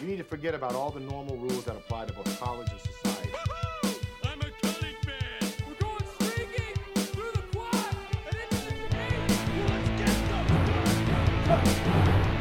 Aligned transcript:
You 0.00 0.06
need 0.06 0.18
to 0.18 0.24
forget 0.24 0.54
about 0.54 0.74
all 0.74 0.90
the 0.90 1.00
normal 1.00 1.36
rules 1.38 1.64
that 1.64 1.74
apply 1.74 2.04
to 2.04 2.12
both 2.12 2.38
college 2.38 2.68
and 2.70 2.80
society. 2.80 3.30
I'm 4.24 4.40
a 4.40 4.50
cunning 4.60 4.94
man. 5.06 5.52
We're 5.66 5.74
going 5.80 6.04
streaking 6.20 6.74
through 6.94 7.32
the 7.32 7.40
quad 7.56 7.96
and 8.26 8.36
into 8.36 8.56
the 8.66 8.88
paint. 8.90 9.30
Let's 9.70 9.88
get 9.98 10.16
them. 10.28 10.46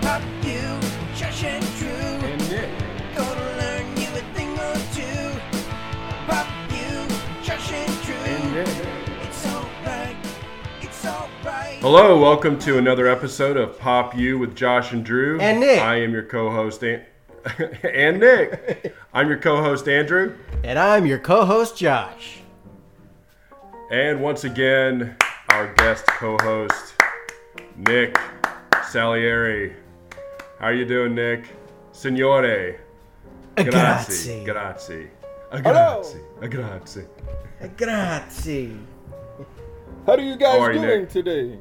Pop 0.02 0.22
U, 0.44 0.80
Josh 1.16 1.44
and 1.46 1.66
Drew. 1.78 2.28
And 2.28 2.50
Nick. 2.50 2.70
Gonna 3.16 3.58
learn 3.58 3.86
you 3.96 4.10
a 4.10 4.24
thing 4.36 4.52
or 4.60 4.76
two. 4.94 5.40
Pop 6.28 6.48
U, 6.72 7.08
Josh 7.42 7.72
and 7.72 8.02
Drew. 8.04 8.16
And 8.16 8.54
Nick. 8.54 8.68
It's 9.24 9.46
alright. 9.48 10.18
It's 10.82 11.06
alright. 11.06 11.80
Hello, 11.80 12.20
welcome 12.20 12.60
to 12.60 12.78
another 12.78 13.08
episode 13.08 13.56
of 13.56 13.80
Pop 13.80 14.14
U 14.18 14.38
with 14.38 14.56
Josh 14.56 14.92
and 14.92 15.06
Drew. 15.06 15.40
And 15.40 15.62
Nick. 15.62 15.80
I 15.80 16.02
am 16.02 16.12
your 16.12 16.24
co-host 16.24 16.84
An- 16.84 17.02
and 17.84 18.20
Nick. 18.20 18.96
I'm 19.14 19.28
your 19.30 19.38
co-host 19.38 19.88
Andrew, 19.88 20.36
And 20.64 20.80
I'm 20.80 21.06
your 21.06 21.20
co-host 21.20 21.78
Josh. 21.78 22.40
and 23.92 24.20
once 24.22 24.44
again 24.46 25.16
our 25.50 25.72
guest 25.76 26.06
co-host 26.08 26.96
Nick 27.78 28.18
Salieri. 28.90 29.74
How 30.60 30.68
are 30.68 30.74
you 30.74 30.86
doing, 30.86 31.14
Nick? 31.14 31.50
Signore. 31.94 32.80
Grazie. 33.56 34.44
Grazie. 34.44 34.46
Grazie. 34.46 35.10
A 35.52 35.62
grazie. 35.62 36.20
A 36.42 36.48
grazie. 36.48 37.06
Grazie. 37.78 38.78
How 40.06 40.16
do 40.16 40.24
you 40.24 40.36
guys 40.36 40.60
are 40.60 40.74
you, 40.74 40.82
doing 40.82 41.02
Nick? 41.02 41.10
today? 41.10 41.60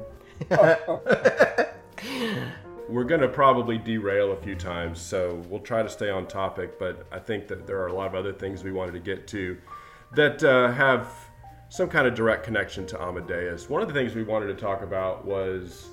We're 2.87 3.03
going 3.03 3.21
to 3.21 3.27
probably 3.27 3.77
derail 3.79 4.33
a 4.33 4.37
few 4.37 4.55
times, 4.55 5.01
so 5.01 5.41
we'll 5.49 5.61
try 5.61 5.81
to 5.81 5.89
stay 5.89 6.09
on 6.09 6.27
topic. 6.27 6.77
But 6.77 7.07
I 7.11 7.17
think 7.19 7.47
that 7.47 7.65
there 7.65 7.79
are 7.81 7.87
a 7.87 7.93
lot 7.93 8.07
of 8.07 8.15
other 8.15 8.33
things 8.33 8.63
we 8.63 8.71
wanted 8.71 8.91
to 8.91 8.99
get 8.99 9.27
to 9.29 9.57
that 10.13 10.43
uh, 10.43 10.71
have 10.71 11.11
some 11.69 11.89
kind 11.89 12.05
of 12.05 12.13
direct 12.13 12.43
connection 12.43 12.85
to 12.87 13.01
Amadeus. 13.01 13.69
One 13.69 13.81
of 13.81 13.87
the 13.87 13.93
things 13.93 14.13
we 14.13 14.23
wanted 14.23 14.47
to 14.47 14.55
talk 14.55 14.83
about 14.83 15.25
was 15.25 15.87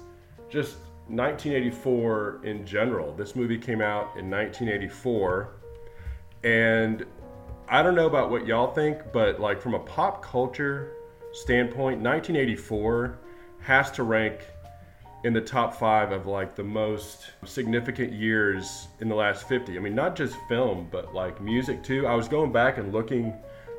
just 0.51 0.77
1984 1.09 2.41
in 2.45 2.67
general. 2.67 3.13
This 3.15 3.35
movie 3.35 3.59
came 3.59 3.81
out 3.81 4.17
in 4.17 4.31
1984, 4.31 5.55
and 6.45 7.07
I 7.69 7.83
don't 7.83 7.95
know 7.95 8.07
about 8.07 8.31
what 8.31 8.47
y'all 8.47 8.73
think, 8.73 8.98
but 9.13 9.41
like 9.41 9.61
from 9.61 9.75
a 9.75 9.79
pop 9.79 10.23
culture 10.23 10.93
standpoint, 11.33 12.01
1984 12.01 13.19
has 13.61 13.91
to 13.93 14.03
rank 14.03 14.41
in 15.25 15.33
the 15.33 15.41
top 15.41 15.75
five 15.75 16.11
of 16.11 16.27
like 16.27 16.55
the 16.56 16.65
most 16.65 17.31
significant 17.45 18.12
years 18.12 18.89
in 19.01 19.09
the 19.09 19.15
last 19.15 19.48
50. 19.48 19.77
I 19.77 19.81
mean, 19.81 19.95
not 19.95 20.17
just 20.17 20.37
film, 20.48 20.89
but 20.91 21.14
like 21.14 21.41
music 21.41 21.83
too. 21.83 22.06
I 22.06 22.14
was 22.14 22.29
going 22.29 22.53
back 22.53 22.79
and 22.79 22.92
looking 22.92 23.34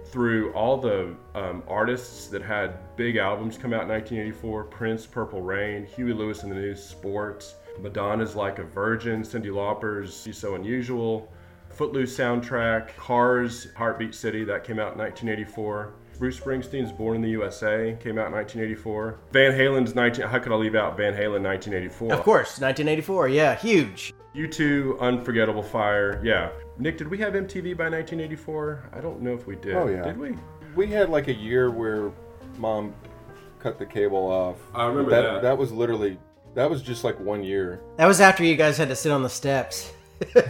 through 0.05 0.53
all 0.53 0.77
the 0.77 1.15
um, 1.35 1.63
artists 1.67 2.27
that 2.27 2.41
had 2.41 2.77
big 2.95 3.17
albums 3.17 3.57
come 3.57 3.73
out 3.73 3.83
in 3.83 3.89
1984 3.89 4.63
Prince, 4.65 5.05
Purple 5.05 5.41
Rain, 5.41 5.85
Huey 5.85 6.13
Lewis 6.13 6.43
and 6.43 6.51
the 6.51 6.55
News 6.55 6.83
Sports, 6.83 7.55
Madonna's 7.79 8.35
Like 8.35 8.59
a 8.59 8.63
Virgin, 8.63 9.23
Cyndi 9.23 9.51
Lauper's 9.53 10.21
She's 10.23 10.37
So 10.37 10.55
Unusual, 10.55 11.31
Footloose 11.69 12.15
soundtrack, 12.15 12.95
Cars, 12.95 13.73
Heartbeat 13.75 14.13
City, 14.13 14.43
that 14.43 14.63
came 14.63 14.77
out 14.77 14.93
in 14.93 14.99
1984. 14.99 15.93
Bruce 16.17 16.39
Springsteen's 16.39 16.91
Born 16.91 17.15
in 17.15 17.21
the 17.21 17.29
USA 17.29 17.97
came 17.99 18.17
out 18.17 18.27
in 18.27 18.33
1984. 18.33 19.19
Van 19.31 19.51
Halen's 19.51 19.95
19. 19.95 20.25
How 20.25 20.39
could 20.39 20.51
I 20.51 20.55
leave 20.55 20.75
out 20.75 20.97
Van 20.97 21.13
Halen 21.13 21.41
1984? 21.41 22.13
Of 22.13 22.23
course, 22.23 22.59
1984. 22.59 23.29
Yeah, 23.29 23.55
huge. 23.55 24.13
U2 24.35 24.99
Unforgettable 24.99 25.63
Fire. 25.63 26.21
Yeah. 26.23 26.49
Nick, 26.77 26.97
did 26.97 27.07
we 27.07 27.17
have 27.19 27.33
MTV 27.33 27.77
by 27.77 27.89
1984? 27.89 28.89
I 28.93 28.99
don't 28.99 29.21
know 29.21 29.33
if 29.33 29.45
we 29.45 29.55
did. 29.55 29.75
Oh, 29.75 29.87
yeah. 29.87 30.03
Did 30.03 30.17
we? 30.17 30.35
We 30.75 30.87
had 30.87 31.09
like 31.09 31.27
a 31.27 31.33
year 31.33 31.69
where 31.69 32.11
mom 32.57 32.93
cut 33.59 33.77
the 33.77 33.85
cable 33.85 34.25
off. 34.25 34.57
I 34.73 34.87
remember 34.87 35.11
that. 35.11 35.21
that. 35.21 35.41
That 35.43 35.57
was 35.57 35.71
literally 35.71 36.17
that 36.55 36.69
was 36.69 36.81
just 36.81 37.03
like 37.03 37.19
one 37.19 37.43
year. 37.43 37.81
That 37.97 38.05
was 38.05 38.21
after 38.21 38.43
you 38.43 38.55
guys 38.55 38.77
had 38.77 38.89
to 38.89 38.95
sit 38.95 39.11
on 39.11 39.23
the 39.23 39.29
steps. 39.29 39.91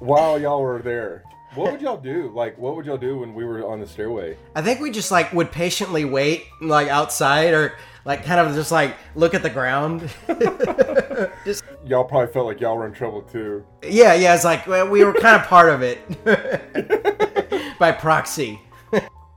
While 0.00 0.40
y'all 0.40 0.62
were 0.62 0.82
there, 0.82 1.22
what 1.54 1.70
would 1.72 1.82
y'all 1.82 1.96
do? 1.98 2.30
Like, 2.34 2.56
what 2.56 2.76
would 2.76 2.86
y'all 2.86 2.96
do 2.96 3.18
when 3.18 3.34
we 3.34 3.44
were 3.44 3.66
on 3.66 3.80
the 3.80 3.86
stairway? 3.86 4.36
I 4.54 4.62
think 4.62 4.80
we 4.80 4.90
just 4.90 5.10
like 5.10 5.32
would 5.32 5.52
patiently 5.52 6.04
wait 6.04 6.46
like 6.60 6.88
outside 6.88 7.52
or 7.52 7.74
like 8.04 8.24
kind 8.24 8.40
of 8.40 8.54
just 8.54 8.72
like 8.72 8.96
look 9.14 9.34
at 9.34 9.42
the 9.42 9.50
ground. 9.50 10.08
just 11.44 11.64
Y'all 11.84 12.04
probably 12.04 12.32
felt 12.32 12.46
like 12.46 12.60
y'all 12.60 12.76
were 12.76 12.86
in 12.86 12.92
trouble 12.92 13.22
too. 13.22 13.64
yeah, 13.82 14.14
yeah. 14.14 14.34
It's 14.34 14.44
like 14.44 14.66
well, 14.66 14.88
we 14.88 15.04
were 15.04 15.12
kind 15.12 15.40
of 15.40 15.46
part 15.46 15.68
of 15.68 15.82
it 15.82 15.98
by 17.78 17.92
proxy. 17.92 18.60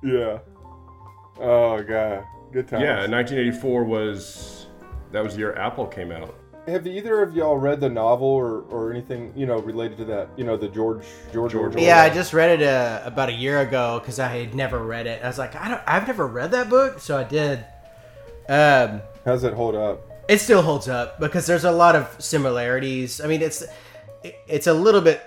Yeah. 0.04 0.40
Oh 1.40 1.82
god, 1.84 2.24
good 2.52 2.68
times. 2.68 2.84
Yeah, 2.84 3.08
1984 3.08 3.84
was. 3.84 4.68
That 5.12 5.24
was 5.24 5.34
the 5.34 5.40
year 5.40 5.54
Apple 5.56 5.88
came 5.88 6.12
out. 6.12 6.36
Have 6.68 6.88
either 6.88 7.22
of 7.22 7.36
y'all 7.36 7.58
read 7.58 7.80
the 7.80 7.90
novel 7.90 8.28
or, 8.28 8.62
or 8.72 8.92
anything 8.92 9.32
you 9.36 9.46
know 9.46 9.60
related 9.60 9.98
to 10.00 10.06
that? 10.06 10.30
You 10.36 10.46
know, 10.46 10.58
the 10.58 10.68
George 10.68 11.04
George. 11.32 11.52
George 11.52 11.76
Orwell? 11.76 11.86
Yeah, 11.88 12.02
I 12.02 12.10
just 12.10 12.34
read 12.34 12.60
it 12.60 12.68
uh, 12.68 13.02
about 13.06 13.30
a 13.30 13.34
year 13.34 13.60
ago 13.62 14.00
because 14.00 14.20
I 14.20 14.28
had 14.30 14.56
never 14.56 14.80
read 14.84 15.06
it. 15.06 15.24
I 15.24 15.28
was 15.28 15.38
like, 15.38 15.56
I 15.56 15.68
don't, 15.70 15.82
I've 15.86 16.08
never 16.08 16.26
read 16.26 16.52
that 16.52 16.70
book, 16.70 17.00
so 17.00 17.18
I 17.18 17.24
did. 17.24 17.60
Um, 18.50 19.02
How's 19.26 19.44
it 19.44 19.54
hold 19.54 19.76
up? 19.76 20.02
it 20.28 20.40
still 20.40 20.64
holds 20.64 20.88
up 20.90 21.20
because 21.20 21.46
there's 21.46 21.66
a 21.66 21.72
lot 21.72 21.96
of 21.96 22.16
similarities. 22.20 23.22
I 23.22 23.28
mean, 23.28 23.42
it's 23.44 23.62
it- 24.24 24.36
it's 24.48 24.66
a 24.68 24.74
little 24.74 25.02
bit 25.02 25.22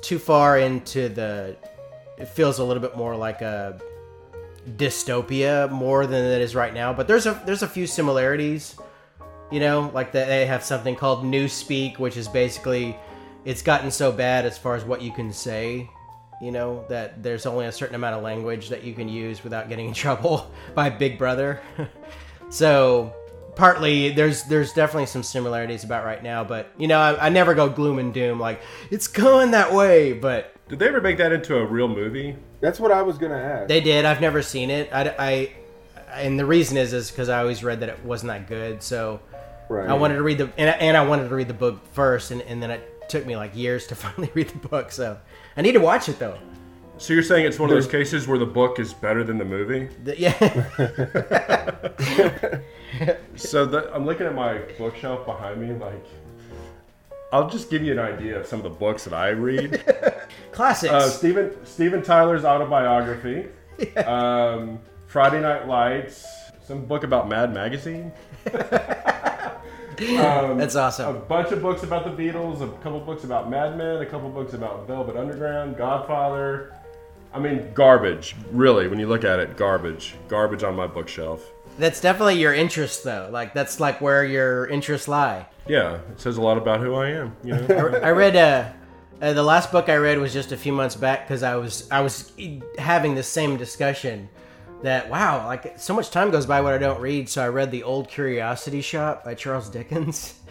too 0.00 0.18
far 0.18 0.58
into 0.58 1.10
the. 1.10 1.56
It 2.16 2.28
feels 2.28 2.58
a 2.58 2.64
little 2.64 2.82
bit 2.82 2.96
more 2.96 3.14
like 3.16 3.42
a 3.42 3.78
dystopia 4.76 5.70
more 5.70 6.06
than 6.06 6.24
it 6.24 6.40
is 6.40 6.54
right 6.54 6.72
now. 6.72 6.92
But 6.92 7.06
there's 7.06 7.26
a 7.26 7.40
there's 7.44 7.62
a 7.62 7.68
few 7.68 7.86
similarities. 7.86 8.76
You 9.50 9.60
know, 9.60 9.90
like 9.92 10.12
they 10.12 10.46
have 10.46 10.62
something 10.64 10.94
called 10.94 11.24
Newspeak, 11.24 11.98
which 11.98 12.16
is 12.16 12.28
basically 12.28 12.96
it's 13.44 13.62
gotten 13.62 13.90
so 13.90 14.12
bad 14.12 14.44
as 14.46 14.56
far 14.58 14.74
as 14.76 14.84
what 14.84 15.02
you 15.02 15.12
can 15.12 15.32
say. 15.32 15.90
You 16.40 16.52
know 16.52 16.84
that 16.88 17.22
there's 17.22 17.44
only 17.46 17.66
a 17.66 17.72
certain 17.72 17.94
amount 17.96 18.16
of 18.16 18.22
language 18.22 18.68
that 18.70 18.82
you 18.82 18.94
can 18.94 19.08
use 19.08 19.42
without 19.44 19.68
getting 19.68 19.88
in 19.88 19.94
trouble 20.04 20.50
by 20.74 20.88
Big 20.88 21.18
Brother. 21.18 21.60
so 22.50 23.12
partly 23.56 24.10
there's 24.10 24.44
there's 24.44 24.72
definitely 24.72 25.06
some 25.06 25.22
similarities 25.22 25.84
about 25.84 26.04
right 26.04 26.22
now, 26.22 26.44
but 26.44 26.70
you 26.78 26.86
know 26.86 26.98
I, 26.98 27.26
I 27.26 27.28
never 27.28 27.54
go 27.54 27.68
gloom 27.68 27.98
and 27.98 28.14
doom 28.14 28.38
like 28.40 28.60
it's 28.90 29.08
going 29.08 29.50
that 29.50 29.72
way, 29.72 30.12
but 30.12 30.54
Did 30.68 30.78
they 30.78 30.88
ever 30.88 31.00
make 31.00 31.18
that 31.18 31.32
into 31.32 31.56
a 31.56 31.64
real 31.66 31.88
movie? 31.88 32.36
That's 32.60 32.78
what 32.78 32.92
I 32.92 33.02
was 33.02 33.18
gonna 33.18 33.36
ask. 33.36 33.68
they 33.68 33.80
did. 33.80 34.04
I've 34.04 34.20
never 34.20 34.42
seen 34.42 34.70
it. 34.70 34.88
I, 34.92 35.14
I 35.18 35.52
and 36.14 36.38
the 36.38 36.46
reason 36.46 36.76
is 36.76 36.92
is 36.92 37.10
because 37.10 37.28
I 37.28 37.40
always 37.40 37.62
read 37.62 37.80
that 37.80 37.88
it 37.88 38.04
wasn't 38.04 38.28
that 38.28 38.48
good. 38.48 38.82
So 38.82 39.20
right. 39.70 39.88
I 39.88 39.94
wanted 39.94 40.16
to 40.16 40.22
read 40.22 40.38
the 40.38 40.50
and, 40.58 40.68
I- 40.70 40.74
and 40.74 40.96
I 40.96 41.04
wanted 41.06 41.28
to 41.28 41.34
read 41.34 41.48
the 41.48 41.54
book 41.54 41.80
first, 41.92 42.30
and, 42.30 42.42
and 42.42 42.62
then 42.62 42.70
it 42.70 43.08
took 43.08 43.26
me 43.26 43.36
like 43.36 43.56
years 43.56 43.86
to 43.88 43.94
finally 44.04 44.30
read 44.34 44.48
the 44.48 44.68
book. 44.68 44.92
So 44.92 45.18
I 45.56 45.62
need 45.62 45.72
to 45.72 45.80
watch 45.80 46.08
it 46.08 46.18
though. 46.18 46.38
So 46.98 47.14
you're 47.14 47.22
saying 47.22 47.46
it's 47.46 47.58
one 47.58 47.70
of 47.70 47.74
those 47.74 47.86
cases 47.86 48.28
where 48.28 48.38
the 48.38 48.44
book 48.44 48.78
is 48.78 48.92
better 48.92 49.24
than 49.24 49.38
the 49.38 49.44
movie? 49.46 49.88
The- 50.04 50.20
yeah, 50.20 50.34
So 53.36 53.64
the, 53.64 53.90
I'm 53.94 54.04
looking 54.04 54.26
at 54.26 54.34
my 54.34 54.58
bookshelf 54.76 55.24
behind 55.24 55.60
me, 55.62 55.72
like. 55.74 56.04
I'll 57.32 57.48
just 57.48 57.70
give 57.70 57.84
you 57.84 57.92
an 57.92 58.00
idea 58.00 58.40
of 58.40 58.46
some 58.46 58.58
of 58.58 58.64
the 58.64 58.70
books 58.70 59.04
that 59.04 59.14
I 59.14 59.28
read. 59.28 59.84
classics. 60.52 60.92
Uh, 60.92 61.08
Steven 61.08 61.64
Steven 61.64 62.02
Tyler's 62.02 62.44
autobiography, 62.44 63.46
um, 64.04 64.80
Friday 65.06 65.40
Night 65.40 65.68
Lights, 65.68 66.26
some 66.64 66.84
book 66.84 67.04
about 67.04 67.28
Mad 67.28 67.54
Magazine, 67.54 68.10
That's 70.00 70.76
awesome. 70.76 71.16
a 71.16 71.18
bunch 71.18 71.52
of 71.52 71.62
books 71.62 71.82
about 71.82 72.04
the 72.04 72.22
Beatles, 72.22 72.62
a 72.62 72.68
couple 72.82 73.00
books 73.00 73.24
about 73.24 73.50
Mad 73.50 73.76
Men, 73.76 74.02
a 74.02 74.06
couple 74.06 74.30
books 74.30 74.54
about 74.54 74.86
Velvet 74.86 75.16
Underground, 75.16 75.76
Godfather. 75.76 76.74
I 77.32 77.38
mean, 77.38 77.70
garbage. 77.74 78.34
Really, 78.50 78.88
when 78.88 78.98
you 78.98 79.06
look 79.06 79.24
at 79.24 79.38
it, 79.38 79.56
garbage, 79.56 80.14
garbage 80.28 80.64
on 80.64 80.74
my 80.74 80.86
bookshelf. 80.86 81.52
That's 81.78 82.00
definitely 82.00 82.40
your 82.40 82.52
interest 82.52 83.04
though. 83.04 83.28
Like 83.30 83.54
that's 83.54 83.78
like 83.78 84.00
where 84.00 84.24
your 84.24 84.66
interests 84.66 85.06
lie. 85.06 85.46
Yeah, 85.68 86.00
it 86.10 86.20
says 86.20 86.36
a 86.36 86.42
lot 86.42 86.58
about 86.58 86.80
who 86.80 86.94
I 86.94 87.10
am. 87.10 87.36
You 87.44 87.54
know. 87.54 88.00
I 88.02 88.10
read 88.10 88.36
uh, 88.36 88.68
uh, 89.22 89.32
the 89.32 89.42
last 89.42 89.70
book 89.70 89.88
I 89.88 89.96
read 89.96 90.18
was 90.18 90.32
just 90.32 90.50
a 90.50 90.56
few 90.56 90.72
months 90.72 90.96
back 90.96 91.26
because 91.26 91.42
I 91.42 91.56
was 91.56 91.88
I 91.90 92.00
was 92.00 92.32
having 92.78 93.14
the 93.14 93.22
same 93.22 93.56
discussion 93.56 94.28
that 94.82 95.10
wow 95.10 95.46
like 95.46 95.78
so 95.78 95.94
much 95.94 96.10
time 96.10 96.30
goes 96.30 96.46
by 96.46 96.60
when 96.60 96.72
I 96.72 96.78
don't 96.78 97.00
read 97.00 97.28
so 97.28 97.44
I 97.44 97.48
read 97.48 97.70
the 97.70 97.82
Old 97.82 98.08
Curiosity 98.08 98.80
Shop 98.80 99.24
by 99.24 99.34
Charles 99.34 99.68
Dickens. 99.68 100.34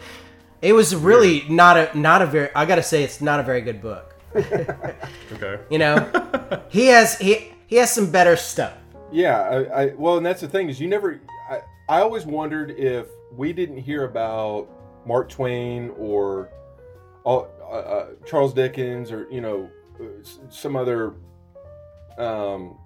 It 0.62 0.74
was 0.74 0.94
really 0.94 1.44
not 1.48 1.78
a 1.78 1.98
not 1.98 2.20
a 2.20 2.26
very 2.26 2.50
I 2.54 2.66
gotta 2.66 2.82
say 2.82 3.02
it's 3.02 3.22
not 3.22 3.40
a 3.40 3.42
very 3.42 3.62
good 3.62 3.80
book. 3.80 4.14
okay. 4.36 5.58
You 5.70 5.78
know, 5.78 6.62
he 6.68 6.88
has 6.88 7.18
he 7.18 7.52
he 7.66 7.76
has 7.76 7.90
some 7.90 8.10
better 8.10 8.36
stuff. 8.36 8.74
Yeah, 9.10 9.40
I, 9.40 9.82
I 9.82 9.86
well, 9.96 10.18
and 10.18 10.26
that's 10.26 10.40
the 10.40 10.48
thing 10.48 10.68
is 10.68 10.80
you 10.80 10.86
never. 10.86 11.20
I, 11.48 11.60
I 11.88 12.00
always 12.02 12.26
wondered 12.26 12.72
if 12.72 13.06
we 13.32 13.52
didn't 13.52 13.78
hear 13.78 14.04
about 14.04 14.68
Mark 15.06 15.30
Twain 15.30 15.92
or 15.96 16.50
all 17.24 17.48
uh, 17.72 18.14
Charles 18.26 18.52
Dickens 18.52 19.10
or 19.10 19.26
you 19.30 19.40
know 19.40 19.70
uh, 20.00 20.04
some 20.50 20.76
other 20.76 21.14
um, 22.18 22.76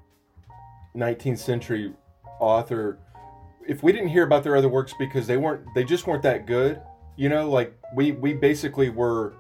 19th 0.97 1.39
century 1.39 1.93
author, 2.41 2.99
if 3.67 3.83
we 3.83 3.93
didn't 3.93 4.09
hear 4.09 4.25
about 4.25 4.45
their 4.45 4.57
other 4.57 4.69
works 4.69 4.93
because 4.99 5.27
they 5.27 5.37
weren't 5.37 5.63
they 5.75 5.85
just 5.85 6.07
weren't 6.07 6.23
that 6.23 6.47
good, 6.47 6.81
you 7.17 7.29
know, 7.29 7.49
like 7.51 7.75
we 7.95 8.13
we 8.13 8.35
basically 8.35 8.91
were 8.91 9.35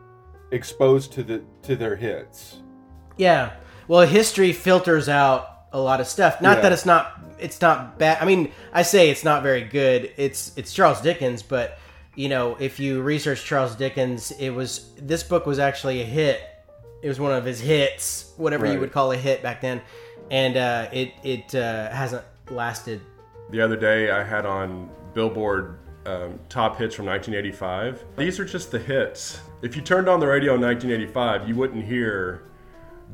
exposed 0.50 1.12
to 1.12 1.22
the 1.22 1.42
to 1.62 1.76
their 1.76 1.96
hits. 1.96 2.58
Yeah. 3.16 3.52
Well, 3.86 4.06
history 4.06 4.52
filters 4.52 5.08
out 5.08 5.66
a 5.72 5.78
lot 5.80 6.00
of 6.00 6.06
stuff. 6.06 6.40
Not 6.40 6.58
Yeah. 6.58 6.62
that 6.62 6.72
it's 6.72 6.86
not 6.86 7.20
it's 7.38 7.60
not 7.60 7.98
bad. 7.98 8.18
I 8.20 8.24
mean, 8.24 8.52
I 8.72 8.82
say 8.82 9.10
it's 9.10 9.24
not 9.24 9.42
very 9.42 9.62
good. 9.64 10.10
It's 10.16 10.56
it's 10.56 10.72
Charles 10.72 11.00
Dickens, 11.00 11.42
but 11.42 11.78
you 12.16 12.28
know, 12.28 12.56
if 12.60 12.78
you 12.78 13.02
research 13.02 13.44
Charles 13.44 13.74
Dickens, 13.74 14.30
it 14.38 14.50
was 14.50 14.92
this 14.96 15.22
book 15.22 15.46
was 15.46 15.58
actually 15.58 16.00
a 16.00 16.04
hit. 16.04 16.40
It 17.02 17.08
was 17.08 17.20
one 17.20 17.32
of 17.32 17.44
his 17.44 17.60
hits, 17.60 18.32
whatever 18.38 18.64
you 18.72 18.80
would 18.80 18.92
call 18.92 19.12
a 19.12 19.16
hit 19.16 19.42
back 19.42 19.60
then, 19.60 19.82
and 20.30 20.56
uh, 20.56 20.88
it 20.92 21.12
it 21.22 21.54
uh, 21.54 21.90
hasn't 21.90 22.24
lasted. 22.50 23.00
The 23.50 23.60
other 23.60 23.76
day, 23.76 24.10
I 24.10 24.24
had 24.24 24.46
on 24.46 24.88
Billboard 25.12 25.78
um, 26.06 26.38
top 26.48 26.76
hits 26.78 26.94
from 26.94 27.06
1985. 27.06 28.04
These 28.16 28.40
are 28.40 28.44
just 28.44 28.70
the 28.70 28.78
hits. 28.78 29.40
If 29.62 29.76
you 29.76 29.82
turned 29.82 30.08
on 30.08 30.20
the 30.20 30.26
radio 30.26 30.54
in 30.54 30.60
1985, 30.60 31.48
you 31.48 31.54
wouldn't 31.54 31.84
hear 31.84 32.44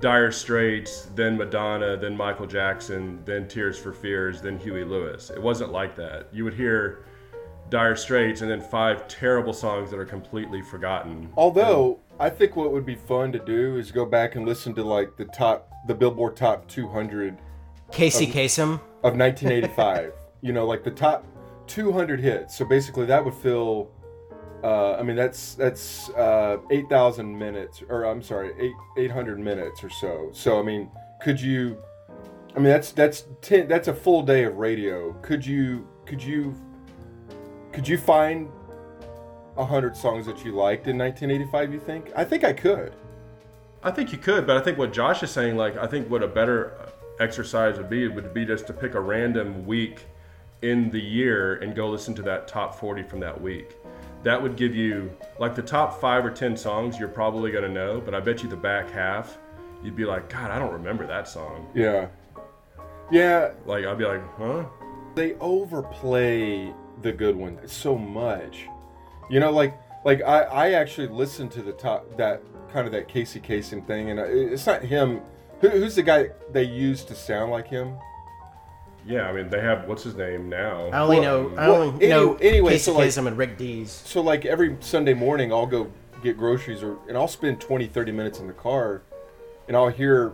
Dire 0.00 0.32
Straits, 0.32 1.08
then 1.14 1.36
Madonna, 1.36 1.96
then 1.96 2.16
Michael 2.16 2.46
Jackson, 2.46 3.22
then 3.24 3.46
Tears 3.46 3.78
for 3.78 3.92
Fears, 3.92 4.40
then 4.40 4.58
Huey 4.58 4.84
Lewis. 4.84 5.30
It 5.30 5.40
wasn't 5.40 5.72
like 5.72 5.94
that. 5.96 6.28
You 6.32 6.44
would 6.44 6.54
hear 6.54 7.04
Dire 7.68 7.96
Straits 7.96 8.40
and 8.40 8.50
then 8.50 8.60
five 8.60 9.06
terrible 9.08 9.52
songs 9.52 9.90
that 9.90 9.98
are 9.98 10.06
completely 10.06 10.62
forgotten. 10.62 11.28
Although 11.36 12.00
I 12.18 12.30
think 12.30 12.56
what 12.56 12.72
would 12.72 12.86
be 12.86 12.96
fun 12.96 13.30
to 13.32 13.38
do 13.38 13.76
is 13.76 13.92
go 13.92 14.04
back 14.04 14.36
and 14.36 14.46
listen 14.46 14.74
to 14.74 14.82
like 14.82 15.16
the 15.16 15.26
top 15.26 15.69
the 15.86 15.94
Billboard 15.94 16.36
Top 16.36 16.66
200 16.68 17.38
Casey 17.90 18.26
Kasem. 18.26 18.74
of 19.02 19.16
1985. 19.16 20.12
you 20.40 20.52
know, 20.52 20.66
like 20.66 20.84
the 20.84 20.90
top 20.90 21.26
200 21.66 22.20
hits. 22.20 22.56
So 22.56 22.64
basically, 22.64 23.06
that 23.06 23.24
would 23.24 23.34
fill. 23.34 23.90
Uh, 24.62 24.94
I 24.94 25.02
mean, 25.02 25.16
that's 25.16 25.54
that's 25.54 26.10
uh, 26.10 26.58
8,000 26.70 27.38
minutes, 27.38 27.82
or 27.88 28.04
I'm 28.04 28.22
sorry, 28.22 28.52
eight 28.58 28.74
800 28.98 29.38
minutes 29.38 29.82
or 29.82 29.88
so. 29.88 30.30
So 30.32 30.58
I 30.58 30.62
mean, 30.62 30.90
could 31.22 31.40
you? 31.40 31.82
I 32.54 32.58
mean, 32.58 32.68
that's 32.68 32.92
that's 32.92 33.24
ten. 33.40 33.68
That's 33.68 33.88
a 33.88 33.94
full 33.94 34.22
day 34.22 34.44
of 34.44 34.56
radio. 34.56 35.12
Could 35.22 35.46
you? 35.46 35.86
Could 36.04 36.22
you? 36.22 36.54
Could 37.72 37.86
you 37.86 37.96
find 37.96 38.50
a 39.56 39.64
hundred 39.64 39.96
songs 39.96 40.26
that 40.26 40.44
you 40.44 40.52
liked 40.52 40.88
in 40.88 40.98
1985? 40.98 41.72
You 41.72 41.80
think? 41.80 42.10
I 42.16 42.24
think 42.24 42.44
I 42.44 42.52
could. 42.52 42.94
I 43.82 43.90
think 43.90 44.12
you 44.12 44.18
could, 44.18 44.46
but 44.46 44.56
I 44.56 44.60
think 44.60 44.76
what 44.78 44.92
Josh 44.92 45.22
is 45.22 45.30
saying, 45.30 45.56
like, 45.56 45.76
I 45.76 45.86
think 45.86 46.10
what 46.10 46.22
a 46.22 46.28
better 46.28 46.74
exercise 47.18 47.78
would 47.78 47.88
be 47.90 48.08
would 48.08 48.32
be 48.34 48.44
just 48.44 48.66
to 48.66 48.72
pick 48.72 48.94
a 48.94 49.00
random 49.00 49.66
week 49.66 50.04
in 50.62 50.90
the 50.90 51.00
year 51.00 51.54
and 51.56 51.74
go 51.74 51.88
listen 51.88 52.14
to 52.16 52.22
that 52.22 52.46
top 52.46 52.74
40 52.74 53.02
from 53.04 53.20
that 53.20 53.40
week. 53.40 53.76
That 54.22 54.42
would 54.42 54.56
give 54.56 54.74
you, 54.74 55.10
like, 55.38 55.54
the 55.54 55.62
top 55.62 55.98
five 56.00 56.26
or 56.26 56.30
10 56.30 56.56
songs 56.56 56.98
you're 56.98 57.08
probably 57.08 57.50
going 57.50 57.64
to 57.64 57.70
know, 57.70 58.00
but 58.02 58.14
I 58.14 58.20
bet 58.20 58.42
you 58.42 58.50
the 58.50 58.56
back 58.56 58.90
half, 58.90 59.38
you'd 59.82 59.96
be 59.96 60.04
like, 60.04 60.28
God, 60.28 60.50
I 60.50 60.58
don't 60.58 60.72
remember 60.72 61.06
that 61.06 61.26
song. 61.26 61.66
Yeah. 61.74 62.08
Yeah, 63.10 63.52
Like, 63.64 63.86
I'd 63.86 63.98
be 63.98 64.04
like, 64.04 64.22
huh? 64.36 64.64
they 65.16 65.34
overplay 65.40 66.72
the 67.02 67.12
good 67.12 67.34
one 67.34 67.58
so 67.66 67.96
much. 67.96 68.66
You 69.28 69.40
know, 69.40 69.50
like 69.50 69.74
like 70.04 70.22
I 70.22 70.42
I 70.42 70.70
actually 70.72 71.08
listened 71.08 71.50
to 71.52 71.62
the 71.62 71.72
top 71.72 72.16
that 72.16 72.42
kind 72.72 72.86
of 72.86 72.92
that 72.92 73.08
Casey 73.08 73.40
Kasem 73.40 73.84
thing, 73.86 74.10
and 74.10 74.20
uh, 74.20 74.24
it's 74.26 74.66
not 74.66 74.82
him. 74.82 75.20
Who, 75.60 75.68
who's 75.68 75.94
the 75.96 76.02
guy 76.02 76.30
they 76.52 76.64
used 76.64 77.08
to 77.08 77.14
sound 77.14 77.50
like 77.50 77.68
him? 77.68 77.96
Yeah, 79.06 79.22
I 79.28 79.32
mean, 79.32 79.48
they 79.48 79.60
have, 79.60 79.88
what's 79.88 80.02
his 80.02 80.14
name 80.14 80.48
now? 80.50 80.88
I 80.92 81.00
only 81.00 81.20
Well, 81.20 81.48
know 81.50 81.56
I 81.56 81.68
well, 81.68 81.82
only 81.82 82.04
any- 82.04 82.08
know 82.10 82.34
anyway, 82.36 82.72
Casey 82.72 82.84
so, 82.84 82.94
like- 82.98 83.08
Kasem 83.08 83.26
and 83.26 83.36
Rick 83.38 83.56
Dees. 83.58 83.90
So 83.90 84.20
like 84.20 84.44
every 84.44 84.76
Sunday 84.80 85.14
morning, 85.14 85.52
I'll 85.52 85.66
go 85.66 85.90
get 86.22 86.36
groceries, 86.36 86.82
or 86.82 86.98
and 87.08 87.16
I'll 87.16 87.28
spend 87.28 87.60
20, 87.60 87.86
30 87.86 88.12
minutes 88.12 88.40
in 88.40 88.46
the 88.46 88.52
car, 88.52 89.02
and 89.68 89.76
I'll 89.76 89.88
hear 89.88 90.32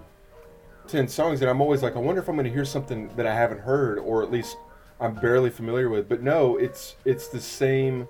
ten 0.88 1.08
songs, 1.08 1.40
and 1.40 1.50
I'm 1.50 1.60
always 1.60 1.82
like, 1.82 1.96
I 1.96 1.98
wonder 2.00 2.20
if 2.20 2.28
I'm 2.28 2.36
going 2.36 2.46
to 2.46 2.52
hear 2.52 2.64
something 2.64 3.10
that 3.16 3.26
I 3.26 3.34
haven't 3.34 3.60
heard, 3.60 3.98
or 3.98 4.22
at 4.22 4.30
least 4.30 4.56
I'm 5.00 5.14
barely 5.14 5.50
familiar 5.50 5.88
with. 5.88 6.08
But 6.08 6.22
no, 6.22 6.56
it's 6.56 6.96
it's 7.04 7.28
the 7.28 7.40
same. 7.40 8.08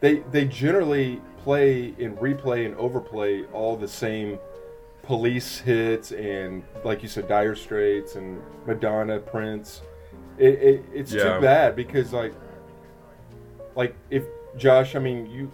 They 0.00 0.16
they 0.30 0.44
generally 0.44 1.20
play 1.46 1.94
and 2.00 2.18
replay 2.18 2.66
and 2.66 2.74
overplay 2.74 3.44
all 3.52 3.76
the 3.76 3.86
same 3.86 4.36
police 5.04 5.60
hits 5.60 6.10
and 6.10 6.64
like 6.82 7.04
you 7.04 7.08
said, 7.08 7.28
Dire 7.28 7.54
Straits 7.54 8.16
and 8.16 8.42
Madonna, 8.66 9.20
Prince. 9.20 9.82
It, 10.38 10.54
it 10.54 10.84
it's 10.92 11.12
Yeah. 11.12 11.36
too 11.36 11.40
bad 11.40 11.76
because 11.76 12.12
like 12.12 12.34
like 13.76 13.94
if 14.10 14.24
Josh, 14.56 14.96
I 14.96 14.98
mean 14.98 15.30
you 15.30 15.52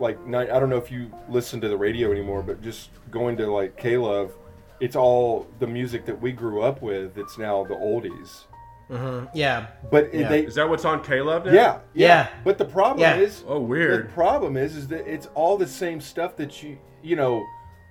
like 0.00 0.18
ni- 0.26 0.50
I 0.50 0.58
don't 0.58 0.70
know 0.70 0.76
if 0.76 0.90
you 0.90 1.08
listen 1.28 1.60
to 1.60 1.68
the 1.68 1.76
radio 1.76 2.10
anymore, 2.10 2.42
but 2.42 2.60
just 2.60 2.90
going 3.12 3.36
to 3.36 3.46
like 3.46 3.76
K-Love, 3.76 4.32
it's 4.80 4.96
all 4.96 5.46
the 5.60 5.68
music 5.68 6.04
that 6.06 6.20
we 6.20 6.32
grew 6.32 6.62
up 6.62 6.82
with. 6.82 7.16
It's 7.16 7.38
now 7.38 7.62
the 7.64 7.74
oldies. 7.76 8.46
Yeah. 8.90 9.66
But 9.90 10.14
Yeah. 10.14 10.28
they 10.28 10.40
Is 10.46 10.54
that 10.56 10.68
what's 10.68 10.84
on 10.84 11.02
Caleb 11.02 11.46
now? 11.46 11.52
yeah, 11.52 11.78
yeah 11.94 12.06
Yeah. 12.06 12.26
But 12.44 12.58
the 12.58 12.64
problem 12.64 13.00
Yeah. 13.00 13.16
is 13.16 13.44
Oh, 13.46 13.60
weird. 13.60 14.08
the 14.08 14.12
problem 14.12 14.56
is 14.56 14.76
is 14.76 14.88
that 14.88 15.06
it's 15.06 15.28
all 15.34 15.56
the 15.56 15.66
same 15.66 16.00
stuff 16.00 16.36
that 16.36 16.62
you 16.62 16.78
you 17.02 17.16
know 17.16 17.44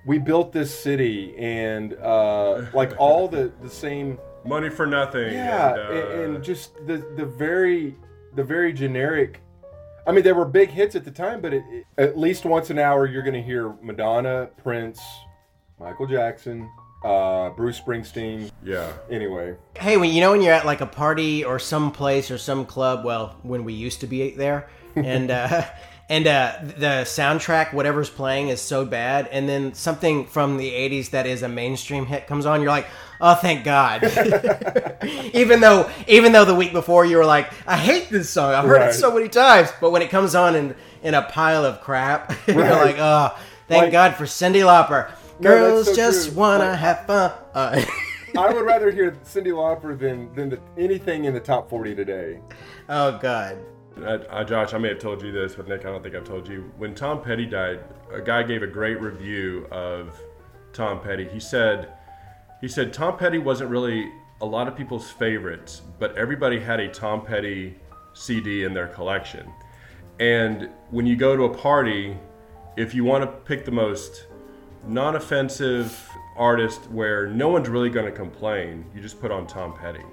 we 0.06 0.18
built 0.20 0.52
this 0.54 0.74
city 0.74 1.36
and 1.38 1.94
uh 1.96 2.62
like 2.74 2.94
all 2.98 3.28
the 3.28 3.52
the 3.62 3.70
same 3.70 4.18
Money 4.46 4.70
for 4.70 4.86
nothing. 4.88 5.34
yeah 5.34 5.74
and, 5.74 5.80
uh, 5.80 5.92
and, 6.22 6.36
and 6.36 6.44
just 6.44 6.76
the 6.88 6.98
the 7.18 7.26
very 7.26 7.96
the 8.36 8.44
very 8.44 8.72
generic 8.72 9.42
i 10.08 10.12
mean 10.12 10.24
there 10.24 10.36
were 10.36 10.46
big 10.46 10.70
hits 10.70 10.96
at 10.96 11.04
the 11.04 11.12
time 11.12 11.42
but 11.42 11.54
it, 11.54 11.64
it- 11.70 11.86
at 11.98 12.18
least 12.18 12.46
once 12.46 12.70
an 12.70 12.80
hour 12.80 13.06
you're 13.06 13.24
going 13.24 13.34
to 13.34 13.42
hear 13.42 13.74
madonna 13.82 14.48
prince 14.64 15.02
michael 15.80 16.06
jackson 16.08 16.70
uh 17.08 17.50
bruce 17.52 17.80
springsteen 17.80 18.52
yeah. 18.64 18.92
anyway 19.10 19.56
Hey, 19.80 19.96
when 19.98 20.10
you 20.12 20.22
know 20.22 20.32
when 20.32 20.42
you're 20.42 20.54
at 20.54 20.66
like 20.66 20.82
a 20.82 20.86
party 20.88 21.44
or 21.46 21.60
some 21.60 21.92
place 21.92 22.32
or 22.32 22.38
some 22.40 22.66
club, 22.66 23.06
well, 23.06 23.38
when 23.44 23.64
we 23.64 23.74
used 23.74 24.00
to 24.02 24.08
be 24.08 24.32
there, 24.32 24.70
and 24.96 25.30
uh, 25.30 25.64
and 26.10 26.26
uh, 26.26 26.54
the 26.64 27.04
soundtrack, 27.06 27.74
whatever's 27.74 28.10
playing, 28.10 28.48
is 28.50 28.60
so 28.60 28.86
bad, 28.86 29.28
and 29.32 29.48
then 29.48 29.76
something 29.76 30.26
from 30.26 30.58
the 30.58 30.72
'80s 30.72 31.12
that 31.12 31.28
is 31.28 31.44
a 31.44 31.48
mainstream 31.48 32.08
hit 32.08 32.26
comes 32.26 32.48
on, 32.48 32.62
you're 32.62 32.72
like, 32.72 32.88
oh, 33.22 33.36
thank 33.36 33.64
God. 33.64 34.04
even 35.34 35.60
though 35.62 35.90
even 36.08 36.32
though 36.32 36.46
the 36.46 36.56
week 36.56 36.74
before 36.74 37.06
you 37.06 37.18
were 37.18 37.26
like, 37.26 37.52
I 37.68 37.78
hate 37.78 38.10
this 38.10 38.30
song, 38.32 38.54
I've 38.56 38.66
heard 38.66 38.80
Right. 38.82 38.90
it 38.90 38.94
so 38.94 39.14
many 39.14 39.30
times, 39.30 39.70
but 39.80 39.92
when 39.92 40.02
it 40.02 40.10
comes 40.10 40.34
on 40.34 40.56
in 40.56 40.76
in 41.04 41.14
a 41.14 41.22
pile 41.22 41.66
of 41.66 41.82
crap, 41.82 42.34
you're 42.48 42.58
like, 42.58 42.98
oh, 42.98 43.38
thank 43.68 43.84
Like- 43.84 43.92
God 43.92 44.16
for 44.16 44.26
Cyndi 44.26 44.62
Lauper. 44.64 45.12
No, 45.40 45.50
that's 45.50 45.86
Girls 45.86 45.86
so 45.88 45.96
just 45.96 46.28
true. 46.30 46.38
wanna 46.38 46.66
Like- 46.70 46.80
have 46.80 47.06
fun. 47.06 47.32
Uh, 47.54 47.82
i 48.38 48.54
would 48.54 48.66
rather 48.66 48.92
hear 48.92 49.12
cyndi 49.24 49.48
lauper 49.48 49.98
than 49.98 50.34
than 50.36 50.50
the, 50.50 50.60
anything 50.78 51.26
in 51.26 51.34
the 51.34 51.40
top 51.40 51.70
40 51.70 51.96
today 51.96 52.40
oh 52.90 53.18
God. 53.20 53.58
I, 54.06 54.20
I, 54.30 54.44
Josh, 54.44 54.74
I 54.76 54.78
may 54.78 54.90
have 54.90 55.00
told 55.00 55.24
you 55.24 55.32
this, 55.32 55.56
but 55.56 55.68
Nick, 55.68 55.82
I 55.82 55.90
don't 55.90 56.04
think 56.04 56.14
I've 56.14 56.24
told 56.24 56.48
you. 56.48 56.72
When 56.78 56.94
Tom 56.94 57.20
Petty 57.24 57.48
died, 57.48 57.80
a 58.14 58.22
guy 58.22 58.44
gave 58.44 58.62
a 58.62 58.68
great 58.68 59.02
review 59.02 59.66
of 59.72 60.22
Tom 60.72 61.00
Petty. 61.02 61.28
He 61.28 61.40
said, 61.40 61.94
he 62.62 62.68
said 62.68 62.94
Tom 62.94 63.18
Petty 63.18 63.40
wasn't 63.40 63.72
really 63.72 64.12
a 64.42 64.46
lot 64.46 64.68
of 64.68 64.76
people's 64.76 65.10
favorites, 65.10 65.82
but 65.98 66.16
everybody 66.16 66.60
had 66.60 66.80
a 66.80 66.88
Tom 66.90 67.26
Petty 67.26 67.76
CD 68.14 68.66
in 68.66 68.74
their 68.76 68.86
collection. 68.88 69.52
And 70.20 70.70
when 70.92 71.08
you 71.08 71.16
go 71.16 71.36
to 71.36 71.46
a 71.46 71.58
party, 71.58 72.16
if 72.76 72.94
you 72.94 73.04
want 73.04 73.24
to 73.24 73.28
pick 73.46 73.66
the 73.66 73.72
most 73.72 74.28
non-offensive 74.88 76.10
artist 76.38 76.90
where 76.92 77.28
no 77.28 77.48
one's 77.50 77.70
really 77.70 77.90
going 77.90 78.06
to 78.06 78.12
complain, 78.12 78.86
you 78.96 79.02
just 79.02 79.20
put 79.20 79.32
on 79.32 79.48
Tom 79.48 79.74
Petty. 79.74 80.04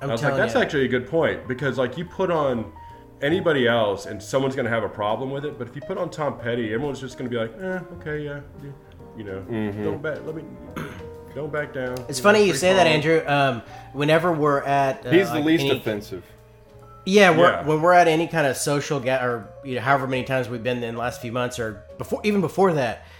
I'm 0.00 0.10
I 0.10 0.12
was 0.12 0.22
like, 0.22 0.36
that's 0.36 0.54
ya. 0.54 0.60
actually 0.60 0.84
a 0.84 0.88
good 0.88 1.08
point 1.08 1.46
because 1.48 1.78
like 1.78 1.96
you 1.96 2.04
put 2.04 2.30
on 2.30 2.70
anybody 3.22 3.66
else 3.66 4.06
and 4.06 4.22
someone's 4.22 4.54
gonna 4.54 4.68
have 4.68 4.82
a 4.82 4.88
problem 4.88 5.30
with 5.30 5.44
it, 5.46 5.56
but 5.58 5.66
if 5.66 5.74
you 5.74 5.80
put 5.82 5.96
on 5.96 6.10
Tom 6.10 6.38
Petty, 6.38 6.74
everyone's 6.74 7.00
just 7.00 7.16
gonna 7.16 7.30
be 7.30 7.36
like, 7.36 7.52
eh, 7.58 7.78
okay, 8.00 8.22
yeah, 8.22 8.40
yeah, 8.62 8.70
you 9.16 9.24
know, 9.24 9.40
don't 9.82 10.02
back, 10.02 10.18
let 10.26 10.34
me, 10.34 10.42
don't 11.34 11.50
back 11.50 11.72
down. 11.72 11.94
It's 12.08 12.18
know, 12.18 12.24
funny 12.24 12.40
you 12.44 12.50
free 12.52 12.58
say 12.58 12.74
that. 12.74 12.86
Andrew. 12.86 13.22
Um, 13.26 13.62
whenever 13.94 14.30
we're 14.32 14.60
at, 14.62 15.06
uh, 15.06 15.10
he's 15.10 15.28
the 15.30 15.36
like 15.36 15.44
least 15.44 15.64
any- 15.64 15.78
offensive 15.78 16.24
Yeah, 17.06 17.30
we're, 17.30 17.50
Yeah. 17.50 17.64
when 17.66 17.80
we're 17.80 17.92
at 17.92 18.08
any 18.08 18.26
kind 18.26 18.46
of 18.46 18.56
social 18.58 19.00
ga- 19.00 19.22
or 19.24 19.48
you 19.64 19.76
know, 19.76 19.80
however 19.80 20.06
many 20.06 20.24
times 20.24 20.48
we've 20.50 20.62
been 20.62 20.82
in 20.82 20.94
the 20.94 21.00
last 21.00 21.22
few 21.22 21.32
months 21.32 21.58
or 21.58 21.82
before, 21.96 22.20
even 22.24 22.40
before 22.42 22.72
that, 22.74 22.96
s- 22.96 23.04
s- 23.04 23.13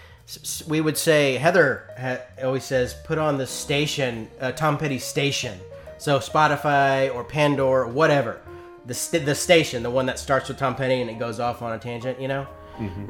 we 0.67 0.81
would 0.81 0.97
say 0.97 1.35
Heather 1.37 1.83
ha- 1.99 2.21
always 2.43 2.63
says, 2.63 2.95
"Put 3.03 3.17
on 3.17 3.37
the 3.37 3.45
station, 3.47 4.27
uh, 4.41 4.51
Tom 4.51 4.77
Petty 4.77 4.99
station." 4.99 5.59
So 5.97 6.19
Spotify 6.19 7.13
or 7.13 7.23
Pandora, 7.23 7.85
or 7.85 7.87
whatever, 7.87 8.41
the 8.85 8.93
st- 8.93 9.25
the 9.25 9.35
station, 9.35 9.83
the 9.83 9.89
one 9.89 10.05
that 10.07 10.19
starts 10.19 10.47
with 10.49 10.57
Tom 10.57 10.75
Petty 10.75 11.01
and 11.01 11.09
it 11.09 11.19
goes 11.19 11.39
off 11.39 11.61
on 11.61 11.73
a 11.73 11.79
tangent, 11.79 12.19
you 12.19 12.27
know. 12.27 12.47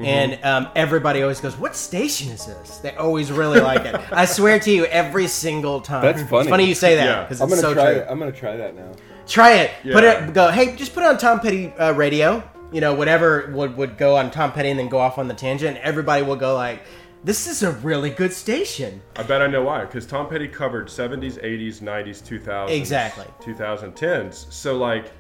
and 0.04 0.38
um, 0.46 0.68
everybody 0.76 1.22
always 1.24 1.40
goes, 1.40 1.58
"What 1.58 1.76
station 1.76 2.32
is 2.32 2.46
this?" 2.46 2.78
They 2.78 2.92
always 2.96 3.32
really 3.32 3.60
like 3.60 3.84
it. 3.86 3.96
I 4.12 4.26
swear 4.26 4.60
to 4.60 4.72
you, 4.72 4.86
every 4.86 5.28
single 5.28 5.82
time. 5.82 6.04
That's 6.04 6.22
funny. 6.30 6.42
It's 6.42 6.50
funny 6.50 6.66
you 6.66 6.76
say 6.76 6.96
that 6.98 7.28
because 7.28 7.42
I'm 7.42 7.48
it's 7.52 7.62
gonna 7.62 7.74
so 7.74 7.82
try 7.82 7.94
true. 7.94 8.02
it. 8.02 8.08
I'm 8.10 8.20
gonna 8.20 8.32
try 8.32 8.58
that 8.58 8.76
now. 8.76 8.92
Try 9.26 9.54
it. 9.54 9.72
Put 9.92 10.04
it. 10.04 10.34
Go. 10.34 10.52
Hey, 10.52 10.76
just 10.76 10.94
put 10.94 11.02
it 11.02 11.08
on 11.08 11.18
Tom 11.18 11.40
Petty 11.40 11.74
uh, 11.74 11.94
radio. 11.94 12.44
You 12.72 12.80
know, 12.82 12.94
whatever 12.94 13.52
would 13.56 13.76
would 13.78 13.98
go 13.98 14.18
on 14.18 14.30
Tom 14.30 14.52
Petty 14.52 14.70
and 14.70 14.78
then 14.78 14.88
go 14.90 15.00
off 15.00 15.18
on 15.18 15.28
the 15.28 15.34
tangent. 15.34 15.78
Everybody 15.78 16.24
will 16.24 16.36
go 16.36 16.54
like, 16.54 16.82
"This 17.26 17.48
is 17.48 17.64
a 17.64 17.72
really 17.72 18.10
good 18.12 18.32
station." 18.32 19.02
I 19.18 19.24
bet 19.24 19.42
I 19.42 19.48
know 19.48 19.64
why. 19.64 19.82
Because 19.82 20.06
Tom 20.06 20.30
Petty 20.30 20.48
covered 20.48 20.88
70s, 20.88 21.38
80s, 21.44 21.82
90s, 21.82 22.22
2000s, 22.22 22.70
Exactly. 22.72 23.26
2010s. 23.42 24.52
So 24.52 24.78
like 24.78 25.12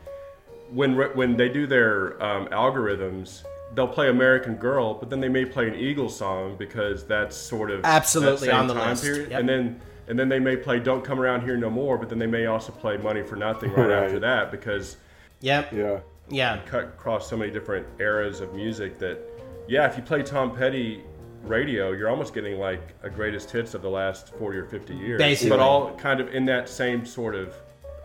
when 0.72 0.96
when 1.16 1.36
they 1.38 1.50
do 1.50 1.68
their 1.68 2.22
um, 2.24 2.48
algorithms, 2.48 3.44
they'll 3.76 3.88
play 3.88 4.10
American 4.10 4.56
Girl, 4.56 4.94
but 4.94 5.10
then 5.10 5.20
they 5.20 5.30
may 5.30 5.46
play 5.46 5.68
an 5.68 5.76
Eagles 5.76 6.16
song 6.18 6.56
because 6.58 7.06
that's 7.06 7.36
sort 7.36 7.70
of 7.72 7.82
that 7.84 7.90
Absolutely 7.96 8.48
same 8.48 8.56
on 8.58 8.68
the 8.68 8.74
time 8.74 8.90
list. 8.92 9.04
period. 9.04 9.32
Yep. 9.32 9.40
And 9.42 9.50
then 9.50 9.82
and 10.08 10.20
then 10.20 10.30
they 10.30 10.40
may 10.40 10.56
play 10.56 10.80
Don't 10.80 11.04
Come 11.04 11.20
Around 11.20 11.42
Here 11.42 11.58
No 11.58 11.70
More, 11.70 11.98
but 11.98 12.10
then 12.10 12.20
they 12.20 12.28
may 12.28 12.46
also 12.46 12.72
play 12.72 12.96
Money 12.98 13.24
for 13.24 13.36
Nothing 13.36 13.72
right, 13.74 13.88
Right. 13.90 14.04
after 14.04 14.20
that 14.20 14.52
because 14.52 14.98
Yep. 15.42 15.74
Yeah. 15.74 16.00
Yeah. 16.30 16.60
cut 16.66 16.84
across 16.86 17.30
so 17.30 17.36
many 17.38 17.52
different 17.52 17.86
eras 18.00 18.40
of 18.42 18.54
music 18.54 18.98
that 19.00 19.20
yeah 19.68 19.86
if 19.88 19.96
you 19.98 20.02
play 20.04 20.24
tom 20.24 20.56
petty 20.56 21.04
radio 21.48 21.92
you're 21.92 22.10
almost 22.10 22.34
getting 22.34 22.60
like 22.60 22.82
a 23.04 23.10
greatest 23.10 23.52
hits 23.52 23.74
of 23.74 23.82
the 23.82 23.90
last 23.90 24.34
40 24.36 24.58
or 24.58 24.66
50 24.66 24.96
years 24.96 25.18
Basically. 25.20 25.50
but 25.50 25.60
all 25.60 25.96
kind 25.96 26.20
of 26.20 26.34
in 26.34 26.46
that 26.46 26.68
same 26.68 27.06
sort 27.06 27.36
of 27.36 27.56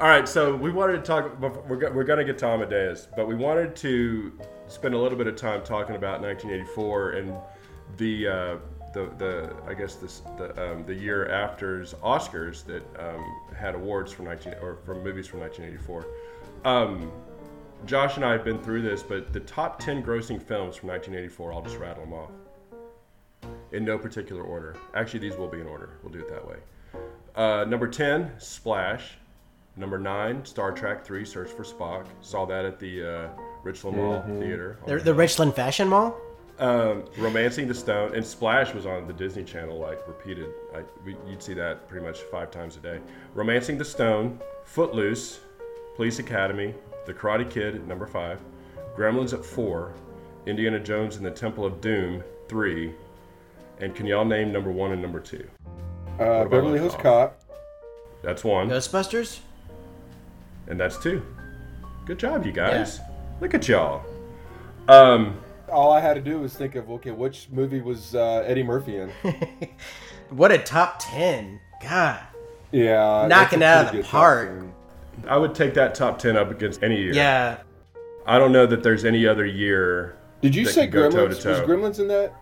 all 0.01 0.09
right 0.09 0.29
so 0.29 0.55
we 0.55 0.71
wanted 0.71 0.97
to 0.97 1.03
talk 1.03 1.41
we're, 1.41 1.93
we're 1.93 2.05
going 2.05 2.19
to 2.19 2.25
get 2.25 2.39
to 2.39 2.47
amadeus 2.47 3.09
but 3.17 3.27
we 3.27 3.35
wanted 3.35 3.75
to 3.77 4.33
spend 4.69 4.95
a 4.95 4.99
little 4.99 5.19
bit 5.19 5.27
of 5.27 5.37
time 5.37 5.63
talking 5.63 5.97
about 5.97 6.21
1984 6.21 7.11
and 7.13 7.35
the 7.97 8.29
uh, 8.29 8.57
the, 8.93 9.09
the 9.19 9.57
I 9.67 9.75
guess 9.75 9.97
this 9.97 10.23
the 10.37 10.73
um, 10.73 10.85
the 10.85 10.95
year 10.95 11.29
after's 11.29 11.95
Oscars 11.95 12.65
that 12.67 12.83
um, 12.99 13.25
had 13.57 13.75
awards 13.75 14.13
from 14.13 14.27
19 14.27 14.55
or 14.61 14.79
from 14.85 15.03
movies 15.03 15.27
from 15.27 15.41
1984. 15.41 16.07
Um, 16.65 17.13
Josh 17.87 18.17
and 18.17 18.25
I 18.25 18.33
have 18.33 18.45
been 18.45 18.59
through 18.59 18.83
this, 18.83 19.03
but 19.03 19.33
the 19.33 19.41
top 19.41 19.79
10 19.79 20.03
grossing 20.03 20.41
films 20.43 20.77
from 20.77 20.91
1984, 20.91 21.53
I'll 21.53 21.63
just 21.63 21.79
rattle 21.79 22.05
them 22.05 22.13
off 22.13 22.31
in 23.73 23.85
no 23.85 23.99
particular 23.99 24.43
order. 24.43 24.77
Actually, 24.95 25.21
these 25.21 25.37
will 25.37 25.49
be 25.49 25.61
in 25.61 25.67
order. 25.67 25.91
We'll 26.03 26.13
do 26.13 26.21
it 26.21 26.29
that 26.29 26.47
way. 26.47 26.57
Uh, 27.35 27.65
number 27.69 27.87
10, 27.89 28.33
Splash. 28.39 29.13
Number 29.77 29.99
9, 29.99 30.45
Star 30.45 30.73
Trek 30.73 31.05
3, 31.05 31.25
Search 31.25 31.51
for 31.51 31.63
Spock. 31.63 32.05
Saw 32.21 32.45
that 32.47 32.65
at 32.65 32.79
the 32.79 33.09
uh, 33.09 33.29
Richland 33.63 33.97
Mall 33.97 34.23
Theater. 34.41 34.79
The, 34.87 34.99
the 34.99 35.15
Richland 35.15 35.55
Fashion 35.55 35.89
Mall. 35.89 36.17
Um, 36.59 37.05
Romancing 37.17 37.67
the 37.67 37.75
Stone 37.75 38.15
and 38.15 38.27
Splash 38.27 38.75
was 38.75 38.85
on 38.85 39.07
the 39.07 39.15
Disney 39.15 39.45
Channel, 39.45 39.79
like 39.79 40.07
repeated. 40.07 40.49
I, 40.75 40.83
we, 41.07 41.17
you'd 41.27 41.43
see 41.43 41.55
that 41.55 41.89
pretty 41.89 42.05
much 42.05 42.21
five 42.21 42.51
times 42.51 42.77
a 42.77 42.81
day. 42.81 43.01
Romancing 43.35 43.79
the 43.79 43.85
Stone, 43.85 44.39
Footloose, 44.65 45.41
Police 45.97 46.19
Academy, 46.19 46.75
The 47.07 47.15
Karate 47.15 47.49
Kid 47.49 47.77
at 47.77 47.87
number 47.87 48.07
five, 48.07 48.41
Gremlins 48.95 49.33
at 49.33 49.43
four, 49.43 49.95
Indiana 50.45 50.79
Jones 50.79 51.17
and 51.17 51.25
the 51.25 51.31
Temple 51.31 51.65
of 51.65 51.81
Doom 51.81 52.23
three, 52.49 52.93
and 53.81 53.95
can 53.95 54.07
y'all 54.07 54.25
name 54.25 54.53
number 54.53 54.71
one 54.71 54.93
and 54.93 55.01
number 55.03 55.21
two? 55.21 55.47
Uh, 56.19 56.45
Beverly 56.45 56.79
Hills? 56.79 56.95
Cop. 56.97 57.41
That's 58.23 58.45
one, 58.45 58.69
Ghostbusters. 58.69 59.41
and 60.69 60.79
that's 60.79 60.99
two. 61.03 61.23
Good 62.07 62.19
job, 62.19 62.45
you 62.45 62.53
guys. 62.53 63.01
Look 63.41 63.55
at 63.55 63.67
y'all. 63.69 64.05
Um, 64.89 65.41
All 65.71 65.93
I 65.93 66.01
had 66.01 66.15
to 66.15 66.21
do 66.21 66.41
was 66.41 66.55
think 66.55 66.75
of 66.75 66.91
okay, 66.91 67.13
which 67.13 67.49
movie 67.51 67.81
was 67.81 68.15
uh, 68.15 68.45
Eddie 68.47 68.63
Murphy 68.63 68.97
in? 68.97 69.11
What 70.31 70.53
a 70.53 70.59
top 70.59 70.99
ten. 71.01 71.59
God. 71.83 72.21
Yeah, 72.71 73.27
Knocking 73.29 73.65
out 73.65 73.87
of 73.87 73.93
the 73.97 74.05
park. 74.05 74.65
I 75.27 75.37
would 75.37 75.57
take 75.57 75.75
that 75.75 75.93
top 75.97 76.21
ten 76.21 76.37
up 76.37 76.53
against 76.53 76.85
any 76.85 76.99
year. 76.99 77.13
Yeah. 77.13 77.57
I 78.27 78.39
don't 78.39 78.53
know 78.53 78.65
that 78.65 78.85
there's 78.85 79.05
any 79.05 79.27
other 79.27 79.45
year. 79.45 80.17
Did 80.41 80.55
you 80.55 80.67
say 80.67 80.87
could 80.87 81.11
Gremlins? 81.11 81.43
toe-to-toe. 81.43 81.51
Was 81.51 81.61
Gremlins 81.69 81.99
in 81.99 82.07
that? 82.09 82.33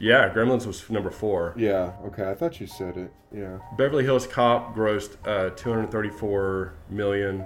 Yeah, 0.00 0.32
Gremlins 0.32 0.64
was 0.66 0.88
number 0.90 1.10
four. 1.10 1.54
Yeah. 1.56 1.92
Okay, 2.06 2.30
I 2.30 2.34
thought 2.34 2.60
you 2.60 2.66
said 2.66 2.96
it. 2.96 3.12
Yeah. 3.32 3.58
Beverly 3.76 4.04
Hills 4.04 4.26
Cop 4.26 4.74
grossed 4.74 5.16
uh, 5.26 5.50
234 5.56 6.72
million, 6.88 7.44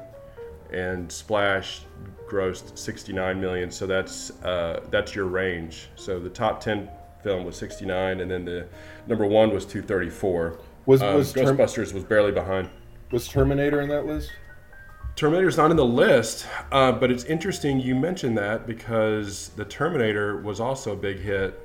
and 0.73 1.11
Splash 1.11 1.83
grossed 2.29 2.77
69 2.79 3.41
million. 3.41 3.71
So 3.71 3.87
that's 3.87 4.31
uh, 4.43 4.81
that's 4.91 5.15
your 5.15 5.27
range. 5.27 5.89
So 5.97 6.19
the 6.21 6.29
top 6.29 6.61
10 6.61 6.91
film 7.23 7.45
was 7.45 7.57
69, 7.57 8.21
and 8.21 8.31
then 8.31 8.45
the 8.45 8.67
number 9.07 9.27
one 9.27 9.51
was 9.55 9.65
234. 9.65 10.59
Was 10.87 11.03
Um, 11.03 11.15
was 11.15 11.33
Term- 11.33 11.57
Ghostbusters 11.57 11.95
was 11.95 12.05
barely 12.05 12.33
behind. 12.33 12.69
was 13.11 13.29
Terminator 13.29 13.81
in 13.81 13.89
that 13.89 14.05
list? 14.07 14.31
Terminator's 15.15 15.57
not 15.59 15.71
in 15.71 15.77
the 15.77 15.85
list, 15.85 16.47
uh, 16.73 16.91
but 16.91 17.11
it's 17.11 17.25
interesting 17.25 17.79
you 17.79 17.95
mentioned 17.95 18.37
that 18.39 18.67
because 18.67 19.51
the 19.57 19.65
Terminator 19.65 20.41
was 20.41 20.59
also 20.59 20.93
a 20.93 20.97
big 20.97 21.19
hit. 21.21 21.59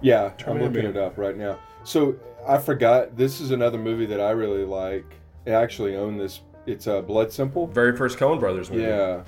Yeah, 0.00 0.32
I'm 0.46 0.54
looking 0.54 0.72
movie. 0.72 0.86
it 0.86 0.96
up 0.96 1.16
right 1.18 1.36
now. 1.36 1.58
So 1.84 2.16
I 2.46 2.58
forgot. 2.58 3.16
This 3.16 3.40
is 3.40 3.50
another 3.50 3.78
movie 3.78 4.06
that 4.06 4.20
I 4.20 4.30
really 4.30 4.64
like. 4.64 5.04
I 5.46 5.50
actually 5.50 5.96
own 5.96 6.16
this. 6.18 6.40
It's 6.66 6.86
uh, 6.86 7.00
Blood 7.02 7.32
Simple. 7.32 7.66
Very 7.68 7.96
first 7.96 8.18
Coen 8.18 8.38
Brothers 8.40 8.70
movie. 8.70 8.82
Yeah, 8.82 9.22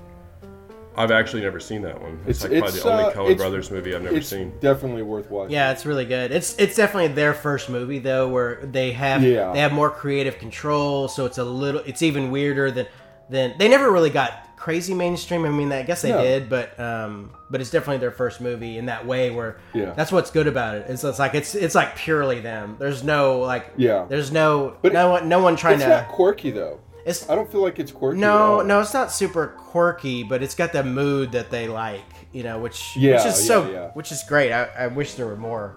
I've 0.97 1.13
actually 1.13 1.43
never 1.43 1.61
seen 1.61 1.83
that 1.83 2.01
one. 2.01 2.19
It's, 2.27 2.45
It's- 2.45 2.51
like 2.51 2.61
probably 2.61 2.75
it's, 2.75 2.83
the 2.83 2.91
only 2.91 3.05
uh, 3.05 3.13
Coen 3.13 3.37
Brothers 3.37 3.71
movie 3.71 3.95
I've 3.95 4.03
never 4.03 4.17
it's 4.17 4.29
seen. 4.29 4.53
definitely 4.61 5.03
worth 5.03 5.31
watching. 5.31 5.53
Yeah, 5.53 5.71
it's 5.71 5.87
really 5.87 6.05
good. 6.05 6.33
It's 6.33 6.57
it's 6.59 6.75
definitely 6.75 7.15
their 7.15 7.35
first 7.35 7.71
movie 7.71 8.01
though, 8.01 8.29
where 8.29 8.57
they 8.67 8.91
have 8.93 9.23
Yeah. 9.23 9.53
they 9.53 9.61
have 9.61 9.73
more 9.73 9.91
creative 9.91 10.39
control. 10.39 11.07
So 11.07 11.25
it's 11.27 11.39
a 11.39 11.45
little 11.45 11.81
it's 11.87 12.03
even 12.03 12.31
weirder 12.33 12.73
than 12.73 12.87
than 13.31 13.55
they 13.59 13.69
never 13.69 13.93
really 13.93 14.11
got 14.11 14.48
crazy 14.69 14.93
mainstream. 14.93 15.47
I 15.47 15.49
mean, 15.49 15.73
I 15.73 15.83
guess 15.83 16.03
they 16.03 16.11
No. 16.11 16.21
did, 16.23 16.51
but 16.51 16.79
um, 16.79 17.31
but 17.49 17.63
it's 17.63 17.71
definitely 17.71 17.97
their 18.01 18.11
first 18.11 18.39
movie 18.39 18.77
in 18.77 18.85
that 18.85 19.07
way. 19.07 19.31
Where 19.31 19.57
Yeah. 19.73 19.93
that's 19.97 20.13
what's 20.13 20.31
good 20.31 20.47
about 20.47 20.75
it. 20.75 20.85
It's, 20.91 21.03
it's 21.05 21.19
like 21.19 21.35
it's 21.35 21.55
it's 21.55 21.75
like 21.75 21.97
purely 21.97 22.41
them. 22.41 22.77
There's 22.79 23.03
no 23.03 23.39
like 23.39 23.73
Yeah. 23.79 24.05
There's 24.07 24.31
no 24.31 24.75
But 24.83 24.93
no 24.93 25.09
one 25.13 25.27
no 25.27 25.39
one 25.41 25.57
trying 25.57 25.77
It's 25.77 25.85
to. 25.85 25.89
not 25.89 26.09
quirky 26.09 26.51
though. 26.51 26.81
it's 27.07 27.31
I 27.31 27.35
don't 27.35 27.51
feel 27.51 27.63
like 27.63 27.79
it's 27.79 27.91
quirky. 27.93 28.19
at 28.19 28.21
no 28.21 28.59
all. 28.59 28.65
no 28.65 28.81
it's 28.81 28.93
not 28.93 29.11
super 29.11 29.47
quirky, 29.57 30.23
but 30.23 30.43
it's 30.43 30.55
got 30.55 30.75
the 30.75 30.85
mood 30.85 31.33
that 31.33 31.51
they 31.51 31.67
like. 31.67 32.03
You 32.33 32.43
know, 32.43 32.59
which 32.59 32.95
Yeah, 32.95 33.17
which 33.17 33.25
is 33.25 33.47
so 33.47 33.65
yeah, 33.65 33.73
yeah. 33.73 33.89
which 33.95 34.13
is 34.13 34.23
great. 34.29 34.53
I, 34.53 34.65
I 34.81 34.87
wish 34.89 35.15
there 35.15 35.25
were 35.27 35.37
more. 35.37 35.77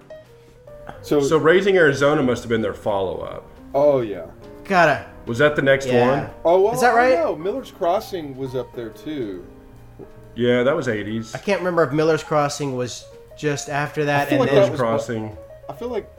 So, 1.01 1.21
So 1.21 1.37
Raising 1.37 1.77
Arizona 1.77 2.21
must 2.21 2.43
have 2.43 2.49
been 2.49 2.61
their 2.61 2.73
follow-up. 2.73 3.45
oh 3.73 4.01
yeah. 4.01 4.25
Gotta 4.65 5.05
Was 5.25 5.37
that 5.37 5.55
the 5.55 5.61
next 5.61 5.87
Yeah. 5.87 6.07
one? 6.07 6.29
Oh 6.43 6.61
well, 6.61 6.73
Is 6.73 6.81
that 6.81 6.95
right? 6.95 7.13
No, 7.17 7.35
Miller's 7.35 7.71
Crossing 7.71 8.37
was 8.37 8.55
up 8.55 8.73
there 8.75 8.89
too. 8.89 9.45
Yeah, 10.35 10.63
that 10.63 10.75
was 10.75 10.87
80s. 10.87 11.35
I 11.35 11.39
can't 11.39 11.59
remember 11.59 11.83
if 11.83 11.91
Miller's 11.91 12.23
Crossing 12.23 12.75
was 12.75 13.05
just 13.37 13.69
after 13.69 14.05
that, 14.05 14.29
feel 14.29 14.35
and 14.35 14.39
like 14.41 14.49
then 14.51 14.61
that 14.63 14.71
was- 14.71 14.79
Crossing. 14.79 15.35
I 15.69 15.73
feel 15.73 15.89
like 15.89 16.09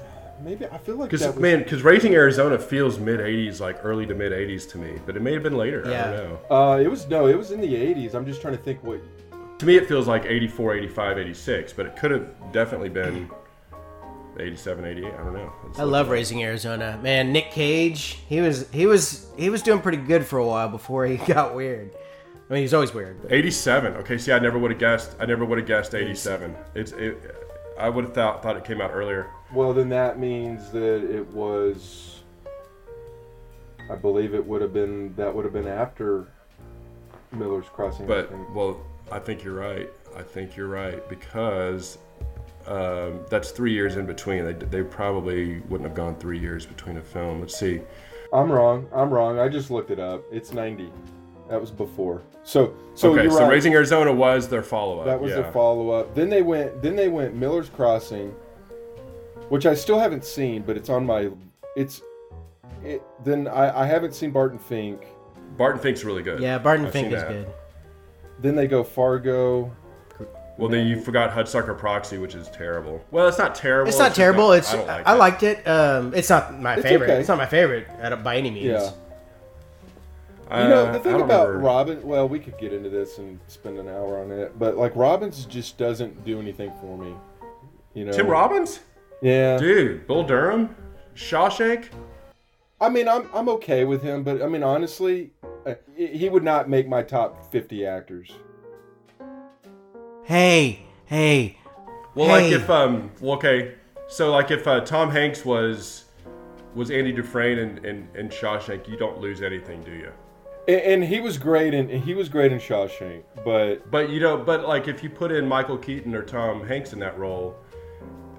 maybe 0.44 0.66
I 0.66 0.78
feel 0.78 0.96
like 0.96 1.08
Because 1.10 1.20
that 1.26 1.34
was, 1.34 1.42
man, 1.42 1.58
because 1.62 1.82
Raising 1.82 2.14
Arizona 2.14 2.58
feels 2.58 2.98
mid 2.98 3.20
80s, 3.20 3.60
like 3.60 3.78
early 3.84 4.06
to 4.06 4.14
mid 4.14 4.32
80s 4.32 4.66
to 4.72 4.78
me, 4.78 4.98
but 5.06 5.16
it 5.16 5.22
may 5.22 5.32
have 5.32 5.42
been 5.42 5.56
later. 5.56 5.82
I 5.86 5.90
Yeah. 5.90 6.04
don't 6.12 6.14
know. 6.50 6.56
uh, 6.56 6.78
it 6.78 6.88
was 6.88 7.08
no, 7.08 7.26
it 7.26 7.36
was 7.36 7.50
in 7.50 7.60
the 7.60 7.74
'80s. 7.74 8.14
I'm 8.14 8.26
just 8.26 8.40
trying 8.40 8.56
to 8.56 8.62
think 8.62 8.82
what. 8.82 9.00
To 9.58 9.66
me, 9.66 9.76
it 9.76 9.86
feels 9.86 10.08
like 10.08 10.24
84, 10.26 10.74
85, 10.74 11.18
86, 11.18 11.72
but 11.72 11.86
it 11.86 11.96
could 11.96 12.10
have 12.10 12.26
definitely 12.52 12.88
been 12.88 13.30
87, 14.38 14.84
88. 14.84 15.04
I 15.04 15.16
don't 15.18 15.32
know. 15.34 15.52
Let's 15.64 15.78
I 15.78 15.82
love 15.82 16.06
up. 16.06 16.12
Raising 16.12 16.42
Arizona. 16.42 16.98
Man, 17.02 17.32
Nick 17.32 17.50
Cage, 17.50 18.18
he 18.28 18.40
was 18.40 18.68
he 18.70 18.86
was 18.86 19.30
he 19.36 19.50
was 19.50 19.62
doing 19.62 19.80
pretty 19.80 19.98
good 19.98 20.24
for 20.24 20.38
a 20.38 20.46
while 20.46 20.68
before 20.68 21.06
he 21.06 21.16
got 21.26 21.54
weird. 21.54 21.90
I 22.48 22.54
mean, 22.54 22.62
he's 22.62 22.74
always 22.74 22.92
weird. 22.92 23.22
But 23.22 23.32
87. 23.32 23.94
Okay, 23.94 24.18
see, 24.18 24.32
I 24.32 24.38
never 24.38 24.58
would 24.58 24.70
have 24.70 24.80
guessed. 24.80 25.16
I 25.18 25.26
never 25.26 25.44
would 25.44 25.58
have 25.58 25.66
guessed 25.66 25.94
87. 25.94 26.54
It's 26.74 26.92
it. 26.92 27.36
I 27.78 27.88
would 27.88 28.04
have 28.04 28.14
thought 28.14 28.42
thought 28.42 28.56
it 28.56 28.64
came 28.64 28.80
out 28.80 28.90
earlier. 28.92 29.30
Well, 29.52 29.72
then 29.72 29.88
that 29.90 30.18
means 30.18 30.70
that 30.70 31.04
it 31.04 31.26
was. 31.28 32.20
I 33.90 33.96
believe 33.96 34.34
it 34.34 34.46
would 34.46 34.62
have 34.62 34.72
been 34.72 35.14
that 35.16 35.34
would 35.34 35.44
have 35.44 35.52
been 35.52 35.66
after 35.68 36.26
Miller's 37.32 37.66
Crossing. 37.66 38.06
But 38.06 38.30
think. 38.30 38.54
well, 38.54 38.80
I 39.10 39.18
think 39.18 39.44
you're 39.44 39.54
right. 39.54 39.90
I 40.16 40.22
think 40.22 40.56
you're 40.56 40.68
right 40.68 41.06
because 41.08 41.98
um, 42.66 43.20
that's 43.28 43.50
three 43.50 43.72
years 43.72 43.96
in 43.96 44.06
between. 44.06 44.44
They, 44.44 44.52
they 44.52 44.82
probably 44.82 45.60
wouldn't 45.68 45.88
have 45.88 45.96
gone 45.96 46.16
three 46.16 46.38
years 46.38 46.66
between 46.66 46.96
a 46.96 47.02
film. 47.02 47.40
Let's 47.40 47.58
see. 47.58 47.80
I'm 48.32 48.50
wrong. 48.50 48.88
I'm 48.94 49.10
wrong. 49.10 49.38
I 49.38 49.48
just 49.48 49.70
looked 49.70 49.90
it 49.90 49.98
up. 49.98 50.22
It's 50.30 50.52
90. 50.52 50.90
That 51.48 51.60
was 51.60 51.70
before. 51.70 52.22
So 52.44 52.74
so 52.94 53.12
okay, 53.12 53.24
you're 53.24 53.30
so 53.30 53.40
right. 53.40 53.50
Raising 53.50 53.74
Arizona 53.74 54.12
was 54.12 54.48
their 54.48 54.62
follow-up. 54.62 55.04
That 55.04 55.20
was 55.20 55.30
yeah. 55.30 55.42
the 55.42 55.52
follow 55.52 55.90
up. 55.90 56.14
Then 56.14 56.30
they 56.30 56.42
went. 56.42 56.80
Then 56.82 56.96
they 56.96 57.08
went 57.08 57.34
Miller's 57.34 57.68
Crossing, 57.68 58.30
which 59.48 59.66
I 59.66 59.74
still 59.74 59.98
haven't 59.98 60.24
seen, 60.24 60.62
but 60.62 60.76
it's 60.76 60.88
on 60.88 61.04
my. 61.04 61.30
It's. 61.76 62.00
It, 62.82 63.02
then 63.22 63.48
I, 63.48 63.82
I 63.82 63.86
haven't 63.86 64.14
seen 64.14 64.30
Barton 64.30 64.58
Fink. 64.58 65.06
Barton 65.56 65.80
Fink's 65.80 66.04
really 66.04 66.22
good. 66.22 66.40
yeah, 66.40 66.58
Barton 66.58 66.86
I've 66.86 66.92
Fink 66.92 67.12
is 67.12 67.22
that. 67.22 67.28
good. 67.28 67.52
Then 68.40 68.56
they 68.56 68.66
go 68.66 68.82
Fargo. 68.82 69.70
Well, 70.58 70.68
then 70.68 70.86
you 70.86 71.00
forgot 71.00 71.30
Hudsucker 71.32 71.76
Proxy, 71.76 72.18
which 72.18 72.34
is 72.34 72.48
terrible. 72.48 73.02
Well, 73.10 73.26
it's 73.26 73.38
not 73.38 73.54
terrible. 73.54 73.88
It's 73.88 73.98
not 73.98 74.08
just 74.08 74.16
terrible. 74.16 74.52
it's 74.52 74.72
I, 74.72 74.76
don't 74.76 74.86
like 74.86 75.06
I 75.08 75.14
it. 75.14 75.18
liked 75.18 75.42
it. 75.42 75.66
Um, 75.66 76.14
it's 76.14 76.28
not 76.28 76.60
my 76.60 76.74
It's 76.74 76.82
favorite. 76.82 77.10
okay. 77.10 77.18
It's 77.20 77.28
not 77.28 77.38
my 77.38 77.46
favorite 77.46 77.88
at, 78.00 78.22
by 78.22 78.36
any 78.36 78.50
means. 78.50 78.66
Yeah. 78.66 78.90
Uh, 80.50 80.62
You 80.64 80.68
know, 80.68 80.86
I 80.88 80.92
the 80.92 80.98
thing 81.00 81.12
don't 81.12 81.22
about 81.22 81.46
remember. 81.48 81.66
Robin, 81.66 82.02
well, 82.02 82.28
we 82.28 82.38
could 82.38 82.58
get 82.58 82.72
into 82.74 82.90
this 82.90 83.16
and 83.18 83.40
spend 83.48 83.78
an 83.78 83.88
hour 83.88 84.20
on 84.20 84.30
it, 84.30 84.58
but 84.58 84.76
like 84.76 84.94
Robbins 84.94 85.46
just 85.46 85.78
doesn't 85.78 86.22
do 86.24 86.38
anything 86.38 86.70
for 86.80 86.98
me. 86.98 87.14
You 87.94 88.04
know, 88.04 88.12
Tim 88.12 88.26
Robbins, 88.26 88.80
Yeah, 89.22 89.56
dude, 89.56 90.06
Bull 90.06 90.24
Durham, 90.24 90.76
Shawshank. 91.16 91.86
I 92.80 92.88
mean, 92.90 93.08
I'm 93.08 93.28
I'm 93.32 93.48
okay 93.50 93.84
with 93.84 94.02
him, 94.02 94.22
but 94.22 94.42
I 94.42 94.46
mean, 94.48 94.62
honestly, 94.62 95.30
uh, 95.64 95.74
he 95.96 96.08
he 96.08 96.28
would 96.28 96.42
not 96.44 96.68
make 96.68 96.86
my 96.88 97.02
top 97.02 97.50
50 97.50 97.86
actors. 97.86 98.32
Hey, 100.24 100.80
hey. 101.06 101.58
Well, 102.14 102.28
Hey. 102.28 102.50
like 102.52 102.62
if 102.62 102.70
um, 102.70 103.10
well, 103.20 103.34
okay, 103.36 103.74
so 104.08 104.30
like 104.30 104.50
if 104.50 104.66
uh, 104.66 104.80
Tom 104.80 105.10
Hanks 105.10 105.44
was 105.44 106.04
was 106.74 106.90
Andy 106.90 107.12
Dufresne 107.12 107.58
and 107.58 107.84
in, 107.84 108.08
in 108.14 108.28
Shawshank, 108.28 108.88
you 108.88 108.96
don't 108.96 109.18
lose 109.18 109.42
anything, 109.42 109.82
do 109.82 109.90
you? 109.92 110.10
And, 110.68 110.80
and 110.80 111.04
he 111.04 111.20
was 111.20 111.38
great 111.38 111.74
in 111.74 111.90
and 111.90 112.02
he 112.02 112.14
was 112.14 112.28
great 112.28 112.52
in 112.52 112.58
Shawshank, 112.58 113.22
but 113.44 113.90
But 113.90 114.10
you 114.10 114.20
know, 114.20 114.36
but 114.36 114.66
like 114.66 114.88
if 114.88 115.02
you 115.02 115.10
put 115.10 115.32
in 115.32 115.46
Michael 115.46 115.78
Keaton 115.78 116.14
or 116.14 116.22
Tom 116.22 116.66
Hanks 116.66 116.92
in 116.92 116.98
that 117.00 117.18
role, 117.18 117.56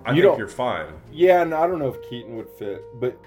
I 0.06 0.13
you 0.13 0.22
think 0.24 0.38
you're 0.38 0.48
fine. 0.48 0.88
yeah, 1.12 1.42
and 1.42 1.54
I 1.54 1.68
don't 1.68 1.80
know 1.80 1.90
if 1.94 2.10
Keaton 2.10 2.36
would 2.38 2.50
fit, 2.50 2.84
but 3.00 3.20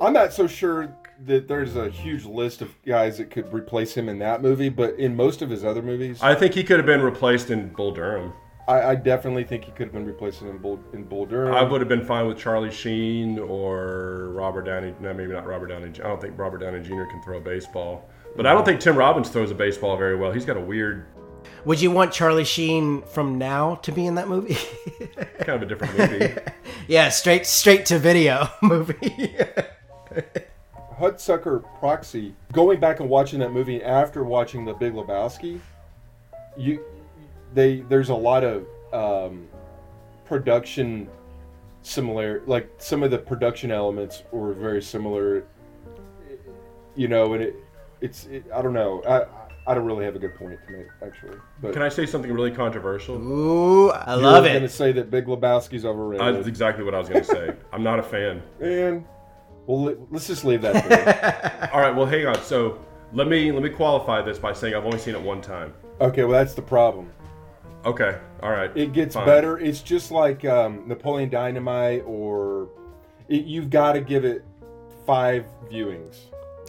I'm 0.00 0.12
not 0.12 0.32
so 0.32 0.46
sure 0.46 0.94
that 1.26 1.48
there's 1.48 1.76
a 1.76 1.88
huge 1.90 2.24
list 2.24 2.62
of 2.62 2.70
guys 2.82 3.18
that 3.18 3.30
could 3.30 3.52
replace 3.52 3.96
him 3.96 4.08
in 4.08 4.18
that 4.20 4.42
movie. 4.42 4.68
But 4.68 4.98
in 4.98 5.16
most 5.16 5.42
of 5.42 5.50
his 5.50 5.64
other 5.64 5.82
movies, 5.82 6.22
I, 6.22 6.32
I 6.32 6.34
think 6.34 6.54
he 6.54 6.64
could 6.64 6.78
have 6.78 6.86
been 6.86 7.02
replaced 7.02 7.50
in 7.50 7.68
Bull 7.70 7.92
Durham. 7.92 8.32
I, 8.66 8.94
definitely 8.94 9.44
think 9.44 9.64
he 9.64 9.72
could 9.72 9.88
have 9.88 9.92
been 9.92 10.06
replaced 10.06 10.40
in 10.40 10.56
Bull 10.58 10.82
in 10.94 11.04
Bull 11.04 11.26
Durham. 11.26 11.54
I 11.54 11.62
would 11.62 11.80
have 11.82 11.88
been 11.88 12.04
fine 12.04 12.26
with 12.26 12.38
Charlie 12.38 12.70
Sheen 12.70 13.38
or 13.38 14.30
Robert 14.30 14.62
Downey. 14.62 14.94
No, 15.00 15.12
maybe 15.12 15.32
not 15.32 15.46
Robert 15.46 15.66
Downey. 15.66 15.88
I 15.88 16.08
don't 16.08 16.20
think 16.20 16.38
Robert 16.38 16.58
Downey 16.58 16.82
Jr. 16.82 17.04
can 17.10 17.20
throw 17.22 17.36
a 17.36 17.40
baseball. 17.42 18.08
But 18.36 18.46
I 18.46 18.54
don't 18.54 18.64
think 18.64 18.80
Tim 18.80 18.96
Robbins 18.96 19.28
throws 19.28 19.50
a 19.50 19.54
baseball 19.54 19.96
very 19.96 20.16
well. 20.16 20.32
He's 20.32 20.46
got 20.46 20.56
a 20.56 20.60
weird, 20.60 21.06
Would 21.66 21.80
you 21.80 21.90
want 21.90 22.12
Charlie 22.12 22.44
Sheen 22.44 23.02
from 23.02 23.36
now 23.38 23.74
to 23.76 23.92
be 23.92 24.06
in 24.06 24.14
that 24.14 24.28
movie? 24.28 24.56
kind 25.40 25.50
of 25.50 25.62
a 25.62 25.66
different 25.66 25.98
movie. 25.98 26.34
yeah, 26.88 27.10
straight 27.10 27.44
straight 27.46 27.84
to 27.86 27.98
video 27.98 28.48
movie. 28.62 29.36
Hudsucker 30.98 31.64
Proxy. 31.78 32.34
Going 32.52 32.80
back 32.80 33.00
and 33.00 33.08
watching 33.08 33.38
that 33.40 33.52
movie 33.52 33.82
after 33.82 34.24
watching 34.24 34.64
The 34.64 34.74
Big 34.74 34.94
Lebowski, 34.94 35.60
you 36.56 36.84
they 37.52 37.80
there's 37.82 38.08
a 38.08 38.14
lot 38.14 38.44
of 38.44 38.66
um, 38.92 39.48
production 40.24 41.08
similar. 41.82 42.42
Like 42.46 42.70
some 42.78 43.02
of 43.02 43.10
the 43.10 43.18
production 43.18 43.70
elements 43.70 44.22
were 44.32 44.52
very 44.52 44.82
similar. 44.82 45.44
You 46.96 47.08
know, 47.08 47.34
and 47.34 47.42
it 47.42 47.56
it's 48.00 48.26
it, 48.26 48.44
I 48.54 48.62
don't 48.62 48.74
know. 48.74 49.02
I 49.04 49.26
I 49.66 49.74
don't 49.74 49.86
really 49.86 50.04
have 50.04 50.14
a 50.14 50.18
good 50.18 50.34
point 50.36 50.58
to 50.66 50.72
make 50.72 50.86
actually. 51.02 51.38
But 51.60 51.72
Can 51.72 51.82
I 51.82 51.88
say 51.88 52.06
something 52.06 52.30
really 52.32 52.50
controversial? 52.50 53.16
Ooh, 53.16 53.90
I 53.90 54.16
you 54.16 54.22
love 54.22 54.44
were 54.44 54.52
gonna 54.52 54.68
say 54.68 54.92
that 54.92 55.10
Big 55.10 55.26
Lebowski's 55.26 55.84
overrated. 55.84 56.36
That's 56.36 56.46
exactly 56.46 56.84
what 56.84 56.94
I 56.94 56.98
was 56.98 57.08
going 57.08 57.24
to 57.24 57.30
say. 57.30 57.54
I'm 57.72 57.82
not 57.82 57.98
a 57.98 58.02
fan. 58.02 58.42
and 58.60 59.04
well, 59.66 59.84
let- 59.84 60.12
let's 60.12 60.26
just 60.26 60.44
leave 60.44 60.62
that. 60.62 61.70
All 61.72 61.80
right, 61.80 61.94
well, 61.94 62.06
hang 62.06 62.26
on. 62.26 62.42
So 62.42 62.78
let 63.12 63.28
me 63.28 63.52
let 63.52 63.62
me 63.62 63.70
qualify 63.70 64.22
this 64.22 64.38
by 64.38 64.52
saying 64.52 64.74
I've 64.74 64.84
only 64.84 64.98
seen 64.98 65.14
it 65.14 65.22
one 65.22 65.40
time. 65.40 65.72
okay, 66.00 66.24
well 66.24 66.38
that's 66.38 66.54
the 66.54 66.62
problem. 66.62 67.10
Okay, 67.84 68.18
all 68.42 68.50
right. 68.50 68.70
It 68.74 68.94
gets 68.94 69.14
fine. 69.14 69.26
better. 69.26 69.58
It's 69.58 69.82
just 69.82 70.10
like 70.10 70.42
um, 70.46 70.88
Napoleon 70.88 71.28
Dynamite, 71.28 72.02
or 72.06 72.70
it, 73.28 73.44
you've 73.44 73.68
got 73.68 73.92
to 73.92 74.00
give 74.00 74.24
it 74.24 74.42
five 75.04 75.44
viewings. 75.70 76.16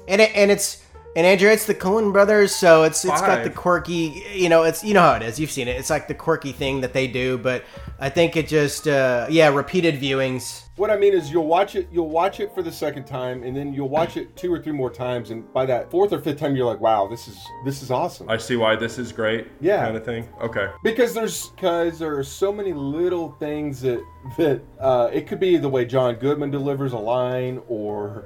And 0.10 0.20
it, 0.20 0.36
and 0.36 0.52
it's 0.52 0.84
and 1.16 1.26
Andrew, 1.26 1.50
it's 1.50 1.66
the 1.66 1.74
Coen 1.74 2.12
brothers, 2.12 2.54
so 2.54 2.84
it's 2.84 3.06
it's 3.06 3.22
got 3.22 3.44
the 3.44 3.50
quirky, 3.50 4.24
you 4.34 4.50
know, 4.50 4.64
it's 4.64 4.84
you 4.84 4.94
know 4.94 5.02
how 5.02 5.14
it 5.14 5.22
is. 5.22 5.40
You've 5.40 5.52
seen 5.52 5.70
it. 5.70 5.78
It's 5.78 5.90
like 5.90 6.10
the 6.10 6.14
quirky 6.14 6.52
thing 6.52 6.82
that 6.82 6.92
they 6.92 7.08
do, 7.08 7.38
but 7.38 7.64
I 8.00 8.10
think 8.10 8.36
it 8.36 8.50
just 8.50 8.88
uh, 8.88 9.26
yeah, 9.30 9.48
repeated 9.48 9.96
viewings. 9.96 10.64
What 10.76 10.92
I 10.92 10.98
mean 10.98 11.14
is, 11.14 11.32
you'll 11.32 11.48
watch 11.48 11.76
it. 11.76 11.88
You'll 11.90 12.10
watch 12.10 12.42
it 12.42 12.54
for 12.54 12.62
the 12.62 12.72
second 12.72 13.06
time, 13.06 13.44
and 13.44 13.56
then 13.56 13.74
you'll 13.74 13.88
watch 13.88 14.18
it 14.18 14.36
two 14.36 14.54
or 14.54 14.62
three 14.62 14.74
more 14.74 14.90
times, 14.90 15.32
and 15.32 15.52
by 15.54 15.66
that 15.68 15.90
fourth 15.90 16.12
or 16.12 16.20
fifth 16.20 16.38
time, 16.38 16.54
you're 16.54 16.66
like, 16.66 16.82
"Wow, 16.82 17.08
this 17.08 17.30
is 17.30 17.38
this 17.64 17.82
is 17.82 17.92
awesome." 17.92 18.30
I 18.30 18.36
see 18.36 18.58
why 18.58 18.76
this 18.76 19.00
is 19.00 19.14
great. 19.14 19.48
Yeah. 19.62 19.86
Kind 19.86 19.96
of 19.96 20.04
thing. 20.04 20.28
Okay. 20.42 20.68
because 20.84 21.14
there's 21.14 21.48
because 21.52 21.98
there 21.98 22.18
are 22.18 22.24
so 22.24 22.52
many 22.52 22.74
little 22.74 23.32
things 23.40 23.80
that 23.82 24.04
that 24.38 24.62
uh, 24.82 25.10
it 25.14 25.28
could 25.28 25.40
be 25.40 25.56
the 25.56 25.70
way 25.70 25.86
John 25.86 26.16
Goodman 26.16 26.52
delivers 26.52 26.92
a 26.92 26.98
line 26.98 27.62
or 27.70 28.26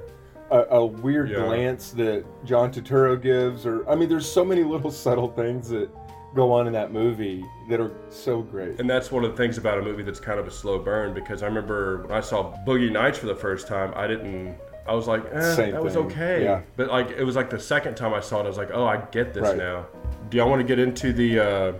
a, 0.50 0.58
a 0.76 0.84
weird 0.86 1.30
Yeah. 1.30 1.44
glance 1.44 1.90
that 1.92 2.24
John 2.44 2.72
Turturro 2.72 3.20
gives 3.20 3.66
or 3.66 3.88
I 3.88 3.94
mean 3.94 4.08
there's 4.08 4.30
so 4.30 4.44
many 4.44 4.62
little 4.64 4.90
subtle 4.90 5.28
things 5.28 5.68
that 5.70 5.88
go 6.34 6.52
on 6.52 6.66
in 6.68 6.72
that 6.72 6.92
movie 6.92 7.44
that 7.68 7.80
are 7.80 7.92
so 8.08 8.40
great. 8.42 8.78
And 8.78 8.88
that's 8.88 9.10
one 9.10 9.24
of 9.24 9.32
the 9.32 9.36
things 9.36 9.58
about 9.58 9.78
a 9.78 9.82
movie 9.82 10.02
that's 10.04 10.20
kind 10.20 10.38
of 10.38 10.46
a 10.46 10.50
slow 10.50 10.78
burn 10.78 11.12
because 11.12 11.42
I 11.42 11.46
remember 11.46 12.02
when 12.02 12.12
I 12.12 12.20
saw 12.20 12.54
Boogie 12.66 12.90
Nights 12.90 13.18
for 13.18 13.26
the 13.26 13.34
first 13.34 13.66
time, 13.66 13.92
I 13.96 14.06
didn't. 14.06 14.56
I 14.86 14.94
was 14.94 15.06
like, 15.08 15.22
eh, 15.32 15.54
Same 15.54 15.72
that 15.72 15.82
was 15.82 15.96
okay. 15.96 16.44
yeah. 16.44 16.62
But 16.76 16.88
like, 16.88 17.10
it 17.10 17.22
was 17.24 17.36
like 17.36 17.50
the 17.50 17.58
second 17.60 17.96
time 17.96 18.14
I 18.14 18.20
saw 18.20 18.40
it, 18.40 18.44
I 18.44 18.48
was 18.48 18.56
like, 18.56 18.70
oh, 18.72 18.86
I 18.86 18.96
get 19.12 19.34
this 19.34 19.42
Right. 19.42 19.56
now. 19.56 19.86
Do 20.30 20.36
y'all 20.38 20.48
want 20.48 20.60
to 20.60 20.66
get 20.66 20.78
into 20.78 21.12
the 21.12 21.38
uh, 21.40 21.72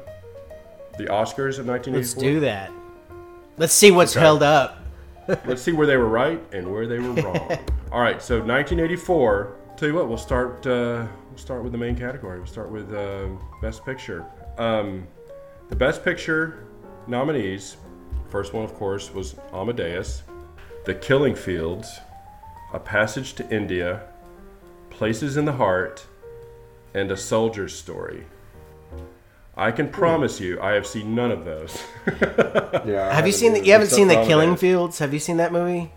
the 0.99 1.05
Oscars 1.07 1.59
of 1.59 1.67
1984? 1.67 1.93
Let's 1.93 2.15
do 2.15 2.41
that. 2.41 2.71
Let's 3.57 3.73
see 3.73 3.91
what's 3.93 4.17
Okay. 4.17 4.21
held 4.25 4.43
up. 4.43 4.80
Let's 5.45 5.63
see 5.63 5.73
where 5.73 5.87
they 5.87 5.97
were 5.97 6.09
right 6.09 6.41
and 6.53 6.71
where 6.71 6.87
they 6.87 6.99
were 6.99 7.13
wrong. 7.13 7.59
All 7.93 8.01
right, 8.01 8.23
so 8.23 8.37
1984. 8.37 9.57
Tell 9.77 9.89
you 9.89 9.95
what, 9.95 10.09
we'll 10.09 10.19
start. 10.19 10.67
Uh, 10.67 11.07
we'll 11.29 11.39
start 11.39 11.63
with 11.63 11.73
the 11.73 11.79
main 11.79 11.97
category. 11.97 12.39
We'll 12.39 12.47
start 12.47 12.71
with 12.71 12.93
uh, 12.93 13.29
Best 13.63 13.85
Picture. 13.85 14.27
Um, 14.59 15.07
the 15.69 15.77
Best 15.77 16.05
Picture 16.05 16.67
nominees. 17.07 17.77
First 18.29 18.53
one, 18.53 18.65
of 18.65 18.75
course, 18.75 19.13
was 19.13 19.37
Amadeus, 19.53 20.23
The 20.85 20.95
Killing 20.95 21.35
Fields, 21.35 21.99
A 22.73 22.79
Passage 22.79 23.35
to 23.35 23.49
India, 23.51 24.03
Places 24.91 25.37
in 25.37 25.45
the 25.45 25.53
Heart, 25.53 26.07
and 26.95 27.11
A 27.11 27.17
Soldier's 27.17 27.75
Story. 27.75 28.25
I 29.61 29.73
can 29.73 29.91
promise 29.91 30.41
you, 30.41 30.59
I 30.59 30.73
have 30.73 30.87
seen 30.87 31.15
none 31.15 31.31
of 31.31 31.45
those. 31.45 31.83
Yeah. 32.87 33.13
Have 33.13 33.27
you 33.27 33.33
seen 33.33 33.53
the, 33.53 33.63
you 33.65 33.73
haven't 33.73 33.91
seen 33.91 34.09
the 34.09 34.15
Killing 34.15 34.49
Amadeus. 34.49 34.61
Fields? 34.61 34.99
Have 35.01 35.13
you 35.13 35.19
seen 35.19 35.37
that 35.37 35.53
movie? 35.53 35.93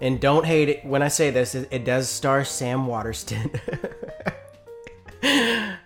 And 0.00 0.18
don't 0.18 0.46
hate 0.46 0.70
it 0.70 0.84
when 0.84 1.02
I 1.02 1.08
say 1.08 1.30
this. 1.30 1.54
It, 1.54 1.68
it 1.70 1.84
does 1.84 2.08
star 2.08 2.42
Sam 2.42 2.86
Waterston. 2.86 3.50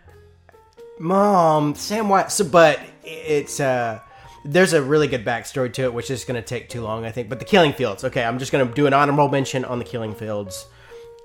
Mom, 1.01 1.75
Sam 1.75 2.09
Wat. 2.09 2.31
So, 2.31 2.45
but 2.45 2.79
it's 3.03 3.59
uh, 3.59 3.99
there's 4.45 4.73
a 4.73 4.81
really 4.81 5.09
good 5.09 5.25
backstory 5.25 5.73
to 5.73 5.83
it, 5.83 5.95
which 5.95 6.13
is 6.13 6.25
going 6.25 6.41
to 6.41 6.47
take 6.47 6.69
too 6.69 6.83
long, 6.83 7.05
I 7.05 7.11
think. 7.11 7.29
But 7.29 7.41
the 7.41 7.45
Killing 7.45 7.73
Fields. 7.73 8.05
Okay, 8.05 8.23
I'm 8.23 8.39
just 8.39 8.53
going 8.53 8.67
to 8.67 8.73
do 8.73 8.87
an 8.87 8.93
honorable 8.93 9.29
mention 9.29 9.65
on 9.65 9.81
the 9.81 9.85
Killing 9.85 10.15
Fields. 10.15 10.67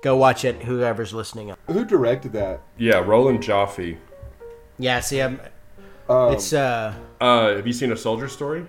Go 0.02 0.16
watch 0.16 0.44
it. 0.44 0.62
Whoever's 0.62 1.14
listening. 1.14 1.54
Who 1.68 1.84
directed 1.84 2.32
that? 2.32 2.62
yeah, 2.76 2.98
Roland 2.98 3.40
Joffe. 3.40 3.98
Yeah, 4.78 5.00
see, 5.00 5.20
I'm, 5.20 5.40
Um, 6.10 6.32
it's 6.32 6.52
uh, 6.52 6.92
Uh, 7.20 7.54
have 7.54 7.66
you 7.66 7.72
seen 7.72 7.92
A 7.92 7.96
Soldier 7.96 8.28
Story? 8.28 8.66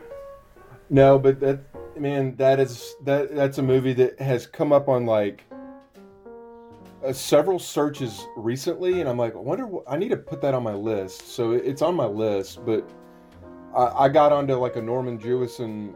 No, 0.92 1.18
but 1.18 1.40
that 1.40 1.60
man, 2.00 2.36
that 2.36 2.60
is 2.60 2.96
that 3.04 3.36
that's 3.36 3.58
a 3.58 3.64
movie 3.64 3.94
that 3.94 4.20
has 4.20 4.46
come 4.46 4.72
up 4.72 4.88
on 4.88 5.08
like 5.08 5.44
uh, 7.04 7.12
several 7.12 7.58
searches 7.58 8.28
recently, 8.38 9.02
and 9.02 9.10
I'm 9.10 9.18
like, 9.18 9.34
I 9.34 9.40
wonder, 9.40 9.66
what, 9.66 9.86
I 9.88 9.98
need 9.98 10.10
to 10.10 10.18
put 10.18 10.40
that 10.42 10.54
on 10.54 10.62
my 10.62 10.76
list. 10.76 11.30
So 11.30 11.54
it's 11.54 11.82
on 11.82 11.96
my 11.96 12.06
list, 12.06 12.64
but 12.64 12.88
I, 13.76 14.06
I 14.06 14.10
got 14.10 14.32
onto 14.32 14.54
like 14.56 14.76
a 14.76 14.82
Norman 14.82 15.18
Jewison 15.18 15.96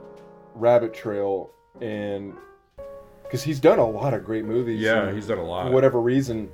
rabbit 0.56 0.96
trail, 0.96 1.52
and 1.80 2.34
because 3.22 3.44
he's 3.44 3.60
done 3.60 3.78
a 3.78 3.88
lot 3.88 4.16
of 4.16 4.24
great 4.24 4.46
movies. 4.46 4.82
Yeah, 4.82 5.08
and 5.08 5.16
he's 5.16 5.28
done 5.28 5.38
a 5.38 5.46
lot. 5.46 5.68
for 5.68 5.74
whatever 5.74 6.02
reason. 6.02 6.50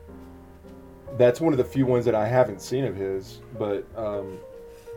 That's 1.18 1.40
one 1.40 1.54
of 1.54 1.58
the 1.58 1.66
few 1.66 1.86
ones 1.86 2.04
that 2.06 2.16
I 2.16 2.28
haven't 2.28 2.62
seen 2.62 2.86
of 2.86 2.96
his, 2.96 3.42
but 3.60 3.86
um, 3.98 4.38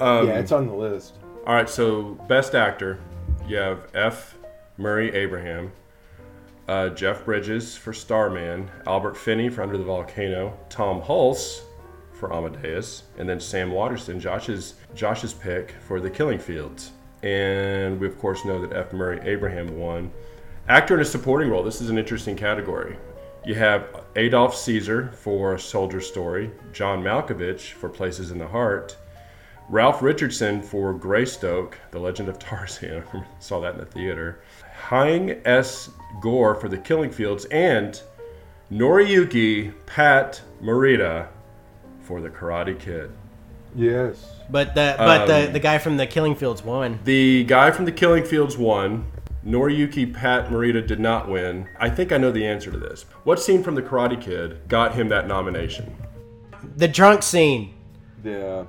Um, 0.00 0.28
yeah, 0.28 0.38
it's 0.38 0.52
on 0.52 0.66
the 0.66 0.74
list. 0.74 1.16
All 1.46 1.54
right, 1.54 1.68
so 1.68 2.18
best 2.28 2.54
actor, 2.54 2.98
you 3.46 3.56
have 3.56 3.88
F. 3.94 4.36
Murray 4.76 5.14
Abraham, 5.14 5.70
uh, 6.66 6.88
Jeff 6.90 7.24
Bridges 7.24 7.76
for 7.76 7.92
Starman, 7.92 8.70
Albert 8.86 9.16
Finney 9.16 9.48
for 9.48 9.62
Under 9.62 9.78
the 9.78 9.84
Volcano, 9.84 10.58
Tom 10.68 11.00
Hulce 11.00 11.60
for 12.12 12.32
Amadeus, 12.32 13.04
and 13.18 13.28
then 13.28 13.38
Sam 13.38 13.70
Waterston, 13.70 14.18
Josh's 14.18 14.74
Josh's 14.94 15.32
pick 15.32 15.74
for 15.86 16.00
The 16.00 16.10
Killing 16.10 16.38
Fields. 16.38 16.92
And 17.22 18.00
we 18.00 18.06
of 18.06 18.18
course 18.18 18.44
know 18.44 18.60
that 18.66 18.76
F. 18.76 18.92
Murray 18.92 19.20
Abraham 19.22 19.78
won. 19.78 20.10
Actor 20.68 20.94
in 20.94 21.00
a 21.00 21.04
supporting 21.04 21.50
role. 21.50 21.62
This 21.62 21.80
is 21.80 21.90
an 21.90 21.98
interesting 21.98 22.36
category. 22.36 22.96
You 23.44 23.54
have 23.56 24.04
Adolph 24.16 24.56
Caesar 24.56 25.12
for 25.12 25.58
Soldier 25.58 26.00
Story, 26.00 26.50
John 26.72 27.02
Malkovich 27.02 27.72
for 27.72 27.90
Places 27.90 28.30
in 28.30 28.38
the 28.38 28.46
Heart, 28.46 28.96
Ralph 29.70 30.02
Richardson 30.02 30.62
for 30.62 30.92
Greystoke, 30.92 31.78
The 31.90 31.98
Legend 31.98 32.28
of 32.28 32.38
Tarzan. 32.38 33.02
Saw 33.40 33.60
that 33.60 33.74
in 33.74 33.80
the 33.80 33.86
theater. 33.86 34.40
Haing 34.90 35.40
S. 35.46 35.90
Ngor 36.22 36.60
for 36.60 36.68
The 36.68 36.78
Killing 36.78 37.10
Fields, 37.10 37.46
and 37.46 38.00
Noriyuki 38.70 39.72
Pat 39.86 40.42
Morita 40.62 41.28
for 42.02 42.20
The 42.20 42.28
Karate 42.28 42.78
Kid. 42.78 43.10
Yes. 43.74 44.32
But 44.50 44.74
the 44.74 44.94
but 44.98 45.26
the 45.26 45.46
Um, 45.46 45.52
the 45.52 45.60
guy 45.60 45.78
from 45.78 45.96
the 45.96 46.06
Killing 46.06 46.34
Fields 46.34 46.62
won. 46.62 47.00
The 47.04 47.44
guy 47.44 47.70
from 47.70 47.86
The 47.86 47.92
Killing 47.92 48.24
Fields 48.24 48.56
won. 48.56 49.06
Noriyuki 49.44 50.12
Pat 50.12 50.48
Morita 50.48 50.86
did 50.86 51.00
not 51.00 51.28
win. 51.28 51.68
I 51.78 51.90
think 51.90 52.12
I 52.12 52.16
know 52.18 52.30
the 52.30 52.46
answer 52.46 52.70
to 52.70 52.78
this. 52.78 53.04
What 53.24 53.40
scene 53.40 53.62
from 53.62 53.74
The 53.74 53.82
Karate 53.82 54.20
Kid 54.20 54.68
got 54.68 54.94
him 54.94 55.08
that 55.08 55.26
nomination? 55.26 55.94
The 56.76 56.88
drunk 56.88 57.22
scene 57.22 57.74
Yeah. 58.22 58.64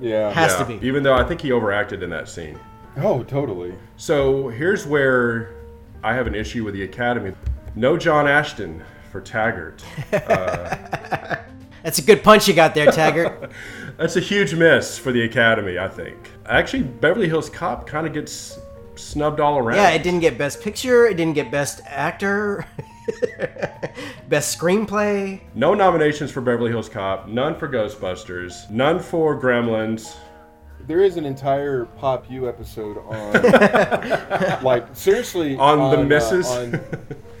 Yeah. 0.00 0.30
has 0.32 0.52
Yeah, 0.52 0.58
to 0.64 0.78
be. 0.80 0.86
Even 0.86 1.02
though 1.02 1.14
I 1.14 1.24
think 1.24 1.40
he 1.40 1.52
overacted 1.52 2.02
in 2.02 2.10
that 2.10 2.28
scene. 2.28 2.58
Oh, 2.96 3.22
totally. 3.22 3.74
So 3.96 4.48
here's 4.48 4.86
where 4.86 5.54
I 6.02 6.14
have 6.14 6.26
an 6.26 6.34
issue 6.34 6.64
with 6.64 6.74
the 6.74 6.82
Academy. 6.84 7.32
No 7.76 7.96
John 7.96 8.26
Ashton 8.26 8.82
for 9.12 9.20
Taggart. 9.20 9.82
Uh, 10.12 11.36
That's 11.82 11.98
a 11.98 12.02
good 12.02 12.22
punch 12.22 12.46
you 12.46 12.52
got 12.52 12.74
there, 12.74 12.90
Taggart. 12.92 13.52
That's 13.96 14.16
a 14.16 14.20
huge 14.20 14.54
miss 14.54 14.98
for 14.98 15.12
the 15.12 15.22
Academy, 15.22 15.78
I 15.78 15.88
think. 15.88 16.30
Actually, 16.46 16.82
Beverly 16.82 17.26
Hills 17.28 17.48
Cop 17.48 17.86
kind 17.86 18.06
of 18.06 18.12
gets 18.12 18.58
snubbed 18.96 19.40
all 19.40 19.56
around. 19.58 19.76
yeah, 19.76 19.90
it 19.90 20.02
didn't 20.02 20.20
get 20.20 20.36
Best 20.36 20.60
Picture. 20.60 21.06
It 21.06 21.16
didn't 21.16 21.34
get 21.34 21.50
Best 21.50 21.80
Actor. 21.86 22.66
Best 24.28 24.58
Screenplay. 24.58 25.40
No 25.54 25.74
nominations 25.74 26.30
for 26.30 26.40
Beverly 26.40 26.70
Hills 26.70 26.88
Cop, 26.88 27.28
none 27.28 27.56
for 27.58 27.68
Ghostbusters, 27.68 28.70
none 28.70 28.98
for 29.00 29.40
Gremlins. 29.40 30.16
There 30.86 31.00
is 31.00 31.16
an 31.16 31.26
entire 31.26 31.84
Pop 31.84 32.30
U 32.30 32.48
episode 32.48 32.98
on, 32.98 34.62
like, 34.62 34.86
seriously, 34.94 35.56
On 35.56 35.90
the 35.90 36.00
uh, 36.00 36.04
misses? 36.04 36.46
on, 36.46 36.80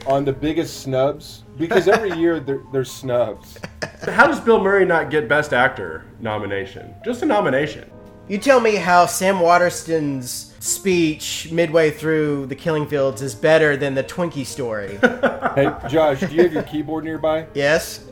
on 0.06 0.24
the 0.24 0.32
biggest 0.32 0.82
snubs, 0.82 1.44
because 1.56 1.88
every 1.88 2.12
year 2.18 2.40
there, 2.40 2.62
there's 2.72 2.90
snubs. 2.90 3.58
How 4.02 4.26
does 4.26 4.40
Bill 4.40 4.60
Murray 4.62 4.84
not 4.84 5.10
get 5.10 5.28
Best 5.28 5.52
Actor 5.52 6.04
nomination? 6.20 6.94
Just 7.04 7.22
a 7.22 7.26
nomination. 7.26 7.90
You 8.30 8.38
tell 8.38 8.60
me 8.60 8.76
how 8.76 9.06
Sam 9.06 9.40
Waterston's 9.40 10.54
speech 10.60 11.50
midway 11.50 11.90
through 11.90 12.46
The 12.46 12.54
Killing 12.54 12.86
Fields 12.86 13.22
is 13.22 13.34
better 13.34 13.76
than 13.76 13.94
the 13.94 14.04
Twinkie 14.04 14.46
story. 14.46 15.00
Hey, 15.56 15.74
Josh, 15.88 16.20
do 16.20 16.28
you 16.32 16.44
have 16.44 16.52
your 16.52 16.62
keyboard 16.62 17.02
nearby? 17.02 17.44
yes? 17.54 18.04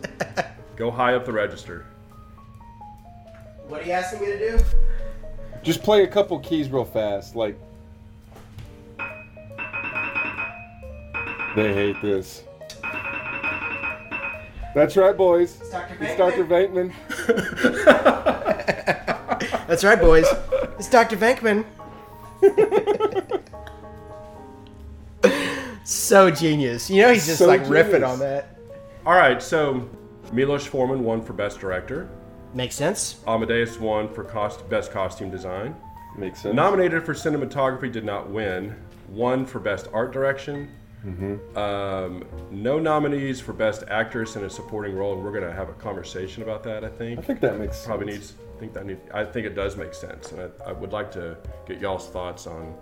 Go 0.75 0.91
high 0.91 1.15
up 1.15 1.25
the 1.25 1.31
register. 1.33 1.87
What 3.69 3.83
are 3.83 3.85
you 3.85 3.93
asking 3.93 4.23
me 4.23 4.27
to 4.27 4.39
do? 4.39 4.59
Just 5.63 5.85
play 5.85 6.03
a 6.03 6.09
couple 6.09 6.37
keys 6.41 6.69
real 6.69 6.85
fast, 6.85 7.37
like. 7.37 7.57
They 11.55 11.73
hate 11.73 12.03
this. 12.03 12.43
That's 14.75 14.97
right, 14.97 15.17
boys. 15.17 15.59
Dr. 15.71 15.97
It's 16.01 16.17
Dr. 16.17 16.45
That's 19.69 19.85
right, 19.85 20.01
boys. 20.01 20.27
It's 20.79 20.89
Dr. 20.89 21.19
Venkman. 21.19 21.63
so 25.85 26.31
genius. 26.31 26.89
You 26.89 27.03
know, 27.03 27.13
he's 27.13 27.27
just 27.27 27.39
So 27.39 27.47
like 27.47 27.63
riffing 27.65 28.07
on 28.07 28.19
that. 28.21 28.59
All 29.05 29.13
right, 29.13 29.43
so 29.43 29.87
Milos 30.33 30.65
Forman 30.65 31.05
won 31.05 31.23
for 31.23 31.35
Best 31.35 31.61
Director. 31.61 32.09
Makes 32.55 32.77
sense. 32.77 33.21
Amadeus 33.27 33.79
won 33.79 34.09
for 34.13 34.25
cost, 34.25 34.67
Best 34.71 34.91
Costume 34.91 35.31
Design. 35.31 35.77
Makes 36.17 36.41
sense. 36.41 36.55
Nominated 36.55 37.05
for 37.05 37.13
cinematography, 37.13 37.93
did 37.93 38.07
not 38.07 38.31
win. 38.31 38.75
Won 39.11 39.45
for 39.45 39.59
best 39.59 39.87
art 39.93 40.13
direction. 40.13 40.71
Um, 41.57 42.25
no 42.51 42.79
nominees 42.79 43.41
for 43.41 43.53
best 43.53 43.85
actress 43.89 44.37
in 44.37 44.45
a 44.45 44.51
supporting 44.51 44.97
role, 44.97 45.15
and 45.15 45.25
we're 45.25 45.33
going 45.33 45.45
to 45.45 45.53
have 45.53 45.69
a 45.69 45.75
conversation 45.75 46.43
about 46.43 46.63
that. 46.65 46.85
I 46.85 46.89
think 46.89 47.19
I 47.19 47.23
think 47.23 47.41
that 47.41 47.59
makes 47.59 47.85
probably 47.85 48.13
sense. 48.13 48.35
needs. 48.35 48.43
I 48.57 48.61
think 48.61 48.73
that 48.75 48.87
need. 48.87 48.99
I 49.15 49.25
think 49.25 49.47
it 49.47 49.55
does 49.55 49.77
make 49.77 49.95
sense, 49.95 50.33
and 50.33 50.41
I, 50.41 50.71
I 50.71 50.73
would 50.73 50.93
like 50.93 51.13
to 51.13 51.37
get 51.67 51.81
y'all's 51.81 52.09
thoughts 52.09 52.47
on 52.47 52.75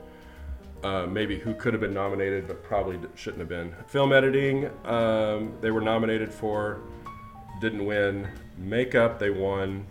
uh, 0.82 1.06
maybe 1.06 1.38
who 1.38 1.54
could 1.54 1.72
have 1.74 1.80
been 1.80 1.94
nominated, 1.94 2.46
but 2.46 2.62
probably 2.62 2.98
shouldn't 3.14 3.40
have 3.40 3.48
been. 3.48 3.74
Film 3.86 4.12
editing, 4.12 4.70
um, 4.84 5.52
they 5.60 5.70
were 5.70 5.80
nominated 5.80 6.32
for, 6.32 6.80
didn't 7.60 7.84
win. 7.84 8.28
Makeup, 8.58 9.18
they 9.18 9.30
won. 9.30 9.86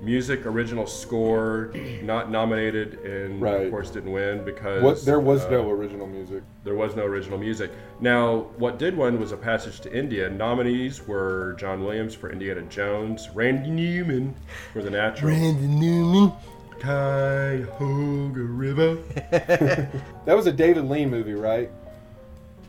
Music, 0.00 0.46
original 0.46 0.86
score, 0.86 1.72
not 2.02 2.30
nominated, 2.30 3.00
and 3.04 3.42
Right. 3.42 3.62
of 3.62 3.70
course 3.70 3.90
didn't 3.90 4.12
win 4.12 4.44
because 4.44 4.82
What 4.82 5.04
there 5.04 5.18
was 5.18 5.44
uh, 5.46 5.50
no 5.50 5.70
original 5.70 6.06
music. 6.06 6.42
there 6.62 6.74
was 6.76 6.94
no 6.94 7.04
original 7.04 7.36
music. 7.38 7.72
Now, 8.00 8.46
what 8.58 8.78
did 8.78 8.96
win 8.96 9.18
was 9.18 9.32
a 9.32 9.36
passage 9.36 9.80
to 9.80 9.92
India. 9.92 10.30
Nominees 10.30 11.06
were 11.08 11.54
John 11.58 11.82
Williams 11.84 12.14
for 12.14 12.30
Indiana 12.30 12.62
Jones, 12.62 13.28
Randy 13.34 13.70
Newman 13.70 14.34
for 14.72 14.82
The 14.82 14.90
Natural, 14.90 15.32
randy 15.32 15.66
Newman. 15.66 16.32
Cuyahoga 16.80 18.40
River. 18.42 18.98
That 20.26 20.36
was 20.36 20.46
a 20.46 20.52
David 20.52 20.84
Lean 20.84 21.10
movie, 21.10 21.34
right? 21.34 21.70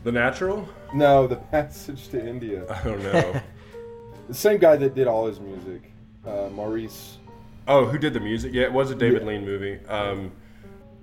The 0.02 0.10
Natural? 0.12 0.66
No, 0.94 1.26
The 1.26 1.36
Passage 1.36 2.08
to 2.08 2.26
India. 2.26 2.64
I 2.72 2.82
don't 2.82 3.02
know. 3.02 3.40
The 4.28 4.34
same 4.34 4.58
guy 4.58 4.76
that 4.76 4.94
did 4.94 5.08
all 5.08 5.26
his 5.26 5.40
music, 5.40 5.90
uh, 6.30 6.48
Maurice. 6.50 7.18
oh, 7.68 7.84
who 7.86 7.98
did 7.98 8.14
the 8.14 8.20
music? 8.20 8.52
Yeah, 8.52 8.64
it 8.64 8.72
was 8.72 8.90
a 8.90 8.94
David 8.94 9.22
Yeah. 9.22 9.28
Lean 9.28 9.44
movie. 9.44 9.78
Um, 9.88 10.32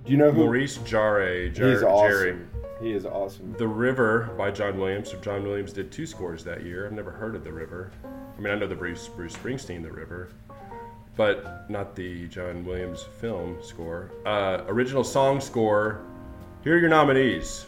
Do 0.04 0.12
you 0.12 0.18
know 0.18 0.30
who? 0.32 0.44
Maurice 0.44 0.78
Jarre, 0.78 1.52
Jar- 1.52 1.70
He's 1.70 1.82
awesome. 1.82 2.10
Jerry. 2.10 2.36
He 2.80 2.92
is 2.92 3.04
awesome. 3.04 3.54
The 3.58 3.66
River 3.66 4.30
by 4.38 4.50
John 4.52 4.78
Williams. 4.78 5.10
So 5.10 5.18
John 5.18 5.42
Williams 5.42 5.72
did 5.72 5.90
two 5.90 6.06
scores 6.06 6.44
that 6.44 6.62
year. 6.64 6.86
I've 6.86 6.92
never 6.92 7.10
heard 7.10 7.34
of 7.34 7.42
The 7.44 7.52
River. 7.52 7.90
I 8.04 8.40
mean, 8.40 8.52
I 8.52 8.56
know 8.56 8.68
the 8.68 8.74
Bruce 8.76 9.08
Bruce 9.08 9.34
Springsteen 9.34 9.82
The 9.82 9.90
River, 9.90 10.28
but 11.16 11.68
not 11.68 11.96
the 11.96 12.28
John 12.28 12.64
Williams 12.64 13.02
film 13.20 13.56
score. 13.60 14.12
Uh, 14.24 14.62
original 14.68 15.02
song 15.02 15.40
score. 15.40 16.02
Here 16.62 16.76
are 16.76 16.78
your 16.78 16.88
nominees: 16.88 17.66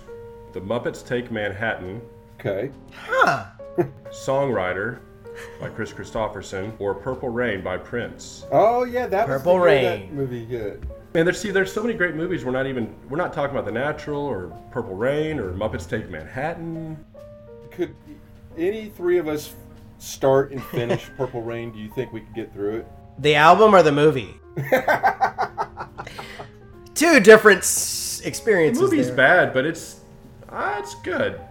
The 0.53 0.61
Muppets 0.61 1.05
Take 1.05 1.31
Manhattan, 1.33 2.01
Okay. 2.38 2.70
Huh. 2.94 3.46
Songwriter 4.11 5.01
by 5.61 5.68
Kris 5.68 5.92
Kristofferson, 5.92 6.72
or 6.79 6.94
Purple 6.94 7.29
Rain 7.29 7.62
by 7.62 7.76
Prince. 7.76 8.44
Oh 8.53 8.85
yeah, 8.85 9.07
that 9.07 9.26
Purple 9.26 9.55
was 9.59 9.64
the 9.64 9.70
year 9.72 9.83
that 9.83 9.98
Rain. 10.00 10.14
movie 10.14 10.44
hit. 10.44 10.83
Man, 11.14 11.24
there's 11.24 11.40
see, 11.40 11.50
there's 11.50 11.72
so 11.72 11.83
many 11.83 11.94
great 11.94 12.14
movies. 12.14 12.44
We're 12.44 12.53
not 12.53 12.66
even 12.66 12.94
we're 13.09 13.16
not 13.18 13.33
talking 13.33 13.50
about 13.57 13.64
The 13.66 13.72
Natural 13.72 14.20
or 14.22 14.48
Purple 14.70 14.94
Rain 14.94 15.38
or 15.38 15.53
Muppets 15.53 15.88
Take 15.88 16.09
Manhattan. 16.09 17.03
Could 17.70 17.94
any 18.57 18.90
three 18.90 19.18
of 19.18 19.26
us 19.29 19.55
start 19.98 20.53
and 20.53 20.62
finish 20.64 21.09
Purple 21.16 21.42
Rain? 21.42 21.72
Do 21.72 21.79
you 21.79 21.90
think 21.90 22.12
we 22.12 22.20
could 22.20 22.35
get 22.35 22.53
through 22.53 22.76
it? 22.79 22.87
The 23.18 23.35
album 23.35 23.74
or 23.74 23.83
the 23.83 23.92
movie? 23.92 24.35
Two 26.94 27.20
different 27.20 27.61
s- 27.61 28.20
The 28.22 28.29
experiences. 28.29 28.83
movie's 28.83 29.07
there. 29.09 29.16
bad, 29.16 29.55
but 29.55 29.64
it's 29.64 30.00
uh, 30.48 30.76
it's 30.79 30.94
good. 30.96 31.40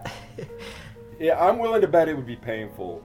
Yeah, 1.18 1.38
I'm 1.38 1.58
willing 1.58 1.82
to 1.82 1.86
bet 1.86 2.08
it 2.08 2.16
would 2.16 2.26
be 2.26 2.36
painful. 2.36 3.02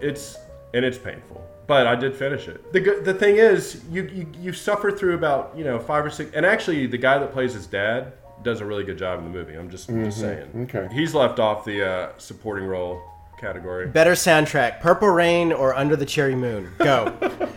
It's 0.00 0.36
and 0.74 0.84
it's 0.84 0.98
painful, 0.98 1.44
but 1.66 1.86
I 1.86 1.94
did 1.96 2.14
finish 2.16 2.46
it. 2.48 2.72
the 2.72 2.80
good- 2.80 3.04
The 3.04 3.14
thing 3.14 3.36
is, 3.36 3.82
you, 3.90 4.04
you 4.12 4.26
you 4.40 4.52
suffer 4.52 4.90
through 4.90 5.14
about 5.14 5.52
you 5.56 5.64
know 5.64 5.78
five 5.78 6.04
or 6.04 6.10
six, 6.10 6.30
and 6.34 6.46
actually 6.46 6.86
the 6.86 6.98
guy 6.98 7.18
that 7.18 7.32
plays 7.32 7.52
his 7.54 7.66
dad 7.66 8.12
does 8.42 8.60
a 8.60 8.64
really 8.64 8.84
good 8.84 8.96
job 8.98 9.18
in 9.18 9.24
the 9.24 9.30
movie. 9.30 9.54
I'm 9.54 9.68
just 9.70 9.88
just 9.88 10.18
saying. 10.20 10.68
Okay. 10.74 10.88
He's 10.94 11.14
left 11.14 11.38
off 11.38 11.64
the 11.64 11.86
uh, 11.86 12.12
supporting 12.18 12.64
role 12.66 13.02
category. 13.38 13.86
Better 13.88 14.12
soundtrack: 14.12 14.80
Purple 14.80 15.08
Rain 15.08 15.52
or 15.52 15.74
Under 15.74 15.96
the 15.96 16.06
Cherry 16.06 16.34
Moon. 16.36 16.70
Go. 16.78 17.16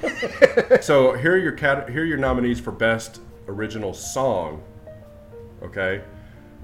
So 0.82 1.14
here 1.14 1.34
are 1.34 1.38
your 1.38 1.52
cat- 1.52 1.90
here 1.90 2.02
are 2.04 2.06
your 2.06 2.18
nominees 2.18 2.60
for 2.60 2.72
best 2.72 3.20
original 3.48 3.94
song. 3.94 4.64
Okay, 5.62 6.02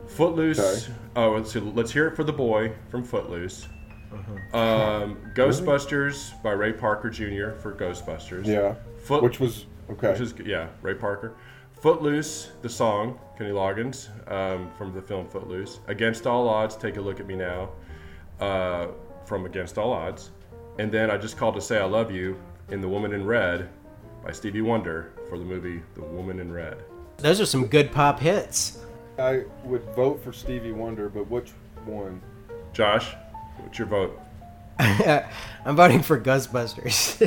Footloose. 0.07 0.59
Okay. 0.87 0.93
Oh, 1.15 1.31
let's 1.31 1.51
see, 1.51 1.59
let's 1.59 1.91
hear 1.91 2.07
it 2.07 2.15
for 2.15 2.23
the 2.23 2.33
boy 2.33 2.71
from 2.89 3.03
Footloose. 3.03 3.67
Um, 4.53 5.17
Ghostbusters 5.35 6.41
by 6.41 6.51
Ray 6.51 6.73
Parker 6.73 7.09
Jr. 7.09 7.51
for 7.59 7.73
Ghostbusters. 7.73 8.45
Yeah. 8.45 8.75
Foot, 9.03 9.23
Which 9.23 9.39
was 9.39 9.65
okay. 9.89 10.11
which 10.11 10.19
is 10.21 10.33
yeah, 10.45 10.67
Ray 10.81 10.95
Parker. 10.95 11.35
Footloose, 11.81 12.51
the 12.61 12.69
song, 12.69 13.17
Kenny 13.37 13.51
Loggins 13.51 14.09
um, 14.29 14.69
from 14.77 14.93
the 14.93 15.01
film 15.01 15.27
Footloose. 15.27 15.79
Against 15.87 16.27
All 16.27 16.49
Odds, 16.49 16.75
Take 16.75 16.97
a 16.97 17.01
Look 17.01 17.19
at 17.19 17.27
Me 17.27 17.35
Now, 17.35 17.69
uh, 18.39 18.87
from 19.25 19.45
Against 19.45 19.77
All 19.77 19.93
Odds. 19.93 20.31
And 20.77 20.91
then 20.91 21.09
I 21.09 21.17
just 21.17 21.37
called 21.37 21.55
to 21.55 21.61
say 21.61 21.77
I 21.79 21.85
love 21.85 22.11
you 22.11 22.37
in 22.69 22.81
The 22.81 22.87
Woman 22.87 23.13
in 23.13 23.25
Red 23.25 23.69
by 24.25 24.31
Stevie 24.31 24.61
Wonder 24.61 25.13
for 25.29 25.37
the 25.37 25.45
movie 25.45 25.81
The 25.93 26.01
Woman 26.01 26.39
in 26.39 26.51
Red. 26.51 26.77
Those 27.17 27.39
are 27.39 27.45
some 27.45 27.65
good 27.67 27.91
pop 27.91 28.19
hits. 28.19 28.79
I 29.17 29.43
would 29.63 29.83
vote 29.95 30.21
for 30.23 30.33
Stevie 30.33 30.71
Wonder, 30.71 31.09
but 31.09 31.29
which 31.29 31.51
one? 31.85 32.21
Josh, 32.73 33.13
what's 33.61 33.77
your 33.79 33.87
vote? 33.87 34.19
I'm 34.79 35.75
voting 35.75 36.01
for 36.01 36.19
Ghostbusters. 36.19 37.21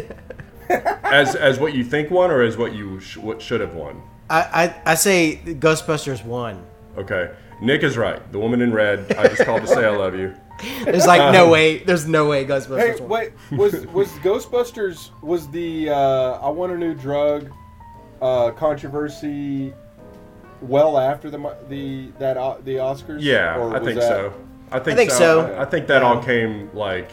as 0.69 1.35
as 1.35 1.59
what 1.59 1.75
you 1.75 1.85
think 1.85 2.11
won, 2.11 2.31
or 2.31 2.43
as 2.43 2.57
what 2.57 2.75
you 2.75 2.99
sh- 3.01 3.17
what 3.19 3.43
should 3.43 3.61
have 3.61 3.75
won. 3.75 4.03
I, 4.31 4.41
I 4.87 4.93
I 4.93 4.95
say 4.95 5.41
Ghostbusters 5.45 6.25
won. 6.25 6.65
Okay, 6.97 7.31
Nick 7.61 7.83
is 7.83 7.97
right. 7.99 8.21
The 8.33 8.39
woman 8.39 8.63
in 8.63 8.73
red. 8.73 9.13
I 9.17 9.29
just 9.29 9.45
called 9.45 9.63
to 9.63 9.67
say 9.69 9.85
I 9.85 9.91
love 9.97 10.15
you. 10.15 10.35
There's 10.85 11.07
like 11.07 11.33
no 11.33 11.49
way. 11.51 11.79
There's 11.79 12.07
no 12.07 12.27
way 12.29 12.45
Ghostbusters 12.47 12.95
Hey, 12.95 13.01
won. 13.01 13.09
wait, 13.09 13.33
was 13.53 13.87
was 13.89 14.09
Ghostbusters 14.21 15.11
was 15.23 15.49
the 15.51 15.91
uh, 15.91 16.39
I 16.41 16.49
want 16.49 16.73
a 16.73 16.77
new 16.79 16.95
drug 16.95 17.51
uh, 18.23 18.51
controversy 18.53 19.75
well 20.63 20.97
after 20.99 21.29
the 21.31 21.57
the 21.69 22.13
that 22.19 22.37
uh, 22.37 22.57
the 22.65 22.77
Oscars? 22.77 23.19
Yeah, 23.21 23.57
Or 23.59 23.75
I 23.75 23.79
was 23.79 23.87
think 23.89 24.01
that- 24.01 24.09
so. 24.09 24.35
I 24.73 24.81
think, 24.81 24.97
think 24.99 25.11
so. 25.11 25.41
I, 25.41 25.63
I 25.63 25.65
think 25.65 25.87
that 25.89 26.03
all 26.03 26.23
came 26.23 26.71
like 26.75 27.11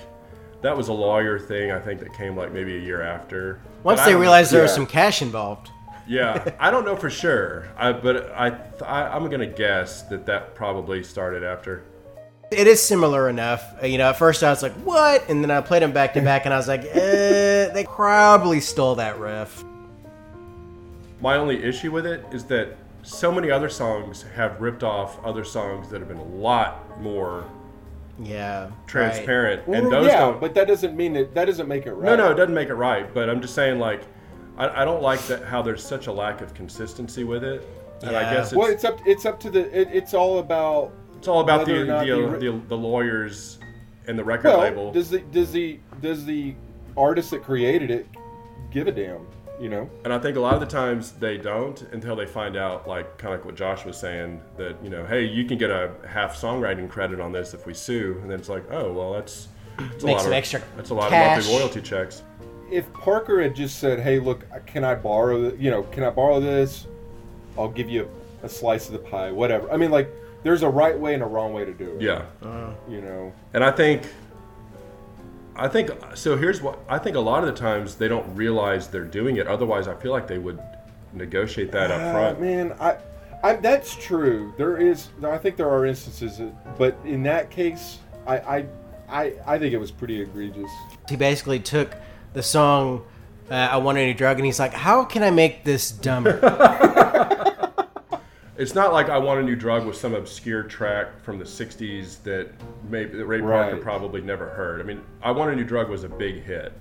that 0.61 0.75
was 0.75 0.87
a 0.87 0.93
lawyer 0.93 1.39
thing. 1.39 1.71
I 1.71 1.79
think 1.79 1.99
that 2.01 2.13
came 2.13 2.35
like 2.35 2.51
maybe 2.51 2.75
a 2.75 2.79
year 2.79 3.01
after. 3.01 3.61
Once 3.83 3.99
But 3.99 4.05
they 4.05 4.15
realized 4.15 4.51
there 4.51 4.61
was 4.61 4.73
some 4.73 4.85
cash 4.85 5.21
involved. 5.21 5.71
Yeah, 6.07 6.51
I 6.59 6.71
don't 6.71 6.85
know 6.85 6.95
for 6.95 7.09
sure. 7.09 7.69
I 7.77 7.91
but 7.91 8.31
I, 8.31 8.57
I 8.85 9.15
I'm 9.15 9.29
gonna 9.29 9.45
guess 9.45 10.03
that 10.03 10.25
that 10.25 10.55
probably 10.55 11.03
started 11.03 11.43
after. 11.43 11.83
It 12.51 12.65
is 12.65 12.81
similar 12.81 13.29
enough. 13.29 13.63
Uh, 13.81 13.85
You 13.85 13.99
know, 13.99 14.09
at 14.09 14.17
first 14.17 14.43
I 14.43 14.49
was 14.49 14.63
like, 14.63 14.73
"What?" 14.73 15.29
and 15.29 15.43
then 15.43 15.51
I 15.51 15.61
played 15.61 15.83
them 15.83 15.91
back 15.91 16.13
to 16.13 16.21
back, 16.21 16.45
and 16.45 16.53
I 16.53 16.57
was 16.57 16.67
like, 16.67 16.83
eh, 16.83 17.67
"They 17.73 17.85
probably 17.85 18.59
stole 18.59 18.95
that 18.95 19.19
riff." 19.19 19.63
My 21.21 21.35
only 21.35 21.61
issue 21.63 21.91
with 21.91 22.05
it 22.05 22.25
is 22.31 22.45
that 22.45 22.75
so 23.03 23.31
many 23.31 23.49
other 23.51 23.69
songs 23.69 24.23
have 24.35 24.59
ripped 24.61 24.83
off 24.83 25.23
other 25.25 25.43
songs 25.43 25.89
that 25.89 25.99
have 25.99 26.07
been 26.07 26.17
a 26.17 26.23
lot 26.23 26.99
more 27.01 27.45
Yeah, 28.21 28.63
right. 28.65 28.71
transparent, 28.87 29.67
Well, 29.67 29.81
and 29.83 29.91
those 29.91 30.07
yeah, 30.07 30.19
don't. 30.19 30.41
but 30.41 30.53
that 30.55 30.67
doesn't 30.67 30.95
mean 30.97 31.13
that 31.13 31.33
That 31.33 31.45
doesn't 31.45 31.67
make 31.67 31.85
it 31.85 31.93
right. 31.93 32.05
No, 32.05 32.15
no, 32.15 32.31
it 32.31 32.35
doesn't 32.35 32.53
make 32.53 32.69
it 32.69 32.75
right. 32.75 33.11
But 33.13 33.29
I'm 33.29 33.41
just 33.41 33.55
saying, 33.55 33.79
like, 33.79 34.01
I, 34.57 34.81
I 34.81 34.85
don't 34.85 35.01
like 35.01 35.21
that 35.27 35.43
how 35.45 35.61
there's 35.61 35.83
such 35.83 36.07
a 36.07 36.11
lack 36.11 36.41
of 36.41 36.53
consistency 36.53 37.23
with 37.23 37.43
it, 37.43 37.65
and 38.03 38.15
I 38.15 38.33
guess 38.33 38.47
it's, 38.51 38.55
Well, 38.57 38.67
it's 38.69 38.83
up. 38.83 38.99
It's 39.05 39.25
up 39.25 39.39
to 39.41 39.49
the. 39.49 39.61
It, 39.81 39.87
it's 39.93 40.13
all 40.13 40.39
about. 40.39 40.91
it's 41.17 41.27
all 41.29 41.39
about 41.39 41.65
the 41.65 41.73
the, 41.83 41.85
the- 41.85 42.51
the, 42.51 42.61
the 42.67 42.77
lawyers 42.77 43.59
and 44.07 44.17
the 44.19 44.23
record 44.23 44.49
Well, 44.49 44.59
label. 44.59 44.91
does 44.91 45.09
the 45.09 45.19
does 45.19 45.51
the 45.53 45.79
does 46.01 46.25
the 46.25 46.55
artist 46.97 47.31
that 47.31 47.43
created 47.43 47.89
it 47.91 48.07
give 48.71 48.87
a 48.87 48.91
damn? 48.91 49.25
You 49.59 49.67
know. 49.69 49.89
And 50.05 50.13
I 50.13 50.19
think 50.19 50.37
a 50.37 50.39
lot 50.39 50.53
of 50.53 50.61
the 50.61 50.65
times 50.65 51.11
they 51.13 51.37
don't 51.37 51.81
until 51.91 52.15
they 52.15 52.25
find 52.25 52.55
out, 52.55 52.87
like 52.87 53.17
kind 53.17 53.33
of 53.33 53.39
like 53.41 53.45
what 53.45 53.55
Josh 53.55 53.83
was 53.85 53.97
saying, 53.97 54.41
that 54.57 54.75
you 54.83 54.89
know, 54.89 55.05
hey, 55.05 55.25
you 55.25 55.43
can 55.45 55.57
get 55.57 55.69
a 55.69 55.91
half 56.07 56.39
songwriting 56.39 56.89
credit 56.89 57.19
on 57.19 57.31
this 57.31 57.53
if 57.53 57.65
we 57.65 57.73
sue, 57.73 58.17
and 58.21 58.31
then 58.31 58.39
it's 58.39 58.47
like, 58.49 58.63
oh, 58.71 58.93
well, 58.93 59.11
that's, 59.13 59.49
that's 59.77 60.03
a 60.03 60.07
lot 60.07 60.21
some 60.21 60.27
of 60.27 60.33
extra 60.33 60.61
that's 60.77 60.89
a 60.91 60.93
lot 60.93 61.09
cash. 61.09 61.39
of 61.39 61.43
monthly 61.45 61.57
royalty 61.59 61.81
checks. 61.81 62.23
if 62.71 62.91
Parker 62.93 63.41
had 63.41 63.53
just 63.55 63.79
said, 63.79 63.99
"Hey, 63.99 64.17
look, 64.19 64.45
uh, 64.53 64.59
can 64.65 64.83
I 64.85 64.95
borrow? 64.95 65.53
You 65.55 65.71
know, 65.71 65.83
can 65.83 66.03
I 66.03 66.09
borrow 66.09 66.39
this? 66.39 66.87
I'll 67.57 67.67
give 67.69 67.89
you 67.89 68.09
a, 68.41 68.45
a 68.45 68.49
slice 68.49 68.87
of 68.87 68.93
the 68.93 68.99
pie, 68.99 69.31
whatever." 69.31 69.69
I 69.71 69.75
mean, 69.77 69.91
like, 69.91 70.09
there's 70.43 70.63
a 70.63 70.69
right 70.69 70.97
way 70.97 71.13
and 71.15 71.23
a 71.23 71.25
wrong 71.25 71.51
way 71.51 71.65
to 71.65 71.73
do 71.73 71.95
it. 71.97 72.01
Yeah, 72.01 72.23
You 72.87 73.01
know. 73.01 73.33
and 73.53 73.61
I 73.61 73.71
think, 73.71 74.03
I 75.59 75.67
think 75.67 75.91
so. 76.15 76.37
Here's 76.37 76.61
what 76.61 76.79
I 76.87 76.97
think: 76.97 77.15
a 77.15 77.19
lot 77.19 77.43
of 77.43 77.53
the 77.53 77.59
times 77.59 77.95
they 77.95 78.07
don't 78.07 78.25
realize 78.35 78.87
they're 78.87 79.03
doing 79.03 79.37
it. 79.37 79.47
Otherwise, 79.47 79.87
I 79.87 79.95
feel 79.95 80.11
like 80.11 80.27
they 80.27 80.37
would 80.37 80.59
negotiate 81.13 81.71
that 81.71 81.91
up 81.91 82.01
Uh, 82.01 82.11
front. 82.13 82.41
man, 82.41 82.73
I, 82.79 82.97
I, 83.43 83.53
that's 83.55 83.95
true. 83.95 84.53
There 84.57 84.77
is. 84.77 85.09
I 85.23 85.37
think 85.37 85.57
there 85.57 85.69
are 85.69 85.85
instances, 85.85 86.37
that, 86.37 86.77
but 86.77 86.97
in 87.05 87.23
that 87.23 87.49
case, 87.49 87.99
I, 88.27 88.37
I, 88.37 88.65
I, 89.09 89.33
I 89.45 89.59
think 89.59 89.73
it 89.73 89.79
was 89.79 89.91
pretty 89.91 90.21
egregious. 90.21 90.69
He 91.09 91.15
basically 91.15 91.59
took 91.59 91.95
the 92.33 92.43
song 92.43 93.03
uh, 93.49 93.53
"I 93.55 93.77
Want 93.77 93.97
a 93.97 94.05
New 94.05 94.13
Drug" 94.13 94.37
and 94.37 94.45
he's 94.45 94.59
like, 94.59 94.73
"How 94.73 95.03
can 95.03 95.23
I 95.23 95.31
make 95.31 95.63
this 95.63 95.91
dumber?" 95.91 96.39
It's 98.59 98.75
not 98.75 98.91
like 98.91 99.07
I 99.07 99.17
want 99.17 99.39
a 99.39 99.43
new 99.43 99.55
drug 99.55 99.85
with 99.87 99.95
some 99.95 100.13
obscure 100.13 100.63
track 100.63 101.21
from 101.23 101.39
the 101.39 101.45
'60s 101.45 102.21
that 102.23 102.49
maybe 102.89 103.17
that 103.17 103.25
Ray 103.25 103.39
Parker 103.39 103.75
Right. 103.75 103.81
probably 103.81 104.19
never 104.19 104.49
heard. 104.49 104.81
I 104.81 104.83
mean, 104.83 105.01
I 105.23 105.31
want 105.31 105.51
a 105.51 105.55
new 105.55 105.63
drug 105.63 105.89
was 105.89 106.03
a 106.03 106.09
big 106.09 106.43
hit, 106.43 106.73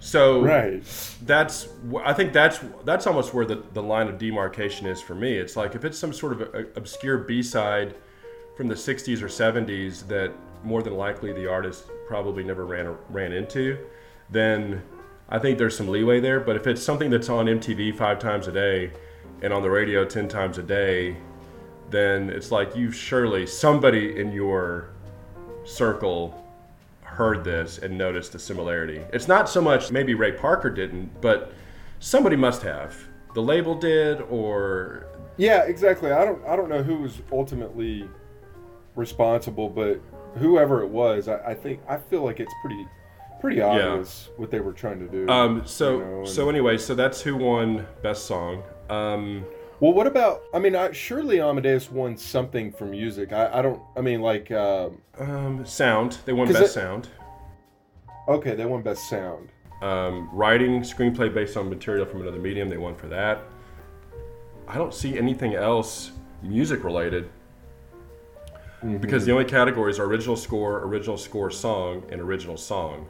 so 0.00 0.40
Right. 0.42 0.82
that's 1.26 1.68
I 2.02 2.14
think 2.14 2.32
that's 2.32 2.60
that's 2.86 3.06
almost 3.06 3.34
where 3.34 3.44
the, 3.44 3.62
the 3.74 3.82
line 3.82 4.08
of 4.08 4.16
demarcation 4.18 4.86
is 4.86 4.98
for 5.02 5.14
me. 5.14 5.36
It's 5.36 5.56
like 5.56 5.74
if 5.74 5.84
it's 5.84 5.98
some 5.98 6.14
sort 6.14 6.32
of 6.32 6.40
a, 6.54 6.66
obscure 6.74 7.18
B 7.18 7.42
side 7.42 7.94
from 8.56 8.68
the 8.68 8.74
'60s 8.74 9.20
or 9.22 9.28
'70s 9.28 10.08
that 10.08 10.32
more 10.64 10.82
than 10.82 10.94
likely 10.94 11.34
the 11.34 11.46
artist 11.46 11.84
probably 12.06 12.42
never 12.44 12.64
ran 12.64 12.96
ran 13.10 13.32
into, 13.32 13.76
then 14.30 14.82
I 15.28 15.38
think 15.38 15.58
there's 15.58 15.76
some 15.76 15.88
leeway 15.88 16.18
there. 16.20 16.40
But 16.40 16.56
if 16.56 16.66
it's 16.66 16.82
something 16.82 17.10
that's 17.10 17.28
on 17.28 17.44
MTV 17.44 17.94
five 17.94 18.18
times 18.18 18.48
a 18.48 18.52
day 18.52 18.90
and 19.42 19.52
on 19.52 19.62
the 19.62 19.70
radio 19.70 20.04
ten 20.04 20.28
times 20.28 20.58
a 20.58 20.62
day, 20.62 21.16
then 21.90 22.28
it's 22.30 22.50
like 22.50 22.74
you 22.76 22.90
surely 22.90 23.46
somebody 23.46 24.18
in 24.20 24.32
your 24.32 24.90
circle 25.64 26.44
heard 27.02 27.44
this 27.44 27.78
and 27.78 27.96
noticed 27.96 28.32
the 28.32 28.38
similarity. 28.38 29.00
It's 29.12 29.28
not 29.28 29.48
so 29.48 29.60
much 29.60 29.90
maybe 29.90 30.14
Ray 30.14 30.32
Parker 30.32 30.70
didn't, 30.70 31.20
but 31.20 31.52
somebody 32.00 32.36
must 32.36 32.62
have. 32.62 32.94
The 33.34 33.42
label 33.42 33.74
did, 33.74 34.20
or 34.22 35.06
Yeah, 35.36 35.62
exactly. 35.64 36.10
I 36.12 36.24
don't. 36.24 36.44
I 36.46 36.56
don't 36.56 36.68
know 36.68 36.82
who 36.82 36.96
was 36.96 37.20
ultimately 37.32 38.08
responsible, 38.96 39.68
but 39.68 40.00
whoever 40.36 40.82
it 40.82 40.88
was, 40.88 41.28
I, 41.28 41.38
I 41.50 41.54
think 41.54 41.80
I 41.88 41.96
feel 41.96 42.22
like 42.24 42.40
it's 42.40 42.52
pretty, 42.62 42.86
pretty 43.40 43.60
obvious 43.60 44.30
what 44.36 44.50
they 44.50 44.60
were 44.60 44.72
trying 44.72 44.98
to 45.00 45.06
do. 45.08 45.28
um. 45.28 45.62
So 45.66 45.92
you 45.98 46.04
know, 46.04 46.18
and- 46.20 46.28
so 46.28 46.48
anyway, 46.48 46.78
so 46.78 46.94
that's 46.94 47.20
who 47.20 47.36
won 47.36 47.86
best 48.02 48.26
song. 48.26 48.62
Um. 48.90 49.44
Well, 49.80 49.92
what 49.92 50.08
about? 50.08 50.42
I 50.52 50.58
mean, 50.58 50.74
I, 50.74 50.90
surely 50.90 51.40
Amadeus 51.40 51.88
won 51.90 52.16
something 52.16 52.72
for 52.72 52.84
music. 52.84 53.32
I, 53.32 53.58
I 53.58 53.62
don't. 53.62 53.80
I 53.96 54.00
mean, 54.00 54.20
like, 54.22 54.50
um, 54.50 54.98
Um, 55.18 55.64
sound. 55.64 56.18
They 56.24 56.32
won 56.32 56.48
best 56.48 56.60
it- 56.62 56.68
sound. 56.70 57.08
okay, 58.26 58.54
they 58.56 58.64
won 58.66 58.82
best 58.82 59.08
sound. 59.08 59.50
Um, 59.82 60.28
writing 60.32 60.80
screenplay 60.82 61.32
based 61.32 61.56
on 61.56 61.70
material 61.70 62.04
from 62.06 62.22
another 62.22 62.40
medium. 62.40 62.68
They 62.68 62.76
won 62.78 62.96
for 62.96 63.06
that. 63.06 63.42
I 64.66 64.76
don't 64.76 64.92
see 64.92 65.16
anything 65.16 65.54
else 65.54 66.10
music 66.42 66.82
related. 66.82 67.28
Because 69.00 69.24
the 69.24 69.32
only 69.32 69.44
categories 69.44 69.98
are 69.98 70.04
original 70.04 70.36
score, 70.36 70.84
original 70.84 71.16
score 71.16 71.50
song, 71.50 72.04
and 72.10 72.20
original 72.20 72.56
song. 72.56 73.08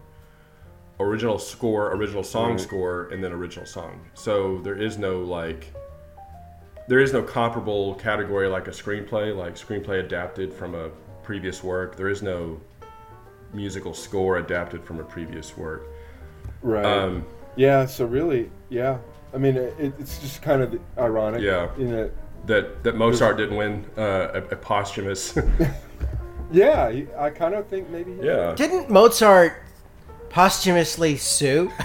Original 1.01 1.39
score, 1.39 1.93
original 1.95 2.25
song 2.25 2.51
Right. 2.53 2.61
score, 2.61 3.09
and 3.13 3.23
then 3.23 3.33
original 3.33 3.67
song. 3.67 4.01
So 4.15 4.59
there 4.59 4.75
is 4.77 4.99
no 4.99 5.21
like, 5.21 5.73
there 6.89 6.99
is 6.99 7.13
no 7.13 7.23
comparable 7.23 7.95
category 7.95 8.49
like 8.49 8.67
a 8.67 8.73
screenplay, 8.73 9.35
like 9.37 9.55
screenplay 9.55 10.01
adapted 10.05 10.53
from 10.53 10.75
a 10.75 10.89
previous 11.23 11.63
work. 11.63 11.97
There 11.97 12.09
is 12.09 12.23
no 12.23 12.61
musical 13.53 13.95
score 13.95 14.39
adapted 14.39 14.83
from 14.85 14.99
a 15.01 15.05
previous 15.05 15.57
work. 15.57 15.87
Right. 16.63 16.85
Um, 16.85 17.25
yeah. 17.57 17.87
So 17.87 18.05
really, 18.05 18.51
yeah. 18.69 18.99
I 19.33 19.39
mean, 19.39 19.57
it, 19.57 19.75
it's 19.99 20.19
just 20.19 20.43
kind 20.43 20.63
of 20.63 20.81
ironic. 20.99 21.43
Yeah. 21.43 21.69
In 21.77 21.91
that. 21.93 22.11
that 22.47 22.83
that 22.83 22.97
Mozart 22.97 23.37
didn't 23.37 23.57
win 23.57 23.85
uh, 23.97 24.29
a, 24.35 24.39
a 24.39 24.57
posthumous. 24.57 25.39
Yeah, 26.51 26.91
I 27.19 27.29
kind 27.29 27.55
of 27.55 27.67
think 27.67 27.91
maybe. 27.91 28.17
yeah. 28.23 28.55
Didn't 28.55 28.89
Mozart 28.89 29.53
posthumously 30.31 31.17
sue? 31.17 31.71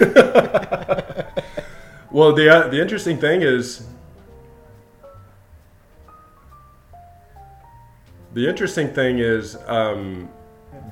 Well, 2.10 2.32
the 2.32 2.48
uh, 2.48 2.68
the 2.68 2.80
interesting 2.80 3.18
thing 3.18 3.42
is, 3.42 3.84
the 8.34 8.48
interesting 8.48 8.88
thing 8.94 9.18
is, 9.18 9.56
um, 9.66 10.28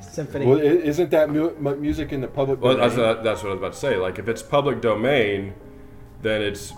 Symphony. 0.01 0.47
Well, 0.47 0.59
i- 0.59 0.63
isn't 0.63 1.11
that 1.11 1.31
mu- 1.31 1.55
mu- 1.61 1.77
music 1.77 2.13
in 2.13 2.21
the 2.21 2.27
public? 2.27 2.61
well, 2.61 2.77
that's, 2.77 2.97
domain? 2.97 3.19
uh, 3.19 3.23
that's 3.23 3.43
what 3.45 3.51
I 3.51 3.53
was 3.53 3.59
about 3.61 3.73
to 3.75 3.79
say. 3.79 3.97
Like, 3.97 4.19
if 4.19 4.27
it's 4.29 4.43
public 4.43 4.81
domain, 4.81 5.55
then 6.23 6.43
it's 6.43 6.73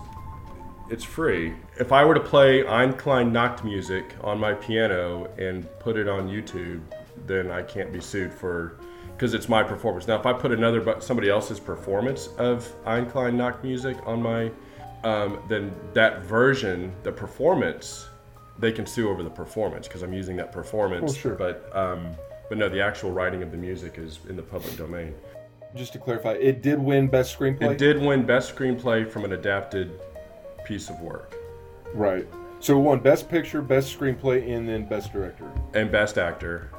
it's 0.90 1.04
free. 1.04 1.54
If 1.80 1.90
I 1.90 2.04
were 2.04 2.12
to 2.14 2.20
play 2.20 2.66
Eine 2.66 2.92
kleine 2.92 3.32
Nachtmusik 3.32 4.22
on 4.22 4.38
my 4.38 4.52
piano 4.52 5.30
and 5.38 5.66
put 5.80 5.96
it 5.96 6.06
on 6.06 6.28
YouTube, 6.28 6.82
then 7.26 7.50
I 7.50 7.62
can't 7.62 7.90
be 7.92 8.00
sued 8.00 8.30
for 8.32 8.76
because 9.16 9.34
it's 9.34 9.48
my 9.48 9.62
performance. 9.62 10.06
Now, 10.06 10.18
if 10.18 10.26
I 10.26 10.32
put 10.32 10.52
another 10.52 10.80
but 10.80 11.02
somebody 11.02 11.28
else's 11.30 11.60
performance 11.60 12.28
of 12.38 12.70
Eine 12.86 13.06
kleine 13.06 13.36
Nachtmusik 13.36 14.04
on 14.06 14.22
my, 14.22 14.50
um, 15.04 15.38
then 15.48 15.74
that 15.92 16.22
version, 16.22 16.92
the 17.02 17.12
performance, 17.12 18.08
they 18.58 18.72
can 18.72 18.86
sue 18.86 19.08
over 19.08 19.22
the 19.22 19.30
performance 19.30 19.86
because 19.88 20.02
I'm 20.02 20.12
using 20.12 20.36
that 20.36 20.52
performance. 20.52 21.12
Oh, 21.12 21.14
sure. 21.14 21.34
But 21.34 21.70
um, 21.74 22.10
but 22.48 22.58
no, 22.58 22.68
the 22.68 22.80
actual 22.80 23.10
writing 23.10 23.42
of 23.42 23.50
the 23.50 23.56
music 23.56 23.98
is 23.98 24.20
in 24.28 24.36
the 24.36 24.42
public 24.42 24.76
domain. 24.76 25.14
Just 25.74 25.92
to 25.94 25.98
clarify, 25.98 26.32
it 26.34 26.62
did 26.62 26.78
win 26.78 27.08
best 27.08 27.36
screenplay. 27.36 27.72
It 27.72 27.78
did 27.78 28.00
win 28.00 28.24
best 28.24 28.54
screenplay 28.54 29.10
from 29.10 29.24
an 29.24 29.32
adapted 29.32 30.00
piece 30.64 30.88
of 30.88 31.00
work 31.00 31.34
Right. 31.94 32.26
So 32.60 32.78
it 32.78 32.80
won 32.80 32.98
best 32.98 33.28
picture, 33.28 33.62
best 33.62 33.96
screenplay, 33.96 34.50
and 34.56 34.68
then 34.68 34.84
best 34.86 35.12
director. 35.12 35.50
and 35.74 35.92
best 35.92 36.18
actor. 36.18 36.70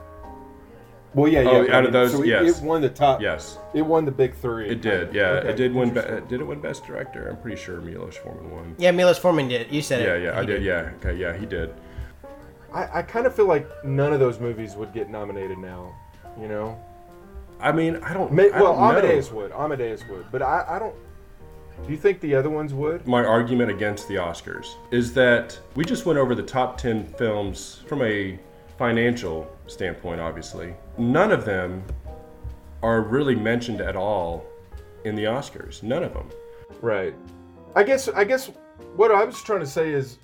Well, 1.15 1.31
yeah, 1.31 1.41
yeah. 1.41 1.49
Oh, 1.49 1.61
but 1.65 1.73
out 1.73 1.85
of 1.85 1.93
those, 1.93 2.11
so 2.11 2.21
it, 2.23 2.27
yes. 2.27 2.59
it 2.59 2.63
won 2.63 2.81
the 2.81 2.89
top. 2.89 3.21
Yes, 3.21 3.57
It 3.73 3.81
won 3.81 4.03
the 4.03 4.11
big 4.11 4.35
three. 4.35 4.67
it 4.67 4.81
did. 4.81 5.13
Yeah, 5.13 5.29
Okay, 5.29 5.49
it 5.49 5.55
did 5.55 5.73
win. 5.73 5.89
Be- 5.93 6.01
did 6.27 6.41
it 6.41 6.43
win 6.43 6.59
Best 6.59 6.85
Director? 6.85 7.29
I'm 7.29 7.37
pretty 7.37 7.55
sure 7.55 7.79
Milos 7.79 8.17
Forman 8.17 8.51
won. 8.51 8.75
Yeah, 8.77 8.91
Milos 8.91 9.17
Forman 9.17 9.47
did. 9.47 9.71
You 9.71 9.81
said 9.81 10.01
Yeah, 10.01 10.15
it. 10.15 10.23
yeah, 10.23 10.31
yeah, 10.33 10.37
I 10.37 10.41
He 10.41 10.47
did. 10.47 10.63
Yeah, 10.63 10.89
okay, 10.99 11.15
yeah, 11.15 11.35
he 11.37 11.45
did. 11.45 11.73
I, 12.73 12.99
I 12.99 13.01
kind 13.01 13.25
of 13.25 13.33
feel 13.33 13.45
like 13.47 13.65
none 13.85 14.11
of 14.11 14.19
those 14.19 14.39
movies 14.41 14.75
would 14.75 14.91
get 14.93 15.09
nominated 15.09 15.57
now. 15.57 15.95
You 16.39 16.49
know, 16.49 16.77
I 17.61 17.71
mean, 17.71 17.95
I 18.03 18.13
don't. 18.13 18.33
May, 18.33 18.51
I 18.51 18.59
well, 18.61 18.73
don't 18.73 18.81
know. 18.81 18.99
Amadeus 18.99 19.31
would. 19.31 19.51
Amadeus 19.53 20.03
would, 20.09 20.25
but 20.33 20.41
I, 20.41 20.65
I 20.67 20.79
don't. 20.79 20.95
Do 21.85 21.91
you 21.91 21.97
think 21.97 22.19
the 22.19 22.35
other 22.35 22.49
ones 22.49 22.73
would? 22.73 23.07
My 23.07 23.23
argument 23.23 23.71
against 23.71 24.09
the 24.09 24.15
Oscars 24.15 24.75
is 24.91 25.13
that 25.13 25.57
we 25.75 25.85
just 25.85 26.05
went 26.05 26.19
over 26.19 26.33
the 26.35 26.43
top 26.43 26.77
10 26.77 27.05
films 27.17 27.83
from 27.87 28.01
a 28.01 28.37
financial 28.77 29.51
standpoint, 29.67 30.19
obviously. 30.21 30.75
None 30.97 31.31
of 31.31 31.45
them 31.45 31.83
are 32.83 33.01
really 33.01 33.35
mentioned 33.35 33.81
at 33.81 33.95
all 33.95 34.45
in 35.03 35.15
the 35.15 35.23
Oscars. 35.23 35.81
None 35.83 36.03
of 36.03 36.13
them. 36.13 36.29
Right. 36.81 37.15
I 37.75 37.83
guess. 37.83 38.07
I 38.07 38.23
guess 38.23 38.51
what 38.95 39.11
I 39.11 39.23
was 39.23 39.41
trying 39.41 39.61
to 39.61 39.67
say 39.67 39.91
is, 39.91 40.17